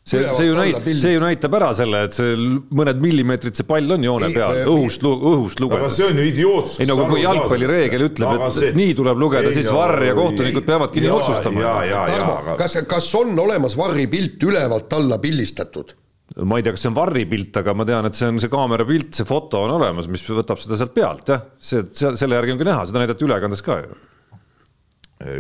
[0.02, 2.34] see, see ju näitab, see ju näitab ära selle, et see
[2.74, 5.86] mõned millimeetrid see pall on joone peal, õhust, õhust lugedes.
[5.86, 6.80] aga see on ju idiootsus.
[6.82, 8.74] ei no kui jalgpallireegel ütleb, et see...
[8.76, 11.74] nii tuleb lugeda, siis varr ja kohtunikud peavadki nii otsustama.
[12.12, 15.96] Tarmo, kas, kas on olemas varri pilt ülevalt alla pildistatud?
[16.48, 18.50] ma ei tea, kas see on varri pilt, aga ma tean, et see on see
[18.52, 22.54] kaamera pilt, see foto on olemas, mis võtab seda sealt pealt jah, see, selle järgi
[22.54, 23.98] on ka näha, seda näidati ülekandes ka ju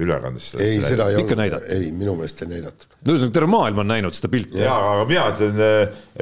[0.02, 0.56] ülekandest.
[0.60, 2.88] ei, seda ei olnud, ei minu meelest ei näidatud.
[3.00, 4.62] no ühesõnaga terve maailm on näinud seda pilti.
[4.62, 5.60] jaa, aga mina ütlen,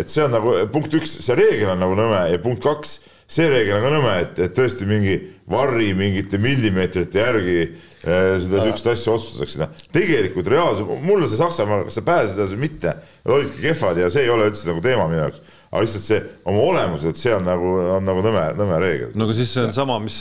[0.02, 2.96] et see on nagu punkt üks, see reegel on nagu nõme ja punkt kaks,
[3.30, 5.18] see reegel on ka nõme, et, et tõesti mingi
[5.50, 9.86] varri mingite millimeetrite järgi eh, seda siukest asja otsustatakse, noh.
[9.94, 14.26] tegelikult reaalselt, mulle see Saksamaa, kas sa pääsesid või mitte, nad olidki kehvad ja see
[14.26, 17.68] ei ole üldse nagu teema minu jaoks aga lihtsalt see oma olemuselt, see on nagu,
[17.94, 19.12] on nagu nõme, nõme reegel.
[19.14, 20.16] no aga siis see on sama, mis,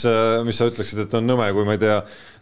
[0.46, 1.96] mis sa ütleksid, et on nõme, kui ma ei tea,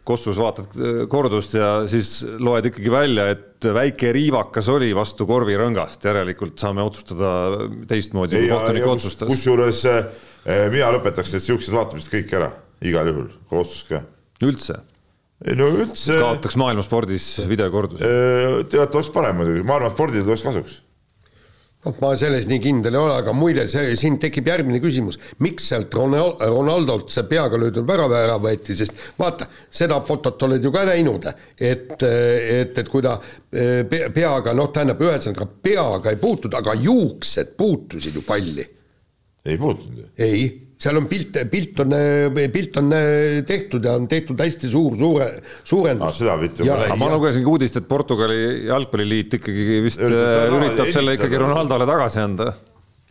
[0.08, 6.04] Kossus vaatad äh, kordust ja siis loed ikkagi välja, et väike riivakas oli vastu korvirõngast,
[6.08, 9.32] järelikult saame otsustada teistmoodi, kui kohtunik otsustas.
[9.32, 10.04] kusjuures äh,
[10.72, 12.52] mina lõpetaks need siuksed vaatamised kõik ära,
[12.88, 14.02] igal juhul, kohustus ka.
[14.46, 14.80] üldse?
[15.46, 16.16] ei no üldse.
[16.18, 18.04] kaotaks maailmaspordis videokorduse?
[18.08, 20.80] Äh, tead, oleks parem muidugi, maailmaspordile tuleks kasuks
[21.84, 25.68] vot ma selles nii kindel ei ole, aga muide, see, siin tekib järgmine küsimus, miks
[25.70, 30.84] sealt Ronaldolt see peaga löödud värav ära võeti, sest vaata, seda fotot oled ju ka
[30.88, 33.16] näinud, et, et, et kui ta
[33.52, 38.66] eh, peaga, noh, tähendab, ühesõnaga peaga ei puutunud, aga juuksed puutusid ju palli.
[39.46, 40.10] ei puutunud ju?
[40.18, 41.94] ei seal on pilt, pilt on,
[42.54, 42.92] pilt on
[43.46, 45.26] tehtud ja on tehtud hästi suur, suure,
[45.66, 46.14] suurendus ah,.
[46.14, 47.00] seda pilti ma nägin.
[47.00, 52.22] ma lugesin ka uudist, et Portugali jalgpalliliit ikkagi vist üritab, üritab selle ikkagi Ronaldole tagasi
[52.22, 52.52] anda.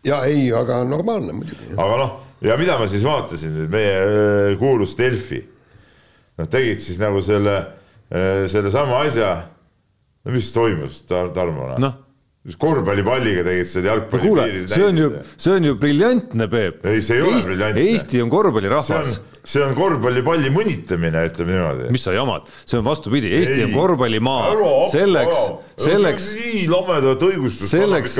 [0.08, 1.74] ja ei, aga normaalne muidugi.
[1.76, 2.16] aga noh,
[2.48, 5.44] ja mida ma siis vaatasin, meie kuulus Delfi.
[6.38, 7.56] Nad tegid siis nagu selle,
[8.48, 9.32] sellesama asja.
[10.24, 11.74] no mis toimus Tar, Tarmo?
[11.82, 12.04] noh
[12.56, 14.68] korvpallipalliga tegid seda jalgpalli.
[14.72, 16.86] see on ju, see on ju briljantne, Peep.
[16.86, 17.88] ei, see ei ole Eesti, briljantne.
[17.92, 21.88] Eesti on korvpallirahvas see on korvpallipalli mõnitamine, ütleme niimoodi.
[21.96, 23.66] mis sa jamad, see on vastupidi, Eesti ei.
[23.68, 24.50] on korvpallimaa.
[24.92, 25.44] selleks,
[25.88, 26.28] selleks.
[26.42, 28.18] nii lamedat õigustust selleks,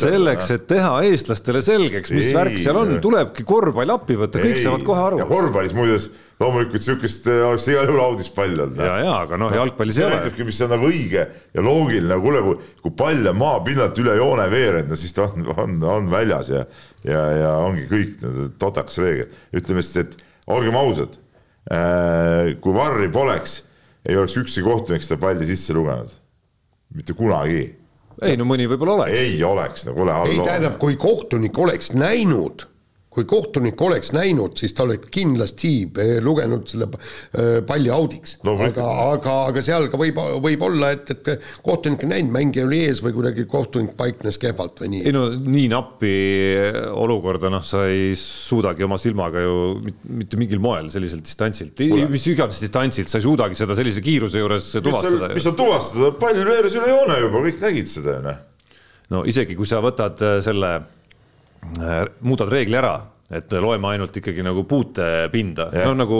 [0.00, 4.58] selleks, et teha eestlastele selgeks, mis ei, värk seal on, tulebki korvpall appi võtta, kõik
[4.58, 4.64] ei.
[4.66, 5.22] saavad kohe aru.
[5.22, 6.10] ja korvpallis muuseas
[6.40, 8.80] loomulikult sihukest äh, oleks igal juhul audispall olnud.
[8.82, 10.16] ja, ja aga noh, jalgpallis ei ole.
[10.18, 14.48] näitabki, mis on nagu õige ja loogiline, kuule, kui, kui pall on maapinnalt üle joone
[14.50, 16.64] veerenud, no siis ta on, on, on väljas ja,
[17.06, 18.18] ja, ja ongi kõik,
[18.58, 19.30] totakas reegel.
[19.54, 20.18] ütleme siis, et
[20.50, 21.20] olgem ausad,
[21.70, 23.60] äh, kui varri poleks,
[24.04, 26.18] ei oleks ükski kohtunik seda palli sisse lugenud.
[26.94, 27.64] mitte kunagi.
[28.22, 29.22] ei no mõni võib-olla oleks.
[29.22, 30.18] ei oleks, no kuule.
[30.26, 32.73] ei tähendab, kui kohtunik oleks näinud
[33.14, 38.38] kui kohtunik oleks näinud, siis ta oleks kindlasti eh, lugenud selle eh, palli audiks.
[38.42, 42.82] aga, aga, aga seal ka võib, võib olla, et, et kohtunik ei näinud, mängija oli
[42.88, 45.04] ees või kuidagi kohtunik paiknes kehvalt või nii.
[45.08, 46.14] ei no nii nappi
[46.90, 49.54] olukorda, noh, sa ei suudagi oma silmaga ju
[49.84, 54.72] mitte mingil moel selliselt distantsilt, mis iganes distantsilt, sa ei suudagi seda sellise kiiruse juures
[54.80, 55.30] tuvastada.
[55.36, 58.42] mis on tuvastada, pall veeres üle joone juba, kõik nägid seda ju noh.
[59.14, 60.74] no isegi kui sa võtad selle
[62.24, 62.94] muudad reegli ära,
[63.34, 66.18] et loeme ainult ikkagi nagu puutepinda, no nagu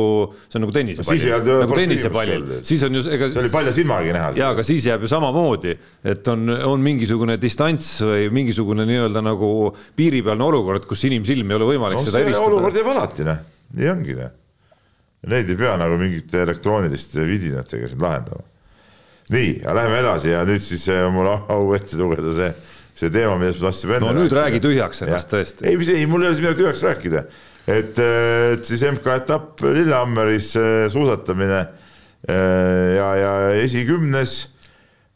[0.49, 3.29] see on nagu tennisepallil no,, nagu tennisepallil, siis on ju ega.
[3.31, 4.31] see oli palja silmaga näha.
[4.39, 5.75] ja, aga siis jääb ju samamoodi,
[6.15, 9.51] et on, on mingisugune distants või mingisugune nii-öelda nagu
[9.99, 12.49] piiripealne olukord, kus inimsilm ei ole võimalik no, seda eristada.
[12.49, 13.45] olukord jääb alati noh,
[13.77, 14.33] nii ongi noh.
[15.25, 18.45] Neid ei pea nagu mingite elektrooniliste vidinatega siin lahendama.
[19.33, 22.51] nii, aga läheme edasi ja nüüd siis on mul au ette lugeda see
[22.95, 24.07] see teema, millest me tahtsime enne.
[24.07, 25.67] no nüüd räägi tühjaks ennast tõesti.
[25.67, 27.25] ei, ei, mul ei ole siin midagi tühjaks rääkida,
[27.67, 28.01] et,
[28.55, 34.37] et siis MK-etapp Lillehammeris äh, suusatamine äh, ja, ja esikümnes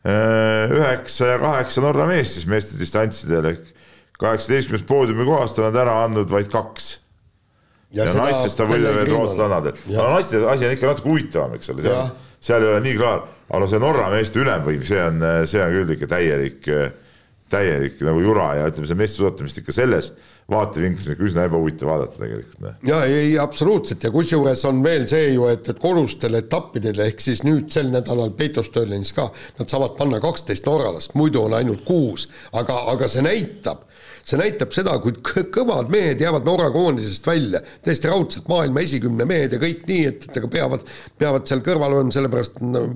[0.03, 3.75] äh, üheksa ja kaheksa Norra meest siis meeste distantsidel ehk
[4.19, 6.97] kaheksateistkümnest poodiumi kohast on nad ära andnud vaid kaks.
[7.95, 9.83] ja, ja naistest on võidab veel rootslanadel.
[9.95, 12.09] no naiste asi on ikka natuke huvitavam, eks ole, seal,
[12.43, 15.77] seal ei ole nii klaar, aga no see Norra meeste ülemvõim, see on, see on
[15.79, 16.89] küll ikka täielik äh,
[17.53, 20.13] täielik nagu jura ja ütleme, see meestesuusatamist ikka selles
[20.49, 22.61] vaatevinklis ikka üsna ebahuvitav vaadata tegelikult.
[22.65, 22.77] Noh.
[22.89, 27.45] ja ei, absoluutselt ja kusjuures on veel see ju, et, et kodustel etappidel ehk siis
[27.45, 29.29] nüüd sel nädalal Peitostöölinis ka,
[29.61, 33.85] nad saavad panna kaksteist norralast, muidu on ainult kuus, aga, aga see näitab,
[34.25, 35.13] see näitab seda, kui
[35.53, 40.29] kõvad mehed jäävad Norra koondisest välja, täiesti raudselt maailma esikümne mehed ja kõik nii, et,
[40.31, 42.87] et aga peavad, peavad seal kõrval olema, sellepärast no,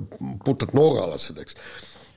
[0.41, 1.61] puhtalt norralased, eks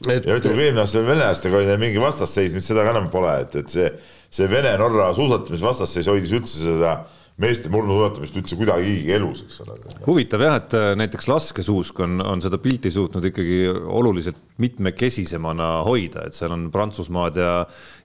[0.05, 0.27] et....
[0.27, 3.57] ja ütleme, kui eelmine aasta venelastega oli mingi vastasseis, nüüd seda ka enam pole, et,
[3.63, 3.91] et see,
[4.33, 6.99] see Vene-Norra suusatamisvastasseis hoidis üldse seda
[7.41, 9.75] meeste murnusuusatamist üldse kuidagigi elus, eks ole.
[10.07, 16.25] huvitav jah, et äh, näiteks laskesuusk on, on seda pilti suutnud ikkagi oluliselt mitmekesisemana hoida,
[16.25, 17.51] et seal on Prantsusmaad ja,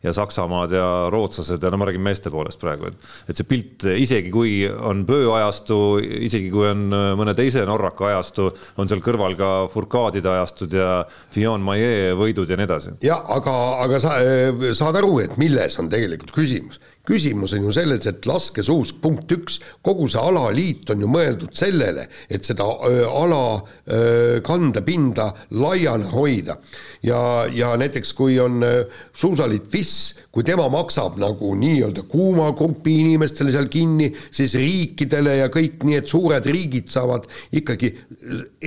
[0.04, 3.88] ja Saksamaad ja rootslased ja no ma räägin meeste poolest praegu, et, et see pilt,
[4.04, 5.80] isegi kui on Böö ajastu,
[6.28, 8.52] isegi kui on äh, mõne teise norraka ajastu,
[8.84, 12.98] on seal kõrval ka Fourcadide ajastud ja Fillon Maillet võidud ja nii edasi.
[13.08, 13.56] ja aga,
[13.88, 18.26] aga sa äh, saad aru, et milles on tegelikult küsimus küsimus on ju selles, et
[18.30, 24.40] laskesuusk, punkt üks, kogu see alaliit on ju mõeldud sellele, et seda öö, ala öö,
[24.46, 26.58] kandepinda laiana hoida.
[27.04, 28.84] ja, ja näiteks kui on öö,
[29.18, 29.94] suusaliit FIS,
[30.32, 35.98] kui tema maksab nagu nii-öelda kuuma grupi inimestele seal kinni, siis riikidele ja kõik nii,
[36.04, 37.26] et suured riigid saavad
[37.58, 37.96] ikkagi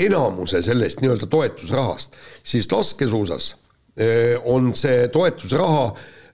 [0.07, 3.55] enamuse sellest nii-öelda toetusrahast, siis laskesuusas
[4.51, 5.85] on see toetusraha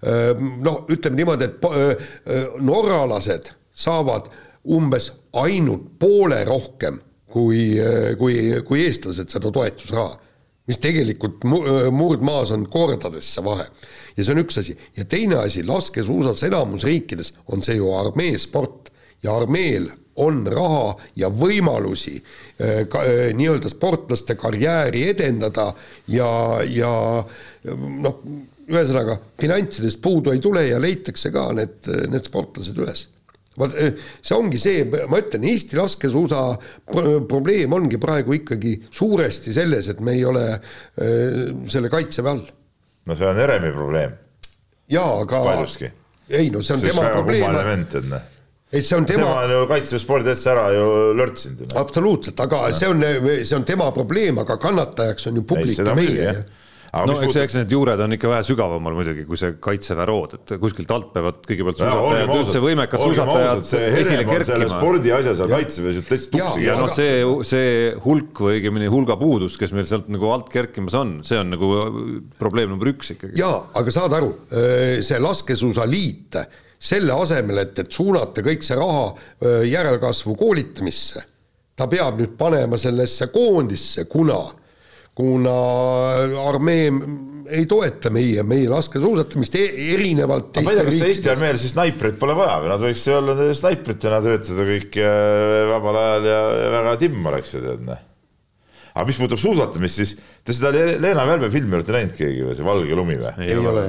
[0.00, 4.30] noh, ütleme niimoodi, et norralased saavad
[4.72, 6.98] umbes ainult poole rohkem
[7.30, 7.76] kui,
[8.18, 8.36] kui,
[8.66, 10.16] kui eestlased seda toetusraha
[10.70, 13.66] mis tegelikult murdmaas on kordades see vahe.
[14.16, 14.76] ja see on üks asi.
[14.96, 18.92] ja teine asi, laskesuusas enamus riikides on see ju armeesport
[19.24, 19.90] ja armeel
[20.20, 22.18] on raha ja võimalusi
[22.92, 23.02] ka,
[23.38, 25.70] nii-öelda sportlaste karjääri edendada
[26.12, 26.30] ja,
[26.68, 26.92] ja
[27.64, 28.22] noh,
[28.70, 33.06] ühesõnaga finantsidest puudu ei tule ja leitakse ka need, need sportlased üles.
[33.60, 36.42] vot eh, see ongi see, ma ütlen, Eesti laskesuusa
[37.28, 40.60] probleem ongi praegu ikkagi suuresti selles, et me ei ole äh,
[41.70, 42.44] selle kaitseväe all.
[43.06, 44.18] no see on Heremi probleem.
[44.90, 45.90] jaa, aga paljuski.
[46.30, 48.14] ei no see on see tema probleem
[48.70, 49.26] et see on tema.
[49.26, 51.76] tema on ju kaitseväe spordiasja ära ju lörtsinud.
[51.82, 52.78] absoluutselt, aga ja.
[52.78, 53.04] see on,
[53.42, 56.34] see on tema probleem, aga kannatajaks on ju publik ja meie
[57.06, 60.54] no eks, eks need juured on ikka vähe sügavamal muidugi, kui see kaitseväe rood, et
[60.62, 63.62] kuskilt alt peavad kõigepealt suusatajad, üldse võimekad suusatajad
[64.00, 64.70] esile kerkima.
[64.72, 66.64] spordiasja seal kaitseväes ju täitsa tuksi.
[66.66, 67.70] ja noh, see, see
[68.04, 71.70] hulk või õigemini hulga puudus, kes meil sealt nagu alt kerkimas on, see on nagu
[72.40, 73.38] probleem number üks ikkagi.
[73.38, 74.34] jaa, aga saad aru,
[75.06, 76.42] see laskesuusaliit,
[76.80, 81.22] selle asemel, et, et suunata kõik see raha järelkasvu koolitamisse,
[81.78, 84.42] ta peab nüüd panema sellesse koondisse, kuna
[85.20, 85.56] kuna
[86.48, 86.88] armee
[87.50, 89.64] ei toeta meie, meie laskesuusatamist e
[89.94, 93.48] erinevalt ma ei tea, kas Eesti armeel siis snaiprit pole vaja või nad võiks olla
[93.56, 95.00] snaipritena töötada kõik
[95.70, 96.42] vabal ajal ja,
[96.76, 98.04] väga timm oleks ju tead noh.
[98.92, 100.14] aga mis puudutab suusatamist, siis
[100.46, 103.34] te seda Leena Välbe filmi olete näinud keegi või, see Valge lumi või?
[103.46, 103.88] ei, ole.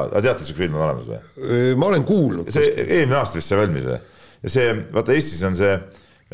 [0.00, 1.62] aga teate, siuke film on olemas või?
[1.78, 2.50] ma olen kuulnud.
[2.54, 4.00] see eelmine aasta vist sai valmis või?
[4.42, 5.78] ja see, vaata Eestis on see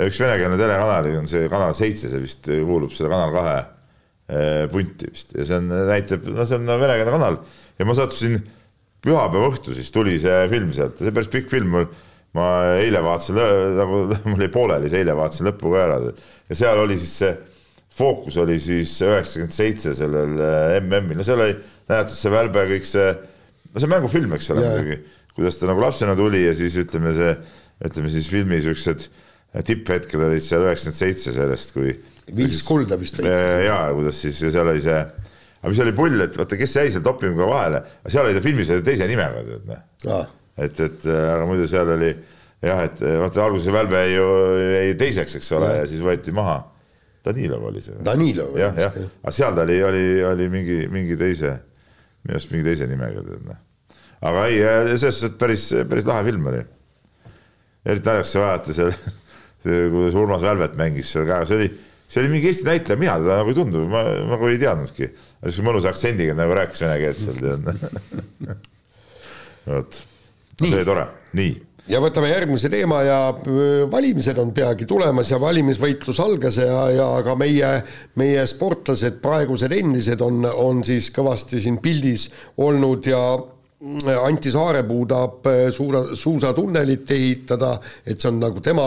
[0.06, 3.81] üks venekeelne telekanal, on see Kanal seitse, see vist kuulub selle Kanal kahe Äh,
[4.72, 5.34] punti vist.
[5.36, 7.38] Ja see on, näitab, no see on venekeelne kanal,
[7.78, 8.38] ja ma sattusin
[9.02, 11.88] pühapäeva õhtu siis tuli see film sealt, see päris pikk film mul,
[12.38, 12.48] ma
[12.80, 13.40] eile vaatasin,
[13.78, 15.98] nagu mul jäi pooleli see, eile vaatasin lõppu ka ära.
[16.50, 17.32] Ja seal oli siis see
[17.92, 21.56] fookus oli siis üheksakümmend seitse sellel äh, MM-il, no seal oli
[21.90, 23.10] näidatud see välbe kõik see,
[23.68, 24.96] no see mängufilm, eks ole muidugi,
[25.36, 27.34] kuidas ta nagu lapsena tuli ja siis ütleme see,
[27.84, 29.10] ütleme siis filmi siuksed
[29.68, 31.92] tipphetked olid seal üheksakümmend seitse sellest, kui
[32.36, 33.30] viis kulda vist või?
[33.66, 35.00] ja kuidas siis ja seal oli see
[35.62, 38.70] aga mis oli pull, et vaata, kes jäi seal dopinguga vahele, seal oli ta filmis
[38.74, 40.22] oli teise nimega, tead noh.
[40.58, 42.10] et, et aga muidu seal oli
[42.62, 44.26] jah, et vaata alguses Välbe ju
[44.58, 46.60] jäi teiseks, eks ole, ja siis võeti maha.
[47.22, 47.94] Danilov oli see.
[48.02, 48.56] Danilov.
[48.58, 51.54] jah, jah, aga seal ta oli, oli, oli mingi, mingi teise,
[52.24, 53.60] minu arust mingi teise nimega, tead noh.
[54.26, 54.58] aga ei,
[54.96, 56.64] selles suhtes, et päris, päris lahe film oli.
[57.86, 58.92] eriti naljakas see vaadata seal,
[59.94, 61.70] kuidas Urmas Välvet mängis seal ka, see oli
[62.12, 64.04] see oli mingi Eesti näitleja, mina teda nagu ei tundnud, ma
[64.34, 65.08] nagu ei teadnudki.
[65.42, 68.56] niisuguse mõnusa aktsendiga nagu rääkis vene keelt seal tead.
[69.72, 70.00] vot,
[70.60, 71.06] see oli tore,
[71.38, 71.54] nii.
[71.94, 73.18] ja võtame järgmise teema ja
[73.90, 77.72] valimised on peagi tulemas ja valimisvõitlus algas ja, ja ka meie,
[78.20, 82.28] meie sportlased, praegused endised on, on siis kõvasti siin pildis
[82.60, 83.24] olnud ja
[83.82, 87.72] Anti Saarepuu tahab äh, suura, suusatunnelit ehitada,
[88.06, 88.84] et see on nagu tema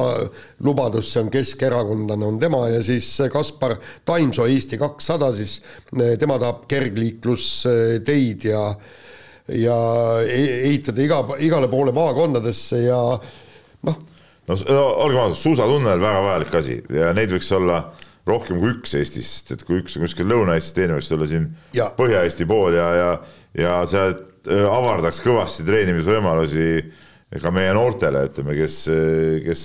[0.63, 3.75] lubadus, see on keskerakondlane, on tema ja siis Kaspar
[4.07, 5.57] Taimsoo, Eesti kakssada, siis
[5.99, 8.61] äh, tema tahab kergliiklusteid ja
[9.51, 9.79] ja
[10.23, 12.99] e-, ehitada iga, igale poole maakondadesse ja
[13.85, 13.97] noh.
[14.47, 14.55] no
[15.03, 17.81] olgem ausad, suusatunnel väga vajalik asi ja neid võiks olla
[18.25, 21.51] rohkem kui üks Eestis, sest et kui üks on kuskil Lõuna-Eestis, teine võiks olla siin
[21.99, 23.11] Põhja-Eesti pool ja, ja,
[23.59, 26.69] ja sealt Äh, avardaks kõvasti treenimisvõimalusi
[27.41, 28.77] ka meie noortele, ütleme, kes,
[29.45, 29.63] kes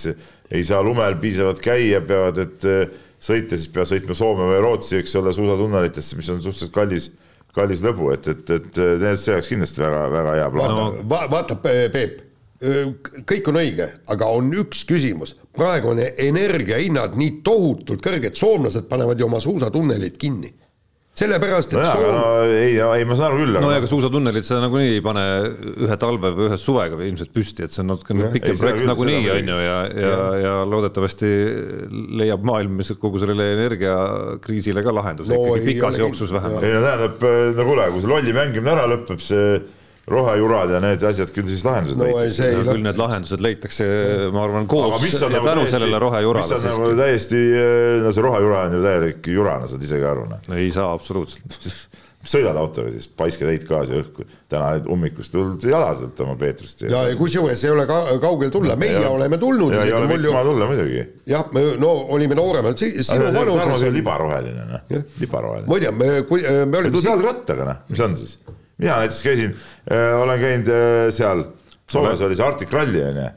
[0.51, 4.99] ei saa lumel piisavalt käia, peavad, et äh, sõita, siis peavad sõitma Soome või Rootsi,
[5.01, 7.11] eks ole, suusatunnelitesse, mis on suhteliselt kallis,
[7.57, 8.81] kallis lõbu, et, et, et
[9.21, 10.77] see oleks kindlasti väga-väga hea plaan.
[10.79, 11.21] No..
[11.31, 12.25] vaata, Peep,
[13.29, 19.21] kõik on õige, aga on üks küsimus, praegu on energiahinnad nii tohutult kõrged, soomlased panevad
[19.21, 20.53] ju oma suusatunnelid kinni
[21.19, 22.15] sellepärast, et no jaa, Soom...
[22.15, 23.59] no ei, ei ma saan aru küll.
[23.61, 25.25] no aga suusatunnelit sa nagunii ei pane
[25.87, 29.19] ühe talve või ühe suvega või ilmselt püsti, et see on natukene pikem projekt nagunii
[29.35, 31.33] on ju ja, ja, ja, ja loodetavasti
[32.23, 36.65] leiab maailm kogu sellele energiakriisile ka lahenduse no, ikkagi pikas jooksus vähemalt.
[36.65, 39.61] ei no tähendab, no kuule, kui see lolli mängimine ära lõpeb, see
[40.11, 42.51] rohejurad ja need asjad, küll siis lahendused no, leitakse.
[42.59, 43.89] No, küll need lahendused leitakse,
[44.35, 46.59] ma arvan, koos ja nagu tänu täiesti, sellele rohejurale.
[46.59, 47.45] mis on nagu täiesti,
[48.05, 50.29] no see rohejura on ju täielik jura, no saad ise ka aru.
[50.35, 51.61] no ei saa absoluutselt
[52.27, 56.85] sõidad autoga siis, paiskad heit gaasi õhku, täna ummikust tulnud jala sealt oma Peetrust.
[56.85, 59.73] ja, ja kusjuures ei ole ka kaugel tulla, meie ja, oleme tulnud.
[59.75, 61.05] ja ei ole pikk maa tulla muidugi.
[61.31, 63.65] jah, me no olime nooremad, sinu vanuses.
[63.65, 65.69] Tarmo, see on libaroheline, noh, libaroheline.
[65.71, 66.93] muide, me, me olime.
[66.99, 68.37] tuled jalgrattaga, noh, mis on siis?
[68.81, 71.45] Mina näiteks käisin äh,, olen käinud äh, seal,
[71.91, 73.31] Soomes oli see Arctic Rally onju.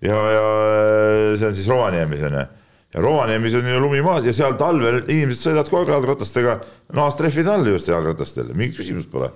[0.00, 2.46] Ja, ja äh, see on siis Rovaniemis onju.
[2.94, 6.56] Ja Rovaniemis on ju lumi maas ja seal talvel inimesed sõidavad kogu aeg jalgratastega,
[6.98, 9.30] naastrehvid all just jalgratastel, mingit küsimust pole.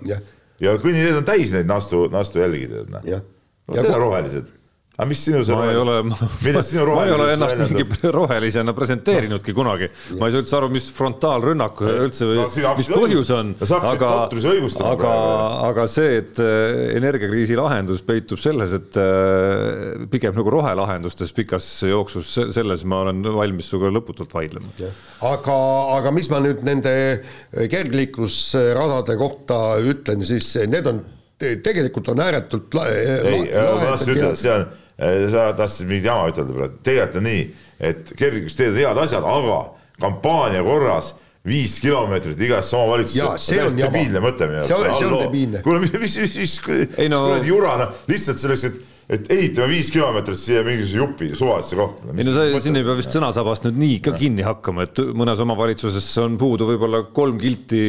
[0.63, 3.07] ja kõnniteed on täis neid naastu, naastujälgi tead noh.
[3.69, 4.51] no tead rohelised
[4.95, 9.55] aga mis sinu see ma ei ole, ma, ma ei ole ennast mingi rohelisena presenteerinudki
[9.57, 9.89] kunagi.
[10.21, 14.11] ma ei saa üldse aru, mis frontaalrünnak üldse või no, mis põhjus on, aga,
[14.93, 15.15] aga,
[15.71, 22.31] aga see, et äh, energiakriisi lahendus peitub selles, et äh, pigem nagu rohelahendustes pikas jooksus,
[22.55, 24.71] selles ma olen valmis sinuga lõputult vaidlema.
[25.27, 25.59] aga,
[25.97, 26.95] aga mis ma nüüd nende
[27.51, 31.03] kergliiklusradade kohta ütlen, siis need on
[31.35, 34.67] tegelikult on ääretult la, ei, ma tahtsin ütelda, see on
[35.33, 37.45] sa tahtsid mingit jama ütelda praegu, tegelikult on nii,
[37.91, 39.61] et kergliiklusteed on head asjad, aga
[40.03, 41.15] kampaania korras
[41.45, 43.53] viis kilomeetrit igasse omavalitsusse.
[43.53, 44.99] see on debiilne mõte minu arust.
[45.01, 45.63] see on debiilne.
[45.67, 47.27] kuule, mis, mis, mis, mis kuradi no...
[47.45, 52.09] jura, noh, lihtsalt selleks, et et ehitame viis kilomeetrit siia mingisuguse jupi suvalisse kohta.
[52.15, 55.41] ei no see, siin ei pea vist sõnasabast nüüd nii ka kinni hakkama, et mõnes
[55.45, 57.83] omavalitsuses on puudu võib-olla kolm kilti,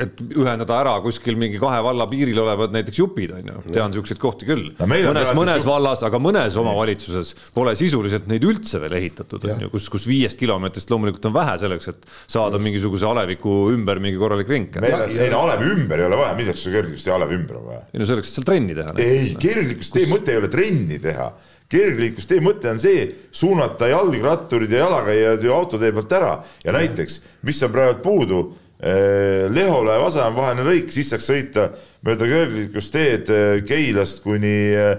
[0.00, 4.20] et ühendada ära kuskil mingi kahe valla piiril olevad näiteks jupid on ju, tean siukseid
[4.22, 4.88] kohti küll no,.
[4.88, 9.90] mõnes, mõnes vallas, aga mõnes omavalitsuses pole sisuliselt neid üldse veel ehitatud, on ju, kus,
[9.92, 12.64] kus viiest kilomeetrist loomulikult on vähe selleks, et saada ja.
[12.64, 14.80] mingisuguse aleviku ümber mingi korralik ring.
[14.80, 17.84] ei no alevi ümber ei ole vaja, milleks sul kergliiklustee alevi ümber on vaja?
[17.92, 18.96] ei no selleks, et seal trenni teha.
[19.04, 21.32] ei, kergliiklustee mõte ei ole trenni trenni teha.
[21.72, 26.34] kergliiklustee mõte on see, suunata jalgratturid ja jalakäijad ju autotee pealt ära
[26.64, 28.40] ja näiteks, mis on praegu puudu
[28.76, 31.70] eh, Lehole ja Vasamäe vaheline lõik, siis saaks sõita
[32.04, 34.92] mööda kergliiklusteed eh, Keilast kuni, eh,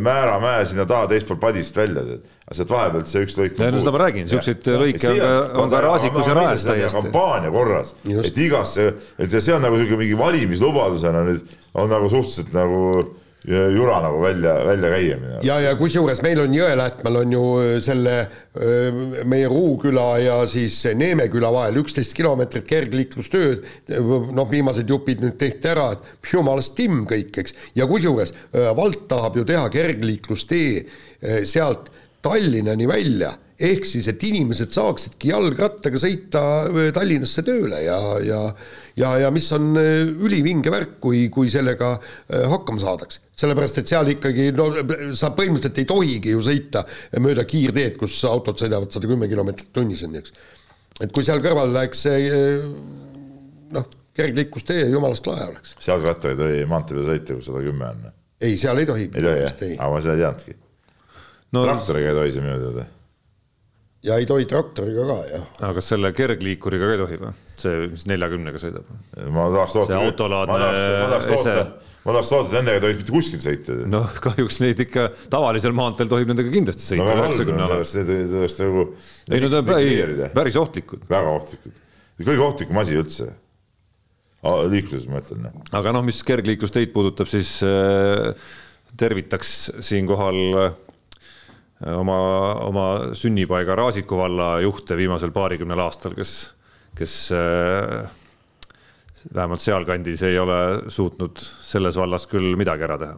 [0.00, 2.24] Määramäe sinna taha teist pool padist välja, tead.
[2.48, 3.60] aga sealt vahepealt see üks lõik.
[3.60, 5.32] no seda ma räägin, siukseid lõike on ka,
[5.66, 7.02] on ka Raasikus ja Raes täiesti.
[7.02, 8.88] kampaania korras, et igasse,
[9.18, 12.78] et see, see on nagu siuke mingi valimislubadusena nüüd on nagu suhteliselt nagu
[13.46, 15.16] jura nagu välja, välja käia
[15.46, 18.98] ja, ja kusjuures meil on Jõelähtmal on ju äh, selle äh,
[19.30, 23.66] meie Ruuküla ja siis Neeme küla vahel üksteist kilomeetrit kergliiklustööd,
[24.34, 29.06] noh, viimased jupid nüüd tehti ära, et jumalast timm kõik, eks, ja kusjuures äh, vald
[29.10, 30.82] tahab ju teha kergliiklustee
[31.46, 33.30] sealt Tallinnani välja.
[33.58, 36.42] Ehk siis, et inimesed saaksidki jalgrattaga sõita
[36.94, 38.42] Tallinnasse tööle ja, ja
[38.98, 41.96] ja, ja mis on ülivinge värk, kui, kui sellega
[42.50, 44.68] hakkama saadakse sellepärast, et seal ikkagi no
[45.18, 46.82] sa põhimõtteliselt ei tohigi ju sõita
[47.22, 50.34] mööda kiirteed, kus autod sõidavad sada kümme kilomeetrit tunnis, on ju, eks.
[51.06, 52.28] et kui seal kõrval läheks see
[53.76, 55.76] noh, kergliiklustee, jumalast lahe oleks.
[55.86, 58.06] jalgratta ei tohi maantee peal sõita, kui sada kümme on?
[58.40, 59.10] ei, seal ei tohi.
[59.12, 60.56] ei tohi jah, aga ma seda ei teadnudki
[61.54, 61.66] no,.
[61.66, 62.86] traktoriga ei tohi see minu teada.
[64.08, 65.50] ja ei tohi traktoriga ka, jah.
[65.60, 67.36] aga kas selle kergliikuriga ka ei tohi või?
[67.62, 68.90] see, mis neljakümnega sõidab?
[69.30, 69.94] ma tahaks loota.
[69.94, 70.72] see autolaadne
[71.38, 71.54] ese
[72.08, 73.74] ma tahaks loota, et nendega tohib mitte kuskil sõita.
[73.92, 77.68] noh, kahjuks neid ikka tavalisel maanteel tohib nendega kindlasti sõita no.
[77.68, 78.86] Need tõesti nagu.
[79.28, 81.04] ei ta on päris ohtlikud.
[81.10, 81.84] väga ohtlikud,
[82.22, 83.28] kõige ohtlikum asi üldse
[84.70, 85.48] liikluses ma ütlen.
[85.74, 88.30] aga noh, mis kergliiklusteid puudutab, siis äh,
[88.98, 89.54] tervitaks
[89.84, 90.70] siinkohal äh,
[91.98, 92.18] oma,
[92.68, 92.86] oma
[93.18, 96.54] sünnipaiga Raasiku valla juhte viimasel paarikümnel aastal, kes,
[96.98, 98.06] kes äh,
[99.34, 100.58] vähemalt sealkandis ei ole
[100.92, 103.16] suutnud selles vallas küll midagi ära teha.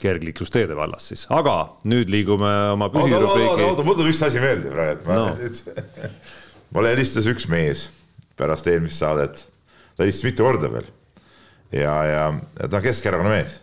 [0.00, 3.68] kergliiklusteede vallas siis, aga nüüd liigume oma püsirubriigi.
[3.68, 5.26] oota, mul tuli üks asi meelde praegu, et ma no.
[6.74, 7.90] mulle helistas üks mees
[8.36, 9.44] pärast eelmist saadet,
[9.94, 10.88] ta helistas mitu korda veel
[11.72, 12.24] ja, ja,
[12.58, 13.60] ja ta on Keskerakonna mees.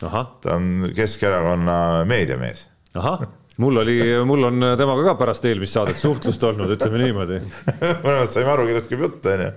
[0.00, 2.68] ta on Keskerakonna meediamees.
[2.94, 3.26] ahah
[3.62, 7.40] mul oli, mul on temaga ka pärast eelmist saadet suhtlust olnud, ütleme niimoodi.
[8.04, 9.50] mõlemad saime aru, kellest käib jutt, onju.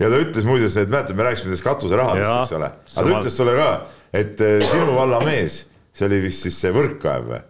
[0.00, 2.70] ja ta ütles muuseas, et mäletad, me rääkisime sellest katuserahadest, eks ole.
[2.72, 3.70] aga ta ütles sulle ka,
[4.22, 5.64] et eh, sinu valla mees,
[5.94, 7.42] see oli vist siis see Võrklaev või?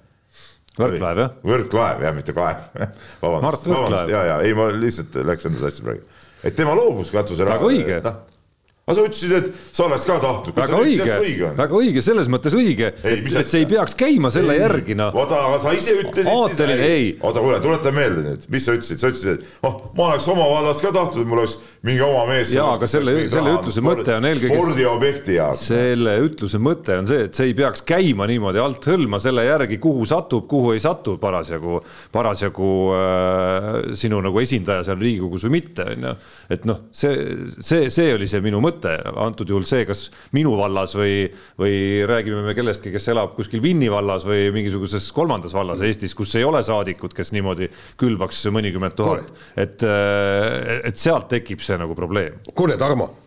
[0.74, 1.34] Võrklaev jah.
[1.46, 2.64] Võrklaev jah, mitte Kaev
[3.22, 6.02] vabandust, vabandust, ja, ja ei, ma lihtsalt läks enda sassi praegu.
[6.42, 7.60] et tema loobus katuseraha.
[7.60, 8.00] väga õige
[8.84, 10.56] aga sa ütlesid, et sa oleks ka tahtnud.
[10.58, 14.60] väga õige, väga õige, selles mõttes õige, et, et see ei peaks käima selle ei,
[14.60, 15.14] järgi, noh.
[15.16, 16.90] oota, aga sa ise ütlesid Aatelin, siis.
[16.92, 17.06] ei.
[17.24, 20.48] oota, kuule, tuleta meelde nüüd, mis sa ütlesid, sa ütlesid, et oh, ma oleks oma
[20.50, 21.54] vallas ka tahtnud, et mul oleks
[21.88, 22.52] mingi oma mees.
[22.52, 24.52] jaa, aga selle, selle ütluse mõte on eelkõige.
[24.52, 25.64] spordiobjekti jaoks.
[25.70, 29.80] selle ütluse mõte on see, et see ei peaks käima niimoodi alt hõlma selle järgi,
[29.80, 31.80] kuhu satub, kuhu ei satu parasjagu,
[32.12, 32.70] parasjagu
[33.00, 36.14] äh, sinu nagu esindaja seal Riigikogus või mitte, on ju.
[36.52, 38.73] et noh, see, see, see oli see minu mõte
[39.24, 41.28] antud juhul see, kas minu vallas või,
[41.60, 46.34] või räägime me kellestki, kes elab kuskil Vinni vallas või mingisuguses kolmandas vallas Eestis, kus
[46.38, 47.70] ei ole saadikut, kes niimoodi
[48.00, 49.84] külvaks mõnikümmend tuhat, et,
[50.84, 52.40] et sealt tekib see nagu probleem.
[52.54, 53.23] kuule, Tarmo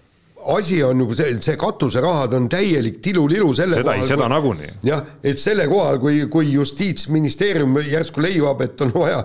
[0.55, 4.07] asi on nagu see, see katuserahad on täielik tilulilu selle seda, kohal.
[4.07, 4.69] seda nagunii.
[4.87, 9.23] jah, et selle kohal, kui, kui justiitsministeerium järsku leiab, et on vaja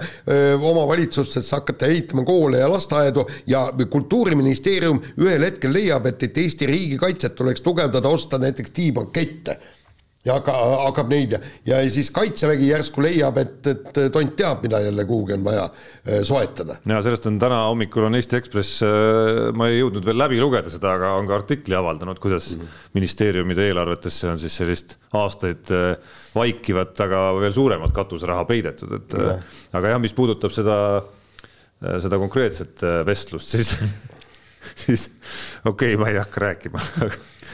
[0.59, 7.37] omavalitsustesse hakata ehitama koole ja lasteaedu ja kultuuriministeerium ühel hetkel leiab, et, et Eesti riigikaitset
[7.39, 9.59] tuleks tugevdada, osta näiteks tiibrakette
[10.27, 10.53] ja hakka,
[10.85, 15.35] hakkab neid ja, ja siis Kaitsevägi järsku leiab, et, et tont teab, mida jälle kuhugi
[15.35, 16.77] on vaja äh, soetada.
[16.87, 20.70] ja sellest on täna hommikul on Eesti Ekspress, äh, ma ei jõudnud veel läbi lugeda
[20.70, 22.85] seda, aga on ka artikli avaldanud, kuidas mm -hmm.
[23.01, 25.97] ministeeriumide eelarvetesse on siis sellist aastaid äh,
[26.35, 29.37] vaikivat, aga veel suuremat katuseraha peidetud, et ja.
[29.73, 30.79] aga jah, mis puudutab seda,
[32.01, 33.75] seda konkreetset vestlust, siis
[34.87, 35.11] siis
[35.66, 36.81] okei okay,, ma ei hakka rääkima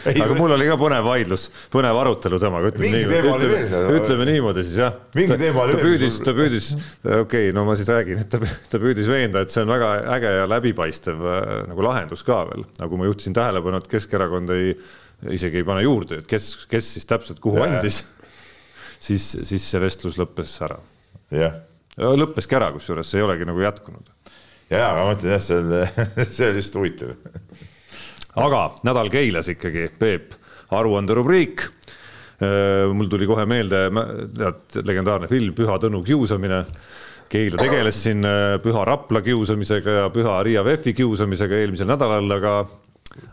[0.07, 4.79] aga mul oli ka põnev vaidlus, põnev arutelu temaga, ütleme nii, ütleme, ütleme niimoodi siis
[4.83, 4.97] jah.
[5.17, 5.81] mingi teema oli veel.
[5.81, 6.69] ta püüdis, ta püüdis,
[7.05, 8.41] okei okay,, no ma siis räägin, et ta,
[8.73, 12.67] ta püüdis veenda, et see on väga äge ja läbipaistev äh, nagu lahendus ka veel,
[12.81, 14.75] nagu ma juhtisin tähelepanu, et Keskerakond ei,
[15.35, 17.71] isegi ei pane juurde, et kes, kes siis täpselt kuhu ja.
[17.71, 18.05] andis.
[19.01, 20.79] siis, siis see vestlus lõppes ära.
[21.35, 21.59] jah.
[21.99, 24.15] lõppeski ära, kusjuures ei olegi nagu jätkunud.
[24.71, 25.83] ja, aga ma mõtlen jah, see,
[26.37, 27.17] see oli lihtsalt huvitav
[28.45, 30.37] aga nädal Keilas ikkagi, Peep,
[30.75, 31.67] aruanderubriik.
[32.39, 33.89] Äh, mul tuli kohe meelde,
[34.37, 36.63] tead, legendaarne film Püha Tõnu kiusamine.
[37.29, 42.61] Keila tegeles siin äh, Püha Rapla kiusamisega ja Püha Riia VEF-i kiusamisega eelmisel nädalal, aga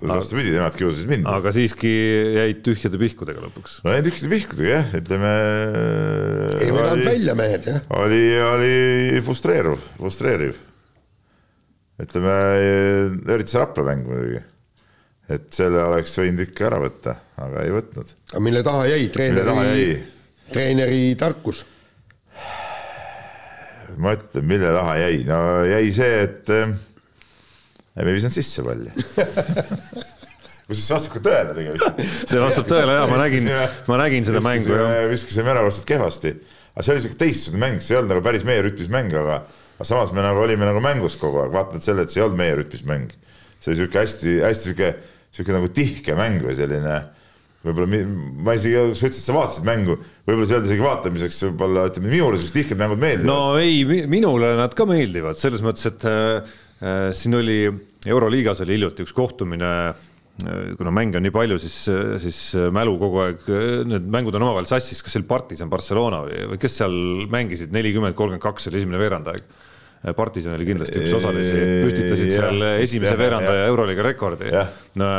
[0.02, 1.28] vastupidi, nemad kiusasid mind.
[1.30, 1.92] aga siiski
[2.36, 3.78] jäid tühjade pihkudega lõpuks.
[3.86, 5.34] no jäid tühjade pihkudega jah, ütleme.
[6.58, 7.86] ei vedanud välja mehed jah.
[8.02, 10.58] oli, oli frustreeruv, frustreeriv.
[12.02, 12.36] ütleme,
[13.38, 14.44] eriti see Rapla mäng muidugi
[15.30, 18.16] et selle oleks võinud ikka ära võtta, aga ei võtnud.
[18.32, 19.88] aga mille taha jäi treeneri,
[20.54, 21.64] treeneri tarkus?
[23.98, 26.76] ma ütlen, mille taha jäi, no jäi see, et äh,
[27.96, 28.92] me ei visanud sisse palli
[30.66, 32.00] kusjuures see vastab ka tõele tegelikult.
[32.26, 33.50] see vastab tõele ja ma nägin,
[33.90, 34.94] ma nägin seda mängu jah.
[35.12, 36.32] viskasime erakordselt kehvasti,
[36.74, 39.44] aga see oli siuke teistsugune mäng, see ei olnud nagu päris meie rütmis mäng, aga,
[39.78, 42.42] aga samas me nagu olime nagu mängus kogu aeg, vaatamata sellele, et see ei olnud
[42.42, 43.14] meie rütmis mäng.
[43.60, 44.92] see oli siuke hästi-hästi siuke,
[45.36, 46.98] siuke nagu tihke mäng või selline
[47.66, 48.02] võib-olla
[48.46, 52.60] ma isegi, sa ütlesid, sa vaatasid mängu, võib-olla olnud isegi vaatamiseks, võib-olla ütleme, minule siuksed
[52.60, 53.30] tihked mängud meeldivad.
[53.32, 57.60] no ei, minule nad ka meeldivad selles mõttes, et äh, äh siin oli
[58.06, 59.72] Euroliigas oli hiljuti üks kohtumine
[60.78, 61.76] kuna mänge on nii palju, siis,
[62.20, 62.40] siis
[62.76, 63.46] mälu kogu aeg,
[63.88, 66.98] need mängud on omavahel sassis, kas see oli Partisan Barcelona või, või kes seal
[67.32, 69.48] mängisid, nelikümmend, kolmkümmend kaks oli esimene veerandaeg.
[70.14, 74.52] Partisan oli kindlasti üks osalisi, püstitasid ja, seal esimese veerandaja Euroliiga rekordi.
[75.02, 75.10] no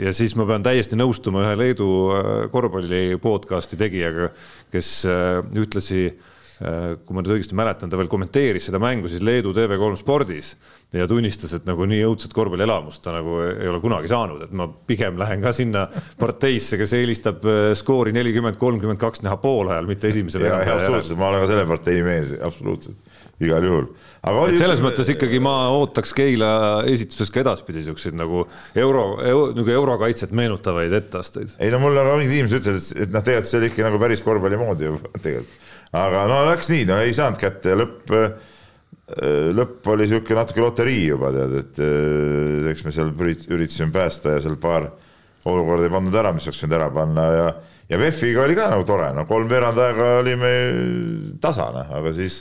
[0.00, 4.28] ja siis ma pean täiesti nõustuma ühe Leedu äh, korvpalli podcast'i tegijaga,
[4.74, 9.24] kes äh, ühtlasi äh, kui ma nüüd õigesti mäletan, ta veel kommenteeris seda mängu siis
[9.24, 10.54] Leedu TV3 spordis
[10.94, 14.68] ja tunnistas, et nagu nii õudset korvpallielamust ta nagu ei ole kunagi saanud, et ma
[14.88, 15.86] pigem lähen ka sinna
[16.20, 20.84] parteisse, kes eelistab äh, skoori nelikümmend, kolmkümmend kaks näha poolajal, mitte esimese veerandi ajal.
[20.84, 23.88] absoluutselt, ma olen ka selle partei mees, absoluutselt, igal juhul.
[24.22, 24.58] aga oli...
[24.60, 26.52] selles mõttes ikkagi ma ootaks Keila
[26.90, 28.44] esituses ka edaspidi siukseid nagu
[28.78, 31.58] euro, euro, nagu eurokaitset meenutavaid etteasteid.
[31.58, 34.02] ei no mul on mingid inimesed ütlevad, et, et noh, tegelikult see oli ikka nagu
[34.02, 35.62] päris korvpalli moodi juba tegelikult.
[36.04, 38.18] aga no läks nii, no ei saanud kätte ja lõpp
[39.04, 44.32] Äh, lõpp oli sihuke natuke loterii juba tead, et äh, eks me seal üritasime päästa
[44.32, 44.86] ja seal paar
[45.44, 47.50] olukorda ei pannud ära, mis oleks võinud ära panna ja,
[47.90, 50.52] ja VEF-iga oli ka nagu tore, no kolm veerand aega olime
[51.44, 52.40] tasane, aga siis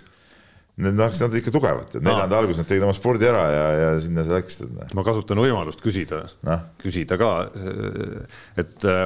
[0.82, 4.26] need hakkasid nad ikka tugevad, neljanda alguses nad tegid oma spordi ära ja, ja sinna
[4.26, 4.72] sa läksid.
[4.98, 7.30] ma kasutan võimalust küsida no., küsida ka,
[8.64, 9.06] et äh,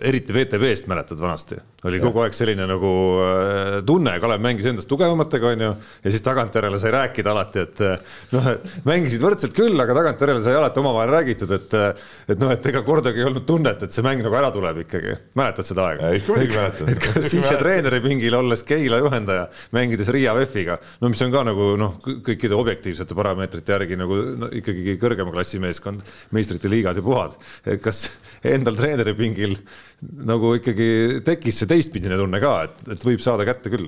[0.00, 1.56] eriti VTV-st mäletad vanasti,
[1.88, 2.90] oli kogu aeg selline nagu
[3.24, 5.70] äh, tunne, Kalev mängis endast tugevamatega, onju,
[6.04, 8.48] ja siis tagantjärele sai rääkida alati, et äh, noh,
[8.88, 12.82] mängisid võrdselt küll, aga tagantjärele sai alati omavahel räägitud, et äh, et noh, et ega
[12.86, 15.16] kordagi ei olnud tunnet, et see mäng nagu ära tuleb ikkagi.
[15.38, 16.12] mäletad seda aega?
[16.18, 16.92] ikka muidugi mäletan.
[16.92, 21.32] et kas siis ja treeneri pingil olles Keila juhendaja, mängides Riia VEF-iga, no mis on
[21.34, 26.04] ka nagu noh, kõikide objektiivsete parameetrite järgi nagu no, ikkagi kõrgema klassi meeskond,
[26.36, 27.36] meistrite liigad ja puhad.
[27.82, 28.06] kas
[28.46, 29.56] endal treeneri pingil
[30.02, 33.86] nagu ikkagi tekkis see teistpidine tunne ka, et, et võib saada kätte küll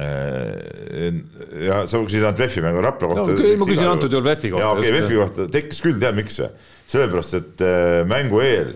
[0.00, 1.20] äh,
[1.68, 3.52] ja sa küsisid ainult VEF-i mängu Rapla kohta no,.
[3.60, 4.72] ma küsin antud juhul VEF-i kohta.
[4.72, 6.40] okei okay,, VEF-i kohta tekkis küll, tead miks?
[6.90, 8.74] sellepärast, et äh, mängu eel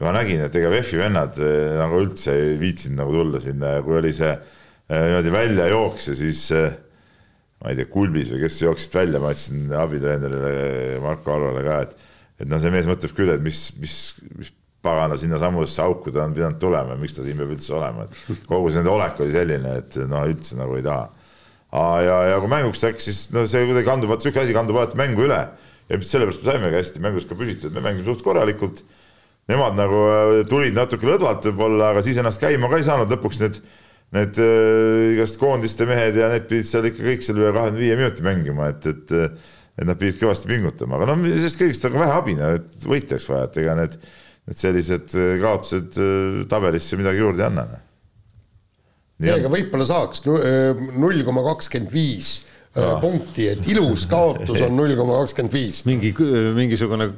[0.00, 3.86] ma nägin, et ega VEF-i vennad äh, nagu üldse ei viitsinud nagu tulla sinna ja
[3.86, 4.34] kui oli see
[4.90, 10.54] niimoodi väljajooks ja siis ma ei tea, Kulbis või kes jooksid välja, ma ütlesin abitreenerile
[11.04, 12.08] Marko Arvale ka, et
[12.40, 13.96] et noh, see mees mõtleb küll, et mis, mis,
[14.38, 14.50] mis
[14.84, 18.70] pagana sinnasamusesse auku ta on pidanud tulema, miks ta siin peab üldse olema, et kogu
[18.70, 21.10] see nende olek oli selline, et noh, üldse nagu ei taha.
[22.06, 24.98] ja, ja kui mänguks läks, siis no see kuidagi kandub, vaat sihuke asi kandub alati
[25.00, 25.42] mängu üle
[25.90, 28.84] ja sellepärast me saimegi hästi mängus ka püsitud, me mängisime suht korralikult.
[29.50, 33.40] Nemad nagu äh, tulid natuke lõdvalt võib-olla, aga siis ennast käima ka ei saanud, lõpuks
[33.42, 33.56] need,
[34.14, 37.96] need äh, igast koondiste mehed ja need pidid seal ikka kõik seal üle kahekümne viie
[37.98, 39.16] minuti mängima, et, et
[39.80, 43.16] et nad pidid kõvasti pingutama, aga noh, sellest kõigest on ka vähe abi, et võita
[43.16, 43.94] oleks vaja, et ega need
[44.50, 47.66] et sellised äh, kaotused äh, tabelisse midagi juurde ei anna.
[49.20, 52.38] ei, aga võib-olla saaks äh, null koma kakskümmend viis
[52.70, 55.84] punkti, et ilus kaotus on null koma kakskümmend viis.
[55.88, 56.12] mingi,
[56.54, 57.10] mingisugune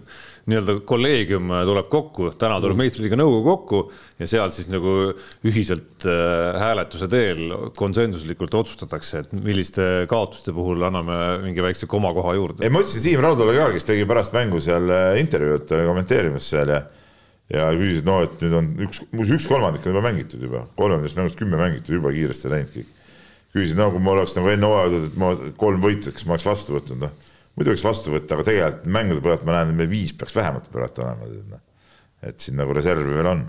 [0.49, 2.81] nii-öelda kolleegium tuleb kokku, täna tuleb mm.
[2.83, 3.83] meistriliiga nõukogu kokku
[4.19, 5.13] ja seal siis nagu
[5.47, 6.03] ühiselt
[6.59, 12.65] hääletuse teel konsensuslikult otsustatakse, et milliste kaotuste puhul anname mingi väikse komakoha juurde.
[12.65, 16.83] ei, ma ütlesin Siim Raudole ka, kes tegi pärast mängu seal intervjuud, kommenteerimas seal ja
[17.53, 21.19] ja küsisid, no et nüüd on üks, muuseas üks kolmandik on juba mängitud juba, kolmandast
[21.19, 22.95] mängust kümme mängitud, juba kiiresti läinud kõik.
[23.53, 26.37] küsisid, no kui ma oleks nagu enne hooaega öeldud, et ma kolm võitu, kas ma
[26.37, 27.35] oleks vastu võtnud, noh.
[27.57, 30.71] muidu võiks vastu võtta, aga tegelikult mängude pealt ma näen, et meil viis peaks vähemalt
[30.73, 31.67] praegu olema, noh.
[32.25, 33.45] et siin nagu reservi veel on.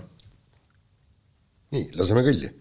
[1.74, 2.52] nii, laseme kõlli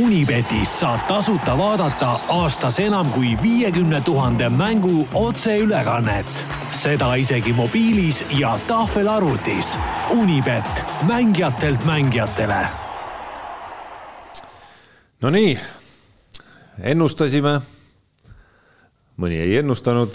[0.00, 6.46] Unibetis saab tasuta vaadata aastas enam kui viiekümne tuhande mängu otseülekannet.
[6.70, 9.78] seda isegi mobiilis ja tahvelarvutis.
[10.10, 12.66] Unibet, mängijatelt mängijatele.
[15.20, 15.58] Nonii,
[16.82, 17.60] ennustasime.
[19.16, 20.14] mõni ei ennustanud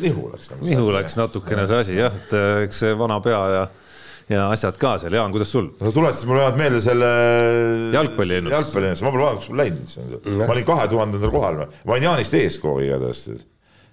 [0.00, 0.52] nihu läks.
[0.60, 3.66] Nihu läks natukene see asi jah, et eks see vana pea ja
[4.30, 5.68] ja asjad ka seal, Jaan, kuidas sul?
[5.80, 7.10] no tuletasid mulle vähemalt meelde selle
[7.94, 8.56] jalgpalliennustuse.
[8.60, 12.36] jalgpalliennustuse, ma pole vaadanud, kus ma läinud, ma olin kahe tuhandendal kohal, ma olin Jaanist
[12.40, 13.24] ees kogu igatahes.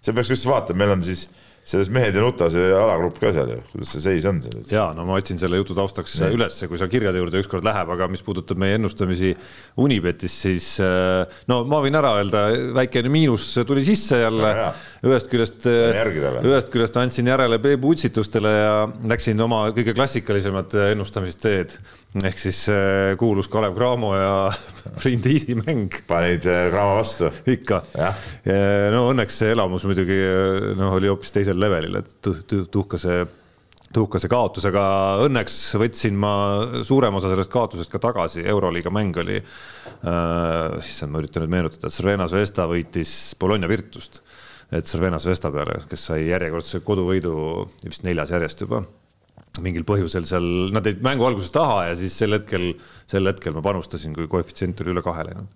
[0.02, 1.28] sa peaks just vaatama, meil on siis
[1.62, 4.72] selles Mehed ei nuta see alagrupp ka seal ju, kuidas see seis on selles?
[4.74, 6.34] ja no ma otsin selle jutu taustaks nee.
[6.38, 9.36] ülesse, kui sa kirjade juurde ükskord läheb, aga mis puudutab meie ennustamisi
[9.82, 11.22] Unibetis, siis äh,
[11.52, 12.48] no ma võin ära öelda,
[12.80, 14.72] väikene miinus tuli sisse jälle no,.
[15.02, 18.76] Ühest küljest, ühest küljest andsin järele Peebu utsitustele ja
[19.10, 21.74] läksin oma kõige klassikalisemat ennustamisteed
[22.20, 24.34] ehk siis äh, kuulus Kalev Cramo ja
[25.00, 26.02] Priin Tiisi mäng.
[26.08, 27.32] panid Cramo vastu?
[27.50, 27.82] ikka.
[28.94, 30.18] no õnneks see elamus muidugi
[30.78, 32.32] noh, oli hoopis teisel levelil, et
[32.72, 33.24] tuhkase,
[33.96, 34.84] tuhkase kaotus, aga
[35.26, 36.34] õnneks võtsin ma
[36.86, 41.88] suurema osa sellest kaotusest ka tagasi, Euroliiga mäng oli äh,, issand, ma üritan nüüd meenutada,
[41.88, 44.22] et Cervena Zvezda võitis Bologna Virtust.
[44.72, 47.36] Et Cervena Zvezda peale, kes sai järjekordse koduvõidu
[47.84, 48.84] vist neljas järjest juba
[49.60, 52.72] mingil põhjusel seal, nad jäid mängu alguses taha ja siis sel hetkel,
[53.12, 55.50] sel hetkel ma panustasin, kui koefitsient oli üle kahe läinud.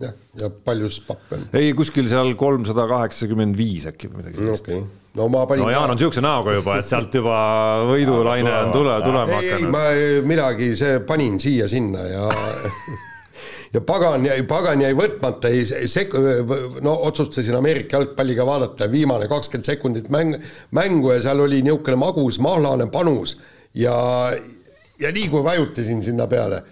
[0.00, 1.46] jah, ja palju siis papp on?
[1.56, 5.64] ei, kuskil seal kolmsada kaheksakümmend viis äkki või midagi sellist okay no ma panin.
[5.64, 7.36] no Jaan on siukse näoga juba, et sealt juba
[7.88, 9.68] võidulaine on tule, tulema hakanud.
[9.68, 12.28] ei, ma midagi, see panin siia-sinna ja
[13.74, 16.16] ja pagan jäi, pagan jäi võtmata, ei sek-,
[16.82, 20.36] no otsustasin Ameerika jalgpalliga vaadata, viimane kakskümmend sekundit mäng,
[20.76, 23.36] mängu ja seal oli niisugune magus mahlane panus
[23.74, 23.94] ja,
[25.00, 26.62] ja nii kui vajutasin sinna peale,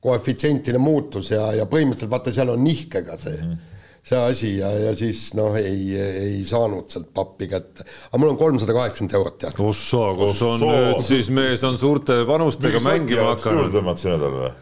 [0.00, 3.72] koefitsientine muutus ja, ja põhimõtteliselt vaata, seal on nihkega see mm, -hmm.
[4.06, 7.84] see asi ja, ja siis noh, ei, ei saanud sealt pappi kätte.
[8.08, 9.60] aga mul on kolmsada kaheksakümmend eurot jah.
[9.60, 13.66] ossa, kus on nüüd siis mees on suurte panustega mängima hakanud.
[13.66, 14.54] juurde tõmbad see nädal või?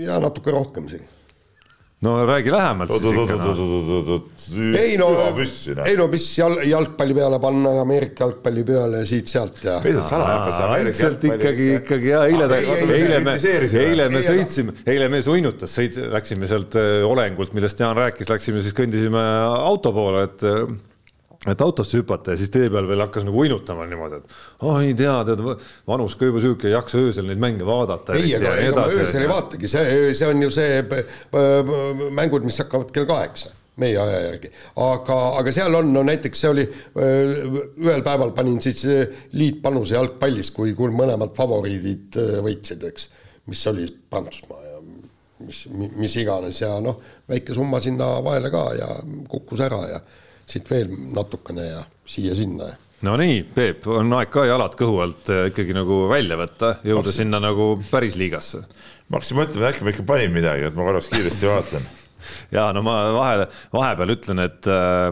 [0.00, 1.08] Ja natuke rohkem isegi
[2.00, 4.78] no räägi lähemalt siis ikka.
[4.80, 5.08] Ei no,
[5.84, 9.76] ei no mis jalg, jalgpalli peale panna, Ameerika jalgpalli peale siit-sealt ja.
[9.84, 13.36] vaikselt ikkagi, ikkagi ja eile, eile me,
[13.84, 18.64] eile me sõitsime, eile mees uinutas, sõits-, läksime sealt äh, olengult, millest Jaan rääkis, läksime
[18.64, 19.26] siis kõndisime
[19.60, 20.48] auto poole, et
[21.48, 24.92] et autosse hüpata ja siis tee peal veel hakkas nagu uinutama niimoodi, et oh ei
[24.96, 25.40] tea, tead
[25.88, 28.18] vanus ka juba sihuke, ei jaksa öösel neid mänge vaadata.
[28.18, 30.82] ei, aga ega ma öösel ei vaatagi, see, see on ju see
[32.18, 34.50] mängud, mis hakkavad kell kaheksa meie aja järgi,
[34.84, 36.66] aga, aga seal on, no näiteks see oli,
[37.00, 38.84] ühel päeval panin siis
[39.32, 43.08] liitpanuse jalgpallis, kui, kui mõlemad favoriidid võitsid, eks,
[43.48, 44.82] mis oli Prantsusmaa ja
[45.46, 45.62] mis,
[45.96, 48.90] mis iganes ja noh, väike summa sinna vahele ka ja
[49.30, 50.02] kukkus ära ja
[50.50, 55.30] siit veel natukene ja siia-sinna ja no nii, Peep, on aeg ka jalad kõhu alt
[55.32, 57.22] äh, ikkagi nagu välja võtta, jõuda Maksin.
[57.22, 58.60] sinna nagu päris liigasse.
[59.08, 61.88] ma hakkasin mõtlema, äkki ma ikka panin midagi, et ma korraks kiiresti vaatan
[62.56, 65.08] ja no ma vahel, vahepeal ütlen, et äh,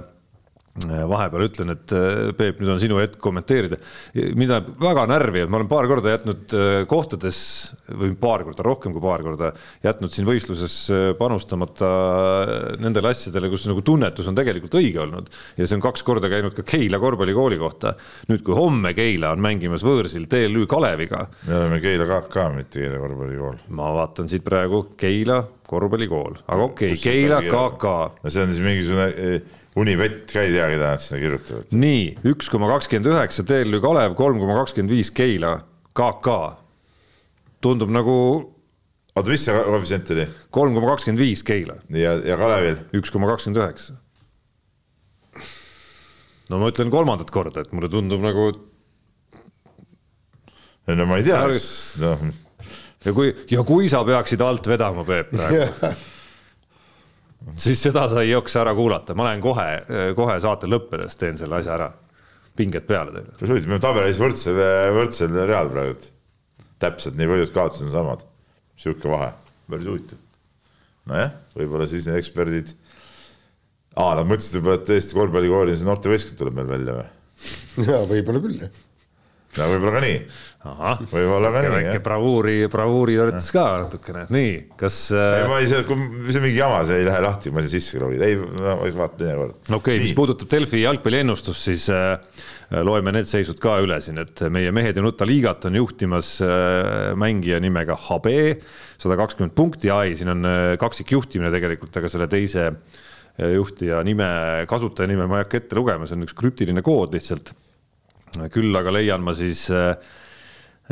[0.86, 3.78] vahepeal ütlen, et äh, Peep, nüüd on sinu hetk kommenteerida.
[4.14, 7.40] mind ajab väga närvi, et ma olen paar korda jätnud äh, kohtades
[7.88, 9.52] või paar korda, rohkem kui paar korda
[9.84, 11.90] jätnud siin võistluses äh, panustamata
[12.80, 15.30] nendele asjadele, kus nagu tunnetus on tegelikult õige olnud.
[15.56, 17.94] ja see on kaks korda käinud ka Keila korvpallikooli kohta.
[18.30, 21.26] nüüd, kui homme Keila on mängimas võõrsil TLÜ Kaleviga.
[21.46, 23.62] me oleme Keila KK, mitte Keila korvpallikool.
[23.68, 27.94] ma vaatan siit praegu Keila korvpallikool, aga okei okay,, Keila KK.
[28.22, 31.74] no see on siis mingisugune Univett ka ei tea, keda nad sinna kirjutavad.
[31.76, 35.58] nii, üks koma kakskümmend üheksa TLÜ Kalev, kolm koma kakskümmend viis Keila,
[35.98, 36.34] KK.
[37.64, 38.16] tundub nagu.
[39.14, 40.26] oota, mis see koefitsient oli?
[40.54, 41.78] kolm koma kakskümmend viis Keila.
[41.94, 42.82] ja, ja Kalevil?
[42.98, 43.98] üks koma kakskümmend üheksa.
[46.50, 48.50] no ma ütlen kolmandat korda, et mulle tundub nagu.
[50.90, 51.44] no ma ei tea,
[52.02, 52.28] noh.
[53.06, 55.94] ja kui, ja kui sa peaksid alt vedama, Peep praegu
[57.59, 59.66] siis seda sa ei jaksa ära kuulata, ma lähen kohe,
[60.18, 61.91] kohe saate lõppedes teen selle asja ära.
[62.59, 63.34] pinged peale teile.
[63.39, 64.57] päris huvitav, me oleme tabelis võrdsel,
[64.97, 66.11] võrdsel real praegu.
[66.78, 68.26] täpselt nii paljud kaotused on samad.
[68.76, 69.30] sihuke vahe,
[69.70, 70.18] päris huvitav.
[71.07, 72.74] nojah, võib-olla siis need eksperdid.
[73.95, 77.09] aa, nad mõtlesid võib-olla, et Eesti korvpallikoolis noortevõistkond tuleb meil välja või?
[77.93, 78.84] jaa, võib-olla küll jah
[79.57, 80.18] no võib-olla ka nii.
[81.09, 81.70] võib-olla ka nii.
[81.72, 85.40] väike bravuuri, bravuuri torts ka natukene, nii, kas äh....
[85.40, 85.96] ei, ma ei saa, kui
[86.28, 89.16] see mingi jama, see ei lähe lahti, ma ei saa sisse kroonida, ei, ma vaatan
[89.22, 89.57] teine kord.
[89.64, 92.18] okei okay,, mis puudutab Delfi jalgpalliennustust, siis äh,
[92.84, 97.14] loeme need seisud ka üle siin, et meie Mehed ja nuta liigat on juhtimas äh,
[97.18, 98.59] mängija nimega Habe,
[99.01, 104.28] sada kakskümmend punkti, ai, siin on äh, kaksikjuhtimine tegelikult, aga selle teise äh, juhtija nime,
[104.68, 107.55] kasutaja nime ma ei hakka ette lugema, see on üks krüptiline kood lihtsalt
[108.52, 109.94] küll aga leian ma siis äh,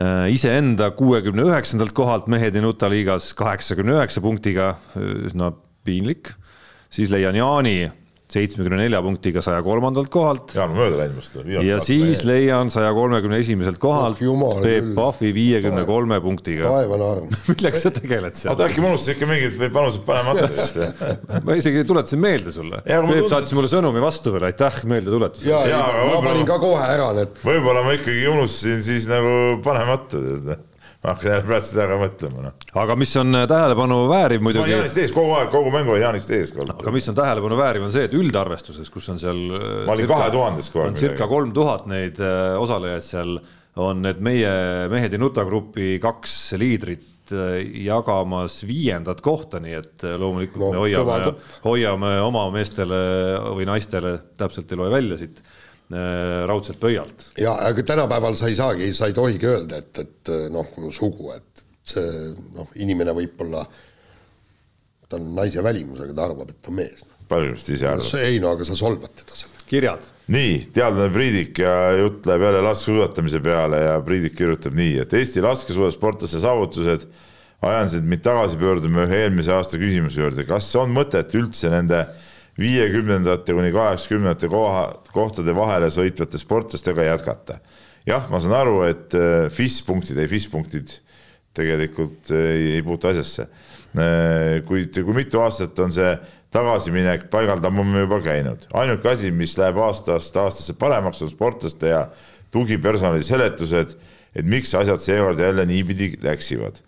[0.01, 5.53] äh, iseenda kuuekümne üheksandalt kohalt mehed ja nuta liigas kaheksakümne üheksa punktiga, üsna
[5.87, 6.33] piinlik.
[6.91, 7.91] siis leian Jaani
[8.33, 11.37] seitsmekümne nelja punktiga saja kolmandalt kohalt Jaan on mööda läinud must.
[11.47, 14.89] ja siis leian saja kolmekümne esimeselt kohalt Oh, jumal Peep.
[14.97, 16.67] Pahvi viiekümne kolme punktiga.
[16.67, 17.31] taevane arm.
[17.53, 18.53] millega sa tegeled seal?
[18.55, 20.79] oota, äkki ma unustasin ikka mingid panused panemata vist.
[21.47, 22.83] ma isegi tuletasin meelde sulle.
[22.87, 26.87] Peep saatis mulle sõnumi vastu veel, aitäh meeldetuletuse ja, Jaa, aga ma panin ka kohe
[26.97, 29.37] ära need, võib-olla ma ikkagi unustasin siis nagu
[29.67, 30.23] panemata.
[30.47, 30.59] ma
[31.07, 32.55] hakkan jälle praegu seda ära mõtlema, noh.
[32.83, 35.95] aga mis on äh, tähelepanu vääriv ma olin muidugi, Jaanist ees kogu aeg, kogu mängu
[35.95, 36.53] oli Jaanist ees.
[36.57, 39.43] aga mis on tähelepanu vääriv, on see, et üldarvestuses, kus on seal.
[39.87, 43.37] Ma olin 2000-s kogu aeg on circa kolm tuhat neid äh, osalejaid seal,
[43.83, 44.55] on need meie
[44.93, 50.73] Mehed ei nuta grupi kaks liidrit äh, jagamas viiendat kohta, nii et äh, loomulikult No,
[50.75, 51.35] me hoiame
[51.67, 52.99] hoiame oma meestele
[53.53, 55.43] või naistele, täpselt ei loe välja siit,
[56.51, 60.73] raudselt pöialt ja aga tänapäeval sa ei saagi, sa ei tohigi öelda, et, et noh,
[60.91, 63.63] sugu, et see noh, inimene võib olla,
[65.07, 67.07] ta on naise välimusega, ta arvab, et ta on mees.
[67.31, 68.11] palju vist ise arvad?
[68.27, 69.63] ei no aga sa solvad teda selle.
[69.71, 75.15] kirjad nii, teadlane Priidik ja jutt läheb jälle laskesuusatamise peale ja Priidik kirjutab nii, et
[75.15, 77.07] Eesti laskesuusasportlaste saavutused
[77.67, 82.03] ajasid mind tagasi pöörduma ühe eelmise aasta küsimuse juurde, kas on mõtet üldse nende
[82.61, 87.61] viiekümnendate kuni kaheksakümnendate koha, kohtade vahele sõitvate sportlastega jätkata?
[88.07, 90.95] jah, ma saan aru, et äh, FIS punktid, ei FIS punktid
[91.57, 93.49] tegelikult äh, ei, ei puutu asjasse.
[94.69, 96.11] kuid kui mitu aastat on see
[96.53, 102.03] tagasiminek paigaldama juba käinud, ainuke asi, mis läheb aastast aastasse paremaks, on sportlaste ja
[102.53, 103.97] tugipersonali seletused,
[104.37, 106.81] et miks asjad seekord jälle niipidi läksivad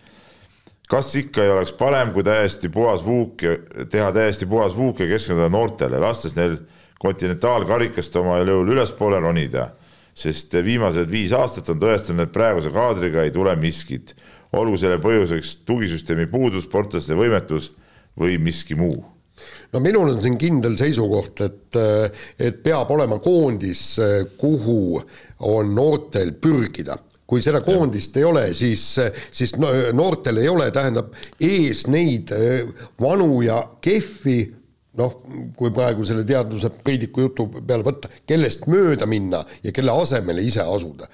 [0.89, 3.56] kas ikka ei oleks parem, kui täiesti puhas vuuk ja
[3.90, 6.56] teha täiesti puhas vuuk ja keskenduda noortele, lastes neil
[6.98, 9.69] kontinentaalkarikast omal jõul ülespoole ronida,
[10.16, 14.16] sest viimased viis aastat on tõestanud, et praeguse kaadriga ei tule miskit.
[14.52, 17.70] olgu selle põhjuseks tugisüsteemi puudus, sportlaste võimetus
[18.19, 19.05] või miski muu.
[19.73, 21.77] no minul on siin kindel seisukoht, et,
[22.40, 24.01] et peab olema koondis,
[24.39, 25.02] kuhu
[25.39, 26.97] on noortel pürgida
[27.28, 28.82] kui seda koondist ei ole, siis,
[29.30, 31.12] siis no, noortel ei ole, tähendab
[31.44, 32.62] ees neid eh,
[33.00, 34.38] vanu ja kehvi
[34.98, 35.18] noh,
[35.59, 40.64] kui praegu selle teadluse Priidiku jutu peale võtta, kellest mööda minna ja kelle asemele ise
[40.64, 41.10] asuda.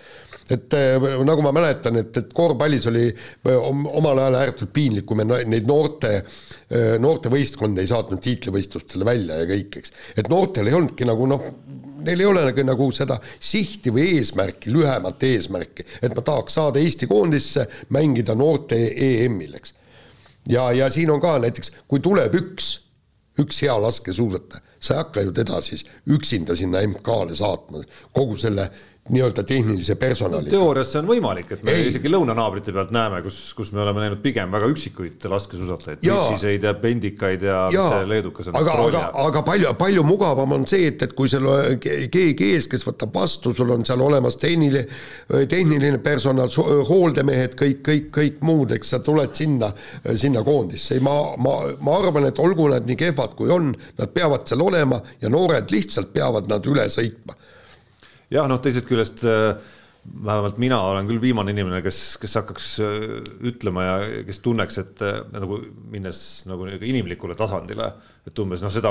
[0.55, 3.09] et eh, nagu ma mäletan, et, et korvpallis oli
[3.51, 6.19] om- omal ajal ääretult piinlik, kui me neid noorte,
[7.01, 9.95] noortevõistkonda ei saatnud tiitlivõistlustele välja ja kõik, eks.
[10.15, 11.49] et noortel ei olnudki nagu noh,
[12.07, 16.83] neil ei ole nagu, nagu seda sihti või eesmärki, lühemat eesmärki, et ma tahaks saada
[16.83, 19.75] Eesti koondisse, mängida noorte EM-il, eks.
[20.49, 22.73] Ja, ja siin on ka näiteks, kui tuleb üks,
[23.41, 27.81] üks hea laskesuusataja, sa ei hakka ju teda siis üksinda sinna MK-le saatma,
[28.13, 28.69] kogu selle
[29.09, 30.49] nii-öelda tehnilise personali.
[30.51, 31.89] teoorias see on võimalik, et me Ei.
[31.91, 36.23] isegi lõunanaabrite pealt näeme, kus, kus me oleme näinud pigem väga üksikuid laskesuusatajaid, Jaa.
[36.31, 40.65] püksiseid ja pendikaid ja jaa see, leedukas on aga, aga aga palju, palju mugavam on
[40.71, 41.45] see, et, et kui sul
[41.85, 44.87] keegi ees, kes võtab vastu, sul on seal olemas tehniline,
[45.53, 46.49] tehniline personal,
[46.89, 49.69] hooldemehed, kõik, kõik, kõik muud, eks sa tuled sinna,
[50.17, 54.49] sinna koondisse, ma, ma, ma arvan, et olgu nad nii kehvad, kui on, nad peavad
[54.49, 57.37] seal olema ja noored lihtsalt peavad nad üle sõitma
[58.35, 59.55] jah, noh, teisest küljest äh,
[60.05, 63.07] vähemalt mina olen küll viimane inimene, kes, kes hakkaks äh,
[63.51, 63.95] ütlema ja
[64.29, 65.61] kes tunneks, et äh, nagu
[65.93, 66.19] minnes
[66.51, 67.93] nagu inimlikule tasandile,
[68.25, 68.91] et umbes noh, seda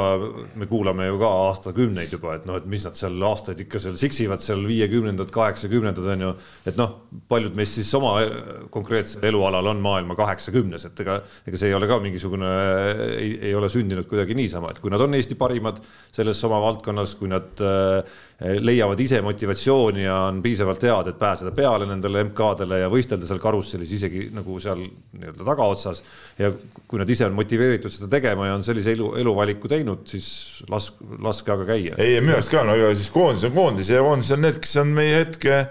[0.60, 3.96] me kuulame ju ka aastakümneid juba, et noh, et mis nad seal aastaid ikka seal
[3.98, 6.34] siksivad seal viiekümnendad, kaheksakümnendad on ju,
[6.70, 6.94] et noh,
[7.32, 8.36] paljud meist siis oma äh,
[8.74, 11.18] konkreetsel elualal on maailma kaheksakümnes, et ega,
[11.50, 12.52] ega see ei ole ka mingisugune,
[13.16, 15.82] ei, ei ole sündinud kuidagi niisama, et kui nad on Eesti parimad
[16.14, 18.22] selles oma valdkonnas, kui nad äh,
[18.62, 23.40] leiavad ise motivatsiooni ja on piisavalt head, et pääseda peale nendele MK-dele ja võistelda seal
[23.42, 26.04] karussellis isegi nagu seal nii-öelda tagaotsas.
[26.38, 26.52] ja
[26.88, 30.28] kui nad ise on motiveeritud seda tegema ja on sellise elu, eluvaliku teinud, siis
[30.72, 31.98] lask, laske aga käia.
[31.98, 34.76] ei, minu arust ka, no ega siis koondis on koondis ja koondis on need, kes
[34.84, 35.62] on meie hetke,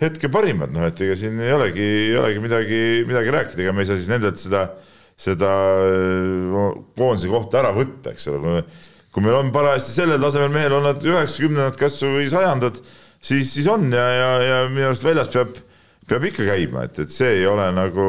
[0.00, 3.84] hetke parimad, noh, et ega siin ei olegi, ei olegi midagi, midagi rääkida, ega me
[3.84, 4.64] ei saa siis nendelt seda,
[5.20, 5.50] seda
[6.96, 8.62] koondise kohta ära võtta, eks ole.
[9.10, 12.78] Kui meil on parajasti sellel tasemel mehel on nad üheksakümnendad kas või sajandad,
[13.18, 15.58] siis, siis on ja, ja, ja minu arust väljas peab,
[16.08, 18.06] peab ikka käima, et, et see ei ole nagu,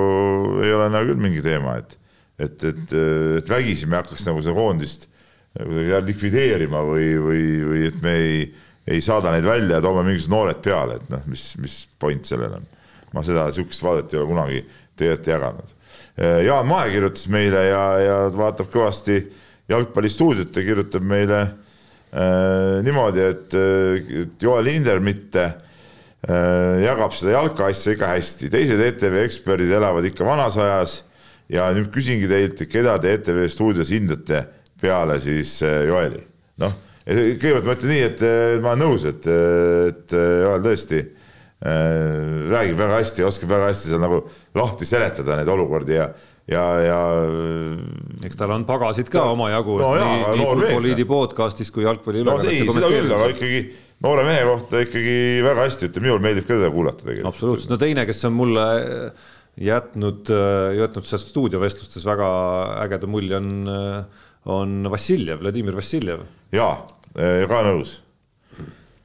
[0.61, 1.97] ei ole nagu küll mingi teema, et,
[2.41, 2.93] et, et,
[3.39, 5.07] et vägisi me hakkaks nagu seda koondist
[5.51, 8.43] kuidagi likvideerima või, või, või et me ei,
[8.87, 12.55] ei saada neid välja ja toome mingisugused noored peale, et noh, mis, mis point sellel
[12.55, 12.67] on.
[13.11, 14.61] ma seda, sihukest vaadet ei ole kunagi
[14.95, 15.73] tegelikult jaganud.
[16.45, 19.17] Jaan Mae kirjutas meile ja, ja vaatab kõvasti
[19.71, 23.55] jalgpallistuudiot ja kirjutab meile äh, niimoodi, et,
[24.23, 25.53] et Joel Hindermitt äh,
[26.83, 30.99] jagab seda jalkaasja ikka hästi, teised ETV eksperdid elavad ikka vanas ajas
[31.51, 34.45] ja nüüd küsingi teilt, keda te ETV stuudios hindate
[34.81, 36.23] peale siis äh, Joeli,
[36.63, 38.25] noh, kõigepealt ma ütlen nii, et
[38.63, 39.27] ma olen nõus, et,
[39.91, 44.23] et Joel tõesti äh, räägib väga hästi, oskab väga hästi seal nagu
[44.57, 46.11] lahti seletada neid olukordi ja
[46.49, 46.99] ja, ja.
[48.25, 52.37] eks tal on pagasid ka no, omajagu no, nii, nii Futboliidi podcast'is kui jalgpalli no
[52.41, 53.61] ei, seda küll, aga ikkagi
[54.01, 55.15] noore mehe kohta ikkagi
[55.45, 57.29] väga hästi ütleb, minul meeldib ka teda kuulata tegelikult.
[57.29, 58.65] absoluutselt, no teine, kes on mulle
[59.59, 60.29] jätnud,
[60.77, 62.29] jätnud seal stuudiovestlustes väga
[62.85, 63.51] ägeda mulje on,
[64.45, 66.23] on Vassiljev, Vladimir Vassiljev.
[66.55, 66.77] jaa,
[67.13, 67.99] ka nõus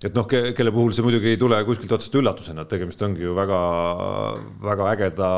[0.05, 3.33] et noh, kelle puhul see muidugi ei tule kuskilt otsast üllatusena, et tegemist ongi ju
[3.37, 3.61] väga,
[4.67, 5.31] väga ägeda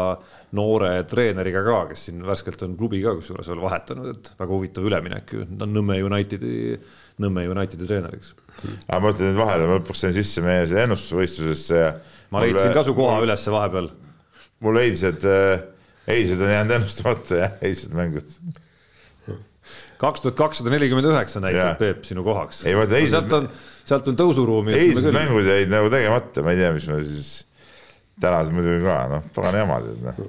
[0.59, 4.89] noore treeneriga ka, kes siin värskelt on klubi ka kusjuures veel vahetanud, et väga huvitav
[4.89, 6.74] üleminek ju, ta on Nõmme Unitedi,
[7.22, 8.35] Nõmme Unitedi treeneriks.
[8.89, 11.82] aga ma ütlen nüüd vahele, ma lõpuks sain sisse meie ennustusvõistlusesse
[12.35, 13.93] ma leidsin ka su koha ülesse vahepeal.
[14.64, 15.26] Mul eilsed,
[16.09, 18.39] eilsed on jäänud ennustamata jah, eilsed mängud
[19.98, 22.64] kaks tuhat kakssada nelikümmend üheksa näitab Peep sinu kohaks.
[22.66, 23.16] ei, ütlen eilsed.
[23.16, 23.48] sealt on,
[23.89, 24.74] sealt on tõusuruumi.
[24.78, 27.32] eilsed mängud jäid nagu tegemata, ma ei tea, mis ma siis
[28.22, 30.20] tänased muidugi ka, noh, pagan jama tead noh.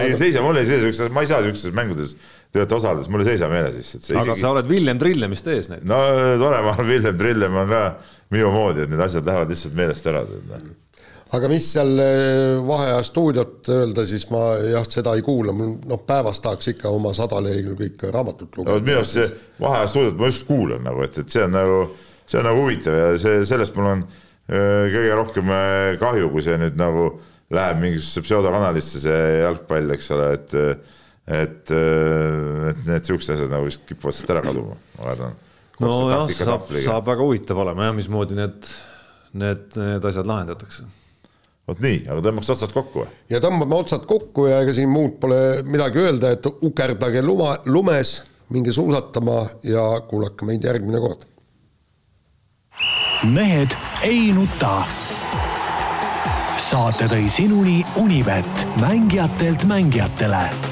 [0.00, 2.14] ei seisa, mul ei seisa siukses, ma ei saa siukestes mängudes
[2.50, 4.08] tegelikult osaledes, mul ei seisa meeles lihtsalt.
[4.14, 4.42] aga isegi...
[4.42, 5.88] sa oled Villem Trillemist ees näiteks.
[5.90, 6.00] no
[6.40, 7.82] tore, ma olen Villem Trillem on ka
[8.34, 10.24] minu moodi, et need asjad lähevad lihtsalt meelest ära.
[11.30, 16.00] Aga mis seal eh, vaheaja stuudiot öelda, siis ma jah, seda ei kuula, mul noh,
[16.06, 18.86] päevas tahaks ikka oma sada lehekülge ikka raamatut lugeda no,.
[18.86, 19.28] minu arust see
[19.62, 21.76] vaheaja stuudiot ma just kuulan nagu, et, et see on nagu,
[22.26, 24.02] see on nagu huvitav ja see, sellest mul on
[24.50, 25.52] öö, kõige rohkem
[26.02, 27.06] kahju, kui see nüüd nagu
[27.54, 30.58] läheb mingisugusesse pseudokanalisse, see jalgpall, eks ole, et
[31.30, 35.36] et, et need siuksed asjad nagu vist kipuvad sealt ära kaduma, ma kardan.
[35.78, 38.72] nojah, saab, saab väga huvitav olema jah, mismoodi need,
[39.38, 40.88] need, need asjad lahendatakse
[41.68, 43.10] vot nii, aga tõmbaks otsad kokku või?
[43.32, 48.16] ja tõmbame otsad kokku ja ega siin muud pole midagi öelda, et ukerdage luma, lumes,
[48.50, 51.28] minge suusatama ja kuulake meid järgmine kord.
[53.28, 53.76] mehed
[54.06, 54.80] ei nuta.
[56.70, 60.69] saate tõi sinuni Unibet, mängijatelt mängijatele